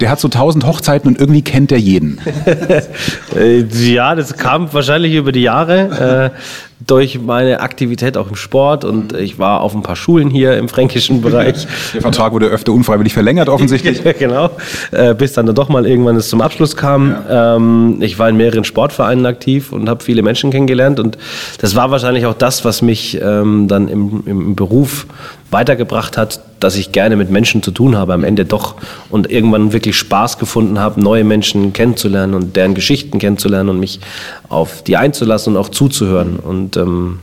Der 0.00 0.10
hat 0.10 0.18
so 0.18 0.28
tausend 0.28 0.66
Hochzeiten 0.66 1.08
und 1.08 1.20
irgendwie 1.20 1.42
kennt 1.42 1.72
er 1.72 1.78
jeden. 1.78 2.18
Äh, 3.36 3.64
ja, 3.64 4.14
das 4.14 4.34
kam 4.38 4.72
wahrscheinlich 4.72 5.12
über 5.12 5.30
die 5.30 5.42
Jahre. 5.42 6.32
Durch 6.84 7.18
meine 7.18 7.60
Aktivität 7.60 8.18
auch 8.18 8.28
im 8.28 8.36
Sport 8.36 8.84
und 8.84 9.14
ich 9.14 9.38
war 9.38 9.62
auf 9.62 9.74
ein 9.74 9.82
paar 9.82 9.96
Schulen 9.96 10.28
hier 10.28 10.58
im 10.58 10.68
fränkischen 10.68 11.22
Bereich. 11.22 11.66
Der 11.94 12.02
Vertrag 12.02 12.32
wurde 12.32 12.46
öfter 12.48 12.72
unfreiwillig 12.72 13.14
verlängert, 13.14 13.48
offensichtlich. 13.48 14.02
genau, 14.18 14.50
äh, 14.90 15.14
bis 15.14 15.32
dann 15.32 15.46
doch 15.54 15.70
mal 15.70 15.86
irgendwann 15.86 16.16
es 16.16 16.28
zum 16.28 16.42
Abschluss 16.42 16.76
kam. 16.76 17.10
Ja. 17.10 17.56
Ähm, 17.56 17.96
ich 18.00 18.18
war 18.18 18.28
in 18.28 18.36
mehreren 18.36 18.64
Sportvereinen 18.64 19.24
aktiv 19.24 19.72
und 19.72 19.88
habe 19.88 20.04
viele 20.04 20.22
Menschen 20.22 20.50
kennengelernt 20.50 21.00
und 21.00 21.16
das 21.58 21.74
war 21.76 21.90
wahrscheinlich 21.90 22.26
auch 22.26 22.34
das, 22.34 22.64
was 22.66 22.82
mich 22.82 23.18
ähm, 23.22 23.68
dann 23.68 23.88
im, 23.88 24.22
im 24.26 24.54
Beruf 24.54 25.06
weitergebracht 25.50 26.18
hat, 26.18 26.40
dass 26.60 26.76
ich 26.76 26.92
gerne 26.92 27.16
mit 27.16 27.30
Menschen 27.30 27.62
zu 27.62 27.70
tun 27.70 27.96
habe 27.96 28.14
am 28.14 28.24
Ende 28.24 28.44
doch 28.44 28.74
und 29.10 29.30
irgendwann 29.30 29.72
wirklich 29.72 29.96
Spaß 29.96 30.38
gefunden 30.38 30.78
habe, 30.78 31.00
neue 31.00 31.22
Menschen 31.22 31.72
kennenzulernen 31.72 32.34
und 32.34 32.56
deren 32.56 32.74
Geschichten 32.74 33.18
kennenzulernen 33.18 33.68
und 33.68 33.80
mich 33.80 34.00
auf 34.48 34.82
die 34.82 34.96
einzulassen 34.96 35.54
und 35.54 35.60
auch 35.60 35.68
zuzuhören. 35.68 36.38
Und 36.38 36.76
ähm, 36.76 37.18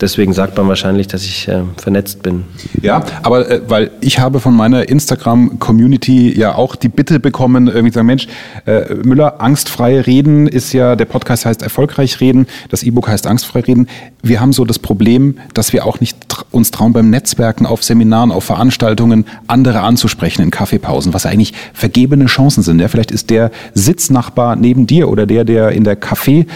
Deswegen 0.00 0.32
sagt 0.32 0.56
man 0.56 0.66
wahrscheinlich, 0.66 1.08
dass 1.08 1.24
ich 1.24 1.46
äh, 1.46 1.62
vernetzt 1.76 2.22
bin. 2.22 2.44
Ja, 2.80 3.04
aber 3.22 3.50
äh, 3.50 3.60
weil 3.68 3.90
ich 4.00 4.18
habe 4.18 4.40
von 4.40 4.56
meiner 4.56 4.88
Instagram-Community 4.88 6.38
ja 6.38 6.54
auch 6.54 6.74
die 6.74 6.88
Bitte 6.88 7.20
bekommen, 7.20 7.68
irgendwie 7.68 7.90
zu 7.90 7.96
sagen, 7.96 8.06
Mensch, 8.06 8.26
äh, 8.64 8.94
Müller, 8.94 9.42
angstfrei 9.42 10.00
reden 10.00 10.46
ist 10.46 10.72
ja, 10.72 10.96
der 10.96 11.04
Podcast 11.04 11.44
heißt 11.44 11.60
erfolgreich 11.62 12.20
reden, 12.20 12.46
das 12.70 12.82
E-Book 12.82 13.08
heißt 13.08 13.26
angstfrei 13.26 13.60
reden. 13.60 13.88
Wir 14.22 14.40
haben 14.40 14.54
so 14.54 14.64
das 14.64 14.78
Problem, 14.78 15.36
dass 15.52 15.74
wir 15.74 15.84
auch 15.84 16.00
nicht 16.00 16.29
uns 16.50 16.70
trauen, 16.70 16.92
beim 16.92 17.10
Netzwerken, 17.10 17.66
auf 17.66 17.82
Seminaren, 17.82 18.32
auf 18.32 18.44
Veranstaltungen 18.44 19.24
andere 19.46 19.80
anzusprechen 19.80 20.42
in 20.42 20.50
Kaffeepausen, 20.50 21.14
was 21.14 21.26
eigentlich 21.26 21.52
vergebene 21.72 22.26
Chancen 22.26 22.62
sind. 22.62 22.80
Ja, 22.80 22.88
vielleicht 22.88 23.10
ist 23.10 23.30
der 23.30 23.50
Sitznachbar 23.74 24.56
neben 24.56 24.86
dir 24.86 25.08
oder 25.08 25.26
der, 25.26 25.44
der 25.44 25.70
in 25.70 25.84
der 25.84 25.96
Kaffeelange 25.96 26.46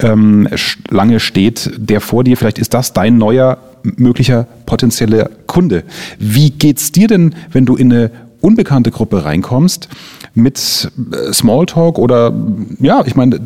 ähm, 0.00 1.18
steht, 1.18 1.70
der 1.76 2.00
vor 2.00 2.24
dir, 2.24 2.36
vielleicht 2.36 2.58
ist 2.58 2.74
das 2.74 2.92
dein 2.92 3.18
neuer 3.18 3.58
möglicher 3.82 4.46
potenzieller 4.66 5.28
Kunde. 5.46 5.84
Wie 6.18 6.50
geht's 6.50 6.92
dir 6.92 7.08
denn, 7.08 7.34
wenn 7.52 7.66
du 7.66 7.76
in 7.76 7.92
eine 7.92 8.10
unbekannte 8.40 8.90
Gruppe 8.90 9.24
reinkommst 9.24 9.88
mit 10.34 10.90
äh, 11.12 11.32
Smalltalk 11.32 11.98
oder 11.98 12.32
ja, 12.80 13.02
ich 13.06 13.16
meine, 13.16 13.40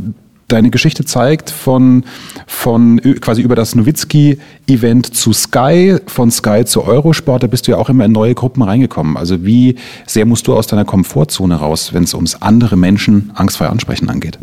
deine 0.49 0.71
Geschichte 0.71 1.05
zeigt, 1.05 1.51
von, 1.51 2.05
von 2.47 3.01
quasi 3.21 3.43
über 3.43 3.55
das 3.55 3.75
Nowitzki-Event 3.75 5.15
zu 5.15 5.35
Sky, 5.35 5.99
von 6.07 6.31
Sky 6.31 6.65
zu 6.65 6.85
Eurosport, 6.85 7.43
da 7.43 7.47
bist 7.47 7.69
du 7.69 7.73
ja 7.73 7.77
auch 7.77 7.91
immer 7.91 8.07
in 8.07 8.13
neue 8.13 8.35
Gruppen 8.35 8.63
reingekommen. 8.63 9.19
Also 9.19 9.45
wie 9.45 9.77
sehr 10.07 10.25
musst 10.25 10.47
du 10.47 10.57
aus 10.57 10.67
deiner 10.67 10.87
Komfortzone 10.87 11.55
raus, 11.55 11.93
wenn 11.93 12.05
es 12.05 12.15
ums 12.15 12.37
andere 12.37 12.77
Menschen 12.77 13.31
angstfrei 13.35 13.67
ansprechen 13.67 14.09
angeht? 14.09 14.39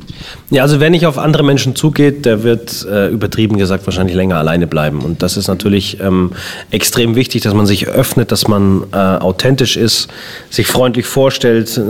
Ja, 0.52 0.62
also 0.62 0.80
wenn 0.80 0.94
ich 0.94 1.08
auf 1.08 1.18
andere 1.18 1.44
Menschen 1.44 1.76
zugeht, 1.76 2.26
der 2.26 2.44
wird 2.44 2.86
äh, 2.86 3.10
übertrieben 3.10 3.58
gesagt 3.58 3.88
wahrscheinlich 3.88 4.16
länger 4.16 4.38
alleine 4.38 4.68
bleiben. 4.68 5.00
Und 5.00 5.24
das 5.24 5.38
ist 5.38 5.48
natürlich 5.48 6.00
ähm, 6.02 6.32
extrem 6.70 7.16
wichtig, 7.16 7.42
dass 7.42 7.56
man 7.56 7.66
sich 7.66 7.88
öffnet, 7.88 8.32
dass 8.32 8.48
man 8.48 8.84
äh, 8.92 8.96
authentisch 8.98 9.76
ist, 9.76 10.08
sich 10.52 10.68
freundlich 10.68 11.08
vorstellt, 11.08 11.76
äh, 11.78 11.82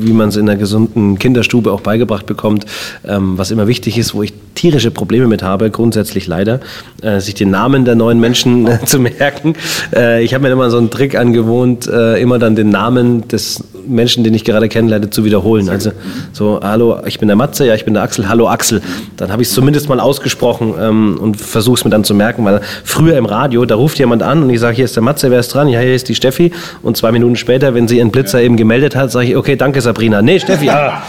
wie 0.00 0.12
man 0.12 0.28
es 0.28 0.36
in 0.36 0.48
einer 0.48 0.58
gesunden 0.58 1.18
Kinderstube 1.18 1.72
auch 1.72 1.80
beigebracht 1.80 2.26
bekommt, 2.26 2.64
ähm, 3.04 3.36
was 3.36 3.47
was 3.48 3.52
immer 3.52 3.66
wichtig 3.66 3.96
ist, 3.96 4.14
wo 4.14 4.22
ich 4.22 4.34
tierische 4.54 4.90
Probleme 4.90 5.26
mit 5.26 5.42
habe, 5.42 5.70
grundsätzlich 5.70 6.26
leider, 6.26 6.60
äh, 7.00 7.20
sich 7.20 7.34
den 7.34 7.50
Namen 7.50 7.84
der 7.84 7.94
neuen 7.94 8.18
Menschen 8.20 8.66
äh, 8.66 8.84
zu 8.84 8.98
merken. 8.98 9.54
Äh, 9.94 10.22
ich 10.24 10.34
habe 10.34 10.42
mir 10.42 10.52
immer 10.52 10.68
so 10.70 10.78
einen 10.78 10.90
Trick 10.90 11.16
angewohnt, 11.16 11.86
äh, 11.86 12.20
immer 12.20 12.38
dann 12.38 12.56
den 12.56 12.68
Namen 12.68 13.28
des 13.28 13.62
Menschen, 13.86 14.24
den 14.24 14.34
ich 14.34 14.44
gerade 14.44 14.68
kennenlerne, 14.68 15.10
zu 15.10 15.24
wiederholen. 15.24 15.68
Also 15.68 15.92
so, 16.32 16.60
hallo, 16.62 16.98
ich 17.06 17.18
bin 17.18 17.28
der 17.28 17.36
Matze, 17.36 17.66
ja, 17.66 17.74
ich 17.74 17.84
bin 17.84 17.94
der 17.94 18.02
Axel, 18.02 18.28
hallo 18.28 18.48
Axel. 18.48 18.82
Dann 19.16 19.30
habe 19.32 19.42
ich 19.42 19.48
es 19.48 19.54
zumindest 19.54 19.88
mal 19.88 20.00
ausgesprochen 20.00 20.74
ähm, 20.78 21.18
und 21.18 21.36
versuche 21.36 21.78
es 21.78 21.84
mir 21.84 21.90
dann 21.90 22.04
zu 22.04 22.14
merken, 22.14 22.44
weil 22.44 22.60
früher 22.84 23.16
im 23.16 23.26
Radio, 23.26 23.64
da 23.64 23.76
ruft 23.76 23.98
jemand 23.98 24.22
an 24.22 24.42
und 24.42 24.50
ich 24.50 24.60
sage, 24.60 24.76
hier 24.76 24.84
ist 24.84 24.96
der 24.96 25.02
Matze, 25.02 25.30
wer 25.30 25.38
ist 25.38 25.54
dran? 25.54 25.68
Ja, 25.68 25.80
hier 25.80 25.94
ist 25.94 26.08
die 26.08 26.14
Steffi. 26.14 26.52
Und 26.82 26.96
zwei 26.96 27.12
Minuten 27.12 27.36
später, 27.36 27.74
wenn 27.74 27.86
sie 27.86 27.98
ihren 27.98 28.10
Blitzer 28.10 28.40
ja. 28.40 28.46
eben 28.46 28.56
gemeldet 28.56 28.96
hat, 28.96 29.12
sage 29.12 29.28
ich, 29.28 29.36
okay, 29.36 29.56
danke 29.56 29.80
Sabrina. 29.80 30.20
Nee, 30.20 30.40
Steffi, 30.40 30.68
ah, 30.70 31.02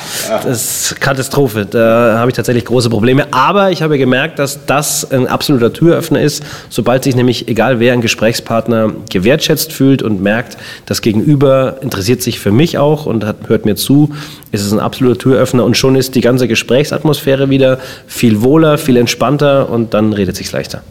das 0.44 0.92
ist 0.92 1.02
Katastrophe. 1.02 1.66
Da 1.66 2.20
habe 2.30 2.34
ich 2.34 2.36
tatsächlich 2.36 2.66
große 2.66 2.92
Probleme. 2.92 3.26
Aber 3.32 3.72
ich 3.72 3.82
habe 3.82 3.98
gemerkt, 3.98 4.38
dass 4.38 4.68
das 4.68 5.10
ein 5.12 5.26
absoluter 5.26 5.74
Türöffner 5.74 6.22
ist, 6.22 6.44
sobald 6.70 7.04
sich 7.04 7.16
nämlich, 7.16 7.48
egal 7.48 7.80
wer 7.80 7.94
ein 7.94 8.02
Gesprächspartner 8.02 8.92
gewertschätzt 9.10 9.74
fühlt 9.74 10.04
und 10.04 10.22
merkt, 10.22 10.58
das 10.86 11.02
Gegenüber 11.02 11.78
interessiert 11.82 12.22
sich 12.22 12.40
für 12.40 12.52
mich 12.52 12.78
auch 12.78 13.08
und 13.08 13.26
hat, 13.26 13.50
hört 13.50 13.66
mir 13.66 13.76
zu, 13.76 14.12
ist 14.52 14.66
es 14.66 14.72
ein 14.72 14.80
absoluter 14.80 15.18
Türöffner 15.18 15.64
und 15.64 15.78
schon 15.78 15.96
ist 15.96 16.16
die 16.16 16.22
ganze 16.22 16.48
Gesprächsatmosphäre 16.48 17.50
wieder 17.50 17.80
viel 18.08 18.42
wohler, 18.42 18.78
viel 18.78 18.98
entspannter 18.98 19.70
und 19.70 19.94
dann 19.94 20.14
redet 20.14 20.36
sich 20.36 20.52
leichter. 20.52 20.82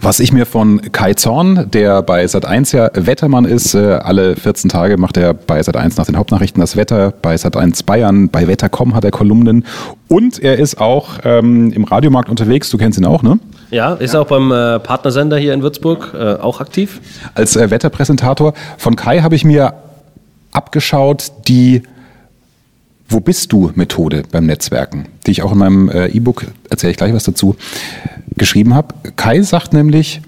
Was 0.00 0.20
ich 0.20 0.32
mir 0.32 0.46
von 0.46 0.80
Kai 0.92 1.14
Zorn, 1.14 1.70
der 1.70 2.02
bei 2.02 2.24
Sat1 2.24 2.76
ja 2.76 2.90
Wettermann 2.94 3.44
ist, 3.44 3.74
äh, 3.74 3.78
alle 3.78 4.36
14 4.36 4.70
Tage 4.70 4.96
macht 4.96 5.16
er 5.16 5.34
bei 5.34 5.60
Sat1 5.60 5.94
nach 5.96 6.06
den 6.06 6.16
Hauptnachrichten 6.16 6.60
das 6.60 6.76
Wetter, 6.76 7.12
bei 7.22 7.34
Sat1 7.34 7.84
Bayern, 7.84 8.28
bei 8.28 8.46
Wetter.com 8.46 8.94
hat 8.94 9.04
er 9.04 9.10
Kolumnen 9.10 9.64
und 10.08 10.42
er 10.42 10.58
ist 10.58 10.80
auch 10.80 11.18
ähm, 11.24 11.72
im 11.72 11.84
Radiomarkt 11.84 12.28
unterwegs, 12.28 12.70
du 12.70 12.78
kennst 12.78 12.98
ihn 12.98 13.04
auch, 13.04 13.22
ne? 13.22 13.38
Ja, 13.70 13.94
ist 13.94 14.14
auch 14.14 14.26
beim 14.26 14.52
äh, 14.52 14.78
Partnersender 14.78 15.38
hier 15.38 15.52
in 15.52 15.62
Würzburg 15.62 16.14
äh, 16.14 16.34
auch 16.34 16.60
aktiv. 16.60 17.00
Als 17.34 17.56
äh, 17.56 17.70
Wetterpräsentator 17.70 18.54
von 18.78 18.94
Kai 18.94 19.20
habe 19.20 19.34
ich 19.34 19.44
mir 19.44 19.74
abgeschaut 20.52 21.32
die 21.48 21.82
Wo 23.08 23.20
bist 23.20 23.52
du 23.52 23.70
Methode 23.74 24.24
beim 24.30 24.46
Netzwerken, 24.46 25.06
die 25.26 25.30
ich 25.30 25.42
auch 25.42 25.52
in 25.52 25.58
meinem 25.58 25.88
äh, 25.88 26.06
E-Book, 26.08 26.46
erzähle 26.70 26.90
ich 26.90 26.96
gleich 26.96 27.12
was 27.12 27.24
dazu, 27.24 27.56
geschrieben 28.36 28.74
habe. 28.74 28.94
Kai 29.16 29.42
sagt 29.42 29.72
nämlich, 29.72 30.20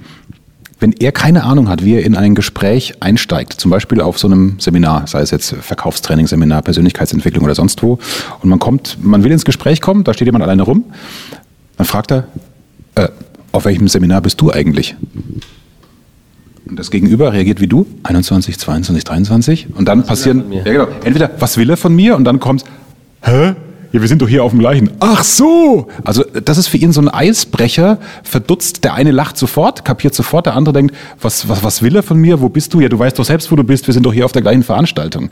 wenn 0.80 0.92
er 0.92 1.10
keine 1.10 1.42
Ahnung 1.42 1.68
hat, 1.68 1.84
wie 1.84 1.94
er 1.94 2.04
in 2.04 2.16
ein 2.16 2.36
Gespräch 2.36 2.94
einsteigt, 3.00 3.54
zum 3.54 3.70
Beispiel 3.70 4.00
auf 4.00 4.18
so 4.18 4.28
einem 4.28 4.60
Seminar, 4.60 5.08
sei 5.08 5.22
es 5.22 5.32
jetzt 5.32 5.54
Verkaufstrainingsseminar, 5.60 6.62
Persönlichkeitsentwicklung 6.62 7.44
oder 7.44 7.56
sonst 7.56 7.82
wo, 7.82 7.98
und 8.40 8.48
man 8.48 8.60
kommt, 8.60 8.96
man 9.02 9.24
will 9.24 9.32
ins 9.32 9.44
Gespräch 9.44 9.80
kommen, 9.80 10.04
da 10.04 10.14
steht 10.14 10.26
jemand 10.26 10.44
alleine 10.44 10.62
rum, 10.62 10.84
dann 11.76 11.86
fragt 11.86 12.12
er, 12.12 12.28
äh, 12.94 13.08
auf 13.50 13.64
welchem 13.64 13.88
Seminar 13.88 14.20
bist 14.20 14.40
du 14.40 14.52
eigentlich? 14.52 14.94
Und 16.68 16.78
das 16.78 16.90
Gegenüber 16.90 17.32
reagiert 17.32 17.60
wie 17.60 17.66
du, 17.66 17.86
21, 18.02 18.58
22, 18.58 19.04
23, 19.04 19.66
und 19.74 19.88
dann 19.88 20.04
passieren, 20.04 20.52
ja 20.52 20.62
genau, 20.62 20.88
entweder, 21.02 21.30
was 21.38 21.56
will 21.56 21.70
er 21.70 21.78
von 21.78 21.94
mir? 21.94 22.14
Und 22.14 22.24
dann 22.24 22.40
kommt, 22.40 22.64
hä? 23.22 23.54
Ja, 23.90 24.02
wir 24.02 24.08
sind 24.08 24.20
doch 24.20 24.28
hier 24.28 24.44
auf 24.44 24.50
dem 24.50 24.60
gleichen. 24.60 24.90
Ach 25.00 25.24
so! 25.24 25.88
Also, 26.04 26.22
das 26.22 26.58
ist 26.58 26.68
für 26.68 26.76
ihn 26.76 26.92
so 26.92 27.00
ein 27.00 27.08
Eisbrecher, 27.08 27.98
verdutzt. 28.22 28.84
Der 28.84 28.92
eine 28.92 29.12
lacht 29.12 29.38
sofort, 29.38 29.86
kapiert 29.86 30.14
sofort, 30.14 30.44
der 30.44 30.56
andere 30.56 30.74
denkt, 30.74 30.94
was, 31.22 31.48
was, 31.48 31.64
was 31.64 31.80
will 31.80 31.96
er 31.96 32.02
von 32.02 32.18
mir? 32.18 32.42
Wo 32.42 32.50
bist 32.50 32.74
du? 32.74 32.80
Ja, 32.80 32.90
du 32.90 32.98
weißt 32.98 33.18
doch 33.18 33.24
selbst, 33.24 33.50
wo 33.50 33.56
du 33.56 33.64
bist. 33.64 33.86
Wir 33.86 33.94
sind 33.94 34.04
doch 34.04 34.12
hier 34.12 34.26
auf 34.26 34.32
der 34.32 34.42
gleichen 34.42 34.62
Veranstaltung. 34.62 35.30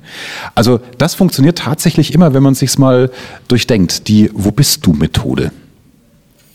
Also, 0.54 0.80
das 0.96 1.14
funktioniert 1.14 1.58
tatsächlich 1.58 2.14
immer, 2.14 2.32
wenn 2.32 2.42
man 2.42 2.54
sich's 2.54 2.78
mal 2.78 3.10
durchdenkt. 3.46 4.08
Die 4.08 4.30
Wo 4.32 4.52
bist 4.52 4.86
du 4.86 4.94
Methode. 4.94 5.52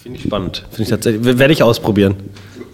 Finde 0.02 0.18
ich 0.18 0.24
spannend. 0.24 0.66
Finde 0.72 0.84
ich 0.84 0.90
tatsächlich, 0.90 1.38
werde 1.38 1.54
ich 1.54 1.62
ausprobieren 1.62 2.16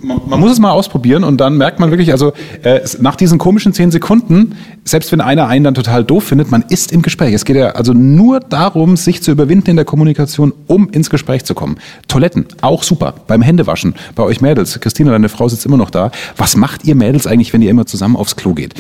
man, 0.01 0.21
man, 0.27 0.39
muss 0.39 0.51
es 0.51 0.59
mal 0.59 0.71
ausprobieren 0.71 1.23
und 1.23 1.37
dann 1.37 1.57
merkt 1.57 1.79
man 1.79 1.91
wirklich, 1.91 2.11
also 2.11 2.33
äh, 2.63 2.81
nach 2.99 3.15
diesen 3.15 3.37
komischen 3.37 3.73
zehn 3.73 3.91
Sekunden, 3.91 4.55
selbst 4.83 5.11
wenn 5.11 5.21
einer 5.21 5.47
einen 5.47 5.63
dann 5.63 5.73
total 5.73 6.03
doof 6.03 6.25
findet, 6.25 6.51
man 6.51 6.63
ist 6.69 6.91
im 6.91 7.01
Gespräch. 7.01 7.33
Es 7.33 7.45
geht 7.45 7.55
ja 7.55 7.71
also 7.71 7.93
nur 7.93 8.39
darum, 8.39 8.97
sich 8.97 9.21
zu 9.23 9.31
überwinden 9.31 9.71
in 9.71 9.75
der 9.75 9.85
Kommunikation, 9.85 10.53
um 10.67 10.89
ins 10.89 11.09
Gespräch 11.09 11.45
zu 11.45 11.55
kommen. 11.55 11.77
Toiletten, 12.07 12.45
auch 12.61 12.83
super. 12.83 13.15
Beim 13.27 13.41
Händewaschen, 13.41 13.95
bei 14.15 14.23
euch 14.23 14.41
Mädels. 14.41 14.79
Christina, 14.79 15.11
deine 15.11 15.29
Frau 15.29 15.49
sitzt 15.49 15.65
immer 15.65 15.77
noch 15.77 15.89
da. 15.89 16.11
Was 16.37 16.55
macht 16.55 16.85
ihr 16.85 16.95
Mädels 16.95 17.27
eigentlich, 17.27 17.53
wenn 17.53 17.61
ihr 17.61 17.69
immer 17.69 17.85
zusammen 17.85 18.15
aufs 18.15 18.35
Klo 18.35 18.53
geht? 18.53 18.73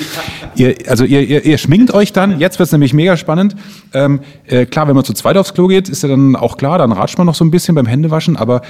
Ihr, 0.55 0.75
also 0.87 1.03
ihr, 1.03 1.21
ihr, 1.21 1.45
ihr 1.45 1.57
schminkt 1.57 1.93
euch 1.93 2.13
dann, 2.13 2.39
jetzt 2.39 2.59
wird 2.59 2.67
es 2.67 2.71
nämlich 2.71 2.93
mega 2.93 3.17
spannend. 3.17 3.55
Ähm, 3.93 4.19
äh, 4.45 4.65
klar, 4.65 4.87
wenn 4.87 4.95
man 4.95 5.03
zu 5.03 5.13
zweit 5.13 5.37
aufs 5.37 5.53
Klo 5.53 5.67
geht, 5.67 5.89
ist 5.89 6.03
ja 6.03 6.09
dann 6.09 6.35
auch 6.35 6.57
klar, 6.57 6.77
dann 6.77 6.91
ratscht 6.91 7.17
man 7.17 7.27
noch 7.27 7.35
so 7.35 7.43
ein 7.43 7.51
bisschen 7.51 7.75
beim 7.75 7.85
Händewaschen, 7.85 8.37
aber 8.37 8.61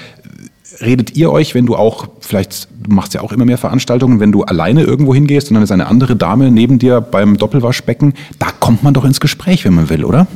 redet 0.81 1.15
ihr 1.15 1.31
euch, 1.31 1.55
wenn 1.55 1.65
du 1.65 1.75
auch, 1.75 2.07
vielleicht, 2.19 2.67
du 2.83 2.93
machst 2.93 3.13
ja 3.13 3.21
auch 3.21 3.31
immer 3.31 3.45
mehr 3.45 3.57
Veranstaltungen, 3.57 4.19
wenn 4.19 4.31
du 4.31 4.43
alleine 4.43 4.83
irgendwo 4.83 5.13
hingehst 5.13 5.49
und 5.49 5.55
dann 5.55 5.63
ist 5.63 5.71
eine 5.71 5.87
andere 5.87 6.15
Dame 6.15 6.51
neben 6.51 6.79
dir 6.79 7.01
beim 7.01 7.37
Doppelwaschbecken, 7.37 8.13
da 8.39 8.47
kommt 8.59 8.83
man 8.83 8.93
doch 8.93 9.05
ins 9.05 9.19
Gespräch, 9.19 9.65
wenn 9.65 9.73
man 9.73 9.89
will, 9.89 10.03
oder? 10.03 10.27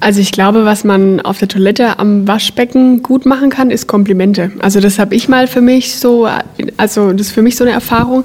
Also 0.00 0.20
ich 0.20 0.32
glaube, 0.32 0.64
was 0.64 0.84
man 0.84 1.20
auf 1.20 1.38
der 1.38 1.48
Toilette 1.48 1.98
am 1.98 2.26
Waschbecken 2.28 3.02
gut 3.02 3.26
machen 3.26 3.50
kann, 3.50 3.70
ist 3.70 3.86
Komplimente. 3.86 4.52
Also 4.60 4.80
das 4.80 4.98
habe 4.98 5.14
ich 5.14 5.28
mal 5.28 5.46
für 5.46 5.60
mich 5.60 5.96
so, 5.96 6.28
also 6.76 7.12
das 7.12 7.28
ist 7.28 7.32
für 7.32 7.42
mich 7.42 7.56
so 7.56 7.64
eine 7.64 7.72
Erfahrung. 7.72 8.24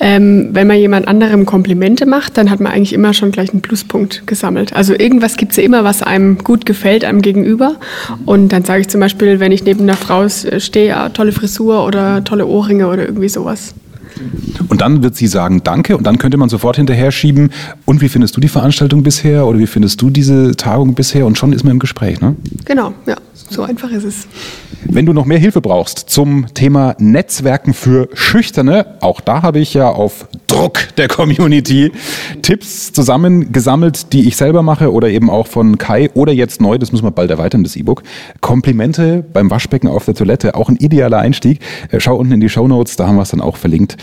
Ähm, 0.00 0.50
wenn 0.52 0.66
man 0.66 0.78
jemand 0.78 1.08
anderem 1.08 1.46
Komplimente 1.46 2.06
macht, 2.06 2.36
dann 2.36 2.50
hat 2.50 2.60
man 2.60 2.72
eigentlich 2.72 2.92
immer 2.92 3.14
schon 3.14 3.30
gleich 3.30 3.50
einen 3.50 3.62
Pluspunkt 3.62 4.26
gesammelt. 4.26 4.72
Also 4.72 4.94
irgendwas 4.94 5.36
gibt 5.36 5.52
es 5.52 5.56
ja 5.58 5.62
immer, 5.62 5.84
was 5.84 6.02
einem 6.02 6.38
gut 6.38 6.66
gefällt, 6.66 7.04
einem 7.04 7.22
gegenüber. 7.22 7.76
Und 8.26 8.48
dann 8.52 8.64
sage 8.64 8.80
ich 8.80 8.88
zum 8.88 9.00
Beispiel, 9.00 9.40
wenn 9.40 9.52
ich 9.52 9.64
neben 9.64 9.82
einer 9.82 9.96
Frau 9.96 10.28
stehe, 10.28 11.10
tolle 11.14 11.32
Frisur 11.32 11.86
oder 11.86 12.24
tolle 12.24 12.46
Ohrringe 12.46 12.88
oder 12.88 13.06
irgendwie 13.06 13.28
sowas. 13.28 13.74
Und 14.68 14.80
dann 14.80 15.02
wird 15.02 15.16
sie 15.16 15.26
sagen 15.26 15.62
Danke 15.64 15.96
und 15.96 16.04
dann 16.04 16.18
könnte 16.18 16.36
man 16.36 16.48
sofort 16.48 16.76
hinterher 16.76 17.10
schieben, 17.10 17.50
und 17.84 18.00
wie 18.00 18.08
findest 18.08 18.36
du 18.36 18.40
die 18.40 18.48
Veranstaltung 18.48 19.02
bisher 19.02 19.46
oder 19.46 19.58
wie 19.58 19.66
findest 19.66 20.00
du 20.00 20.10
diese 20.10 20.56
Tagung 20.56 20.94
bisher 20.94 21.26
und 21.26 21.38
schon 21.38 21.52
ist 21.52 21.64
man 21.64 21.72
im 21.72 21.78
Gespräch, 21.78 22.20
ne? 22.20 22.36
Genau, 22.64 22.92
ja, 23.06 23.16
so 23.50 23.62
einfach 23.62 23.90
ist 23.90 24.04
es. 24.04 24.26
Wenn 24.84 25.06
du 25.06 25.12
noch 25.12 25.26
mehr 25.26 25.38
Hilfe 25.38 25.60
brauchst 25.60 26.10
zum 26.10 26.46
Thema 26.54 26.96
Netzwerken 26.98 27.72
für 27.72 28.08
Schüchterne, 28.14 28.96
auch 29.00 29.20
da 29.20 29.42
habe 29.42 29.60
ich 29.60 29.74
ja 29.74 29.88
auf 29.88 30.26
Druck 30.48 30.88
der 30.96 31.08
Community 31.08 31.92
Tipps 32.42 32.92
zusammengesammelt, 32.92 34.12
die 34.12 34.26
ich 34.26 34.36
selber 34.36 34.62
mache 34.62 34.92
oder 34.92 35.08
eben 35.08 35.30
auch 35.30 35.46
von 35.46 35.78
Kai 35.78 36.10
oder 36.14 36.32
jetzt 36.32 36.60
neu, 36.60 36.78
das 36.78 36.92
müssen 36.92 37.04
wir 37.04 37.10
bald 37.10 37.30
erweitern, 37.30 37.62
das 37.62 37.76
E-Book. 37.76 38.02
Komplimente 38.40 39.24
beim 39.32 39.50
Waschbecken 39.50 39.88
auf 39.88 40.04
der 40.04 40.14
Toilette, 40.14 40.54
auch 40.54 40.68
ein 40.68 40.76
idealer 40.76 41.18
Einstieg. 41.18 41.60
Äh, 41.90 42.00
schau 42.00 42.16
unten 42.16 42.32
in 42.32 42.40
die 42.40 42.48
Show 42.48 42.66
Notes, 42.66 42.96
da 42.96 43.06
haben 43.06 43.16
wir 43.16 43.22
es 43.22 43.30
dann 43.30 43.40
auch 43.40 43.56
verlinkt. 43.56 43.96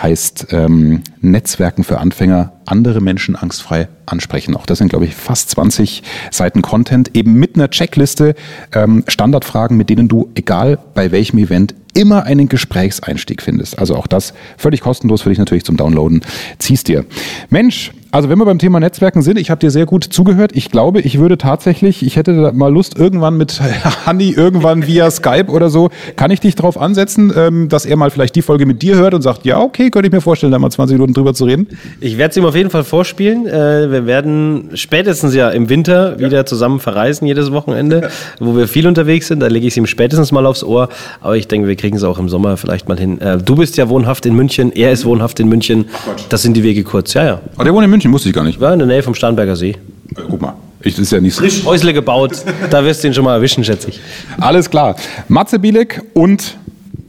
Heißt 0.00 0.48
ähm, 0.50 1.02
Netzwerken 1.20 1.84
für 1.84 1.98
Anfänger, 1.98 2.52
andere 2.66 3.00
Menschen 3.00 3.36
angstfrei 3.36 3.88
ansprechen. 4.06 4.56
Auch 4.56 4.66
das 4.66 4.78
sind, 4.78 4.88
glaube 4.88 5.04
ich, 5.04 5.14
fast 5.14 5.50
20 5.50 6.02
Seiten 6.30 6.62
Content, 6.62 7.14
eben 7.14 7.34
mit 7.34 7.56
einer 7.56 7.70
Checkliste, 7.70 8.34
ähm, 8.72 9.04
Standardfragen, 9.06 9.76
mit 9.76 9.90
denen 9.90 10.08
du, 10.08 10.30
egal 10.34 10.78
bei 10.94 11.10
welchem 11.12 11.38
Event, 11.38 11.74
immer 11.94 12.24
einen 12.24 12.48
Gesprächseinstieg 12.48 13.42
findest. 13.42 13.78
Also 13.78 13.96
auch 13.96 14.06
das 14.06 14.34
völlig 14.56 14.80
kostenlos 14.80 15.22
für 15.22 15.30
dich 15.30 15.38
natürlich 15.38 15.64
zum 15.64 15.76
Downloaden. 15.76 16.20
Ziehst 16.58 16.88
dir. 16.88 17.04
Mensch, 17.48 17.92
also 18.14 18.28
wenn 18.28 18.38
wir 18.38 18.44
beim 18.44 18.60
Thema 18.60 18.78
Netzwerken 18.78 19.22
sind, 19.22 19.40
ich 19.40 19.50
habe 19.50 19.58
dir 19.58 19.72
sehr 19.72 19.86
gut 19.86 20.04
zugehört. 20.04 20.52
Ich 20.54 20.70
glaube, 20.70 21.00
ich 21.00 21.18
würde 21.18 21.36
tatsächlich, 21.36 22.06
ich 22.06 22.14
hätte 22.14 22.52
mal 22.52 22.72
Lust, 22.72 22.96
irgendwann 22.96 23.36
mit 23.36 23.60
Hanni, 24.06 24.30
irgendwann 24.30 24.86
via 24.86 25.10
Skype 25.10 25.46
oder 25.48 25.68
so, 25.68 25.90
kann 26.14 26.30
ich 26.30 26.38
dich 26.38 26.54
darauf 26.54 26.80
ansetzen, 26.80 27.32
ähm, 27.36 27.68
dass 27.68 27.84
er 27.84 27.96
mal 27.96 28.10
vielleicht 28.10 28.36
die 28.36 28.42
Folge 28.42 28.66
mit 28.66 28.82
dir 28.82 28.94
hört 28.94 29.14
und 29.14 29.22
sagt, 29.22 29.44
ja, 29.44 29.58
okay, 29.58 29.90
könnte 29.90 30.06
ich 30.06 30.12
mir 30.12 30.20
vorstellen, 30.20 30.52
da 30.52 30.60
mal 30.60 30.70
20 30.70 30.94
Minuten 30.94 31.12
drüber 31.12 31.34
zu 31.34 31.44
reden. 31.44 31.66
Ich 32.00 32.16
werde 32.16 32.30
es 32.30 32.36
ihm 32.36 32.44
auf 32.44 32.54
jeden 32.54 32.70
Fall 32.70 32.84
vorspielen. 32.84 33.48
Äh, 33.48 33.90
wir 33.90 34.06
werden 34.06 34.70
spätestens 34.74 35.34
ja 35.34 35.50
im 35.50 35.68
Winter 35.68 36.16
wieder 36.20 36.46
zusammen 36.46 36.78
verreisen, 36.78 37.26
jedes 37.26 37.50
Wochenende, 37.50 38.10
wo 38.38 38.56
wir 38.56 38.68
viel 38.68 38.86
unterwegs 38.86 39.26
sind. 39.26 39.40
Da 39.40 39.48
lege 39.48 39.66
ich 39.66 39.72
es 39.72 39.76
ihm 39.76 39.86
spätestens 39.86 40.30
mal 40.30 40.46
aufs 40.46 40.62
Ohr. 40.62 40.88
Aber 41.20 41.36
ich 41.36 41.48
denke, 41.48 41.66
wir 41.66 41.74
kriegen 41.84 41.98
es 41.98 42.02
auch 42.02 42.18
im 42.18 42.30
Sommer 42.30 42.56
vielleicht 42.56 42.88
mal 42.88 42.98
hin. 42.98 43.20
Äh, 43.20 43.36
du 43.36 43.56
bist 43.56 43.76
ja 43.76 43.90
wohnhaft 43.90 44.24
in 44.24 44.34
München, 44.34 44.72
er 44.72 44.90
ist 44.90 45.04
wohnhaft 45.04 45.38
in 45.38 45.50
München. 45.50 45.84
Das 46.30 46.40
sind 46.40 46.54
die 46.54 46.62
Wege 46.62 46.82
kurz. 46.82 47.12
Ja, 47.12 47.24
ja. 47.26 47.40
Aber 47.56 47.64
der 47.64 47.74
wohnt 47.74 47.84
in 47.84 47.90
München. 47.90 48.10
Wusste 48.10 48.30
ich 48.30 48.34
gar 48.34 48.42
nicht. 48.42 48.58
War 48.58 48.72
in 48.72 48.78
der 48.78 48.88
Nähe 48.88 49.02
vom 49.02 49.14
Starnberger 49.14 49.54
See. 49.54 49.76
Ja, 50.16 50.22
guck 50.26 50.40
mal. 50.40 50.54
Ich, 50.80 50.94
das 50.94 51.02
ist 51.02 51.12
ja 51.12 51.20
nicht 51.20 51.36
Frisch 51.36 51.62
Häusle 51.66 51.92
gebaut. 51.92 52.42
da 52.70 52.82
wirst 52.86 53.04
du 53.04 53.08
ihn 53.08 53.12
schon 53.12 53.24
mal 53.24 53.34
erwischen, 53.34 53.64
schätze 53.64 53.90
ich. 53.90 54.00
Alles 54.38 54.70
klar. 54.70 54.96
Matze 55.28 55.58
Bielek 55.58 56.00
und 56.14 56.56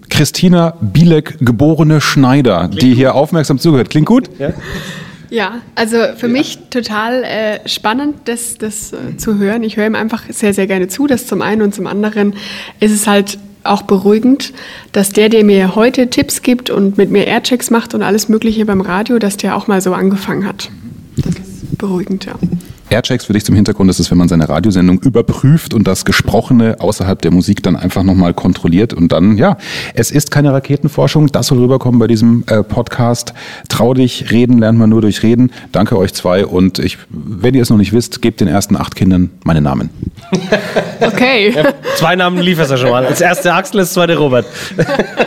Christina 0.09 0.73
Bielek, 0.81 1.37
geborene 1.39 2.01
Schneider, 2.01 2.67
Klingt 2.67 2.81
die 2.81 2.89
gut. 2.89 2.97
hier 2.97 3.15
aufmerksam 3.15 3.59
zugehört. 3.59 3.89
Klingt 3.89 4.07
gut? 4.07 4.29
Ja. 4.39 4.51
Ja, 5.29 5.61
also 5.75 5.97
für 6.17 6.27
ja. 6.27 6.33
mich 6.33 6.59
total 6.69 7.23
äh, 7.23 7.59
spannend, 7.67 8.15
das, 8.25 8.57
das 8.57 8.91
äh, 8.91 9.15
zu 9.15 9.37
hören. 9.37 9.63
Ich 9.63 9.77
höre 9.77 9.87
ihm 9.87 9.95
einfach 9.95 10.23
sehr, 10.29 10.53
sehr 10.53 10.67
gerne 10.67 10.89
zu. 10.89 11.07
Das 11.07 11.27
zum 11.27 11.41
einen 11.41 11.61
und 11.61 11.73
zum 11.73 11.87
anderen 11.87 12.33
ist 12.81 12.91
es 12.91 13.07
halt 13.07 13.37
auch 13.65 13.83
beruhigend, 13.83 14.53
dass 14.91 15.11
der, 15.11 15.29
der 15.29 15.43
mir 15.43 15.75
heute 15.75 16.09
Tipps 16.09 16.41
gibt 16.41 16.69
und 16.69 16.97
mit 16.97 17.11
mir 17.11 17.27
Airchecks 17.27 17.71
macht 17.71 17.93
und 17.93 18.03
alles 18.03 18.29
Mögliche 18.29 18.65
beim 18.65 18.81
Radio, 18.81 19.19
dass 19.19 19.37
der 19.37 19.55
auch 19.55 19.67
mal 19.67 19.81
so 19.81 19.93
angefangen 19.93 20.45
hat. 20.45 20.69
Beruhigend, 21.77 22.25
ja. 22.25 22.33
Airchecks 22.89 23.25
für 23.25 23.33
dich 23.33 23.43
zum 23.43 23.55
Hintergrund 23.55 23.89
ist 23.89 23.99
es, 23.99 24.11
wenn 24.11 24.17
man 24.17 24.27
seine 24.27 24.47
Radiosendung 24.47 24.99
überprüft 24.99 25.73
und 25.73 25.87
das 25.87 26.05
Gesprochene 26.05 26.79
außerhalb 26.79 27.19
der 27.21 27.31
Musik 27.31 27.63
dann 27.63 27.75
einfach 27.75 28.03
nochmal 28.03 28.33
kontrolliert 28.33 28.93
und 28.93 29.11
dann, 29.11 29.37
ja, 29.37 29.57
es 29.95 30.11
ist 30.11 30.29
keine 30.29 30.53
Raketenforschung, 30.53 31.31
das 31.31 31.47
soll 31.47 31.57
rüberkommen 31.59 31.99
bei 31.99 32.07
diesem 32.07 32.43
äh, 32.47 32.63
Podcast. 32.63 33.33
Trau 33.69 33.93
dich, 33.95 34.31
reden 34.31 34.59
lernt 34.59 34.77
man 34.77 34.89
nur 34.89 35.01
durch 35.01 35.23
Reden. 35.23 35.51
Danke 35.71 35.97
euch 35.97 36.13
zwei 36.13 36.45
und 36.45 36.77
ich, 36.79 36.99
wenn 37.09 37.55
ihr 37.55 37.63
es 37.63 37.69
noch 37.71 37.77
nicht 37.77 37.91
wisst, 37.91 38.21
gebt 38.21 38.39
den 38.39 38.47
ersten 38.47 38.75
acht 38.75 38.95
Kindern 38.95 39.31
meine 39.43 39.61
Namen. 39.61 39.89
Okay. 41.01 41.51
Ja, 41.53 41.73
zwei 41.97 42.15
Namen 42.15 42.39
lieferst 42.39 42.71
du 42.71 42.77
schon 42.77 42.89
mal. 42.89 43.05
Als 43.05 43.19
erste 43.19 43.53
Axel, 43.53 43.81
als 43.81 43.93
zweite 43.93 44.15
Robert. 44.17 44.45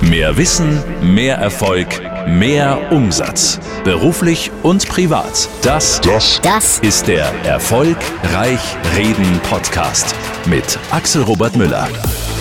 Mehr 0.00 0.36
Wissen, 0.36 0.82
mehr 1.02 1.36
Erfolg, 1.36 1.86
mehr 2.28 2.92
Umsatz. 2.92 3.58
Beruflich 3.84 4.50
und 4.62 4.88
privat. 4.88 5.48
Das, 5.62 6.00
das, 6.00 6.40
das 6.42 6.78
ist 6.80 7.08
der 7.08 7.32
Erfolgreich 7.44 8.60
Reden 8.96 9.40
Podcast 9.48 10.14
mit 10.46 10.78
Axel 10.90 11.22
Robert 11.22 11.56
Müller. 11.56 11.88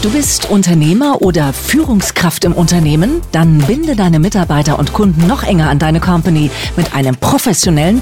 Du 0.04 0.12
bist 0.12 0.50
Unternehmer 0.52 1.24
oder 1.24 1.54
Führungskraft 1.54 2.46
im 2.46 2.54
Unternehmen? 2.54 3.22
Dann 3.32 3.58
binde 3.58 3.96
deine 3.96 4.20
Mitarbeiter 4.20 4.78
und 4.78 4.94
Kunden 4.94 5.26
noch 5.26 5.44
enger 5.44 5.70
an 5.70 5.80
deine 5.80 6.00
Company 6.00 6.52
mit 6.76 6.94
einem 6.94 7.16
professionellen 7.16 8.02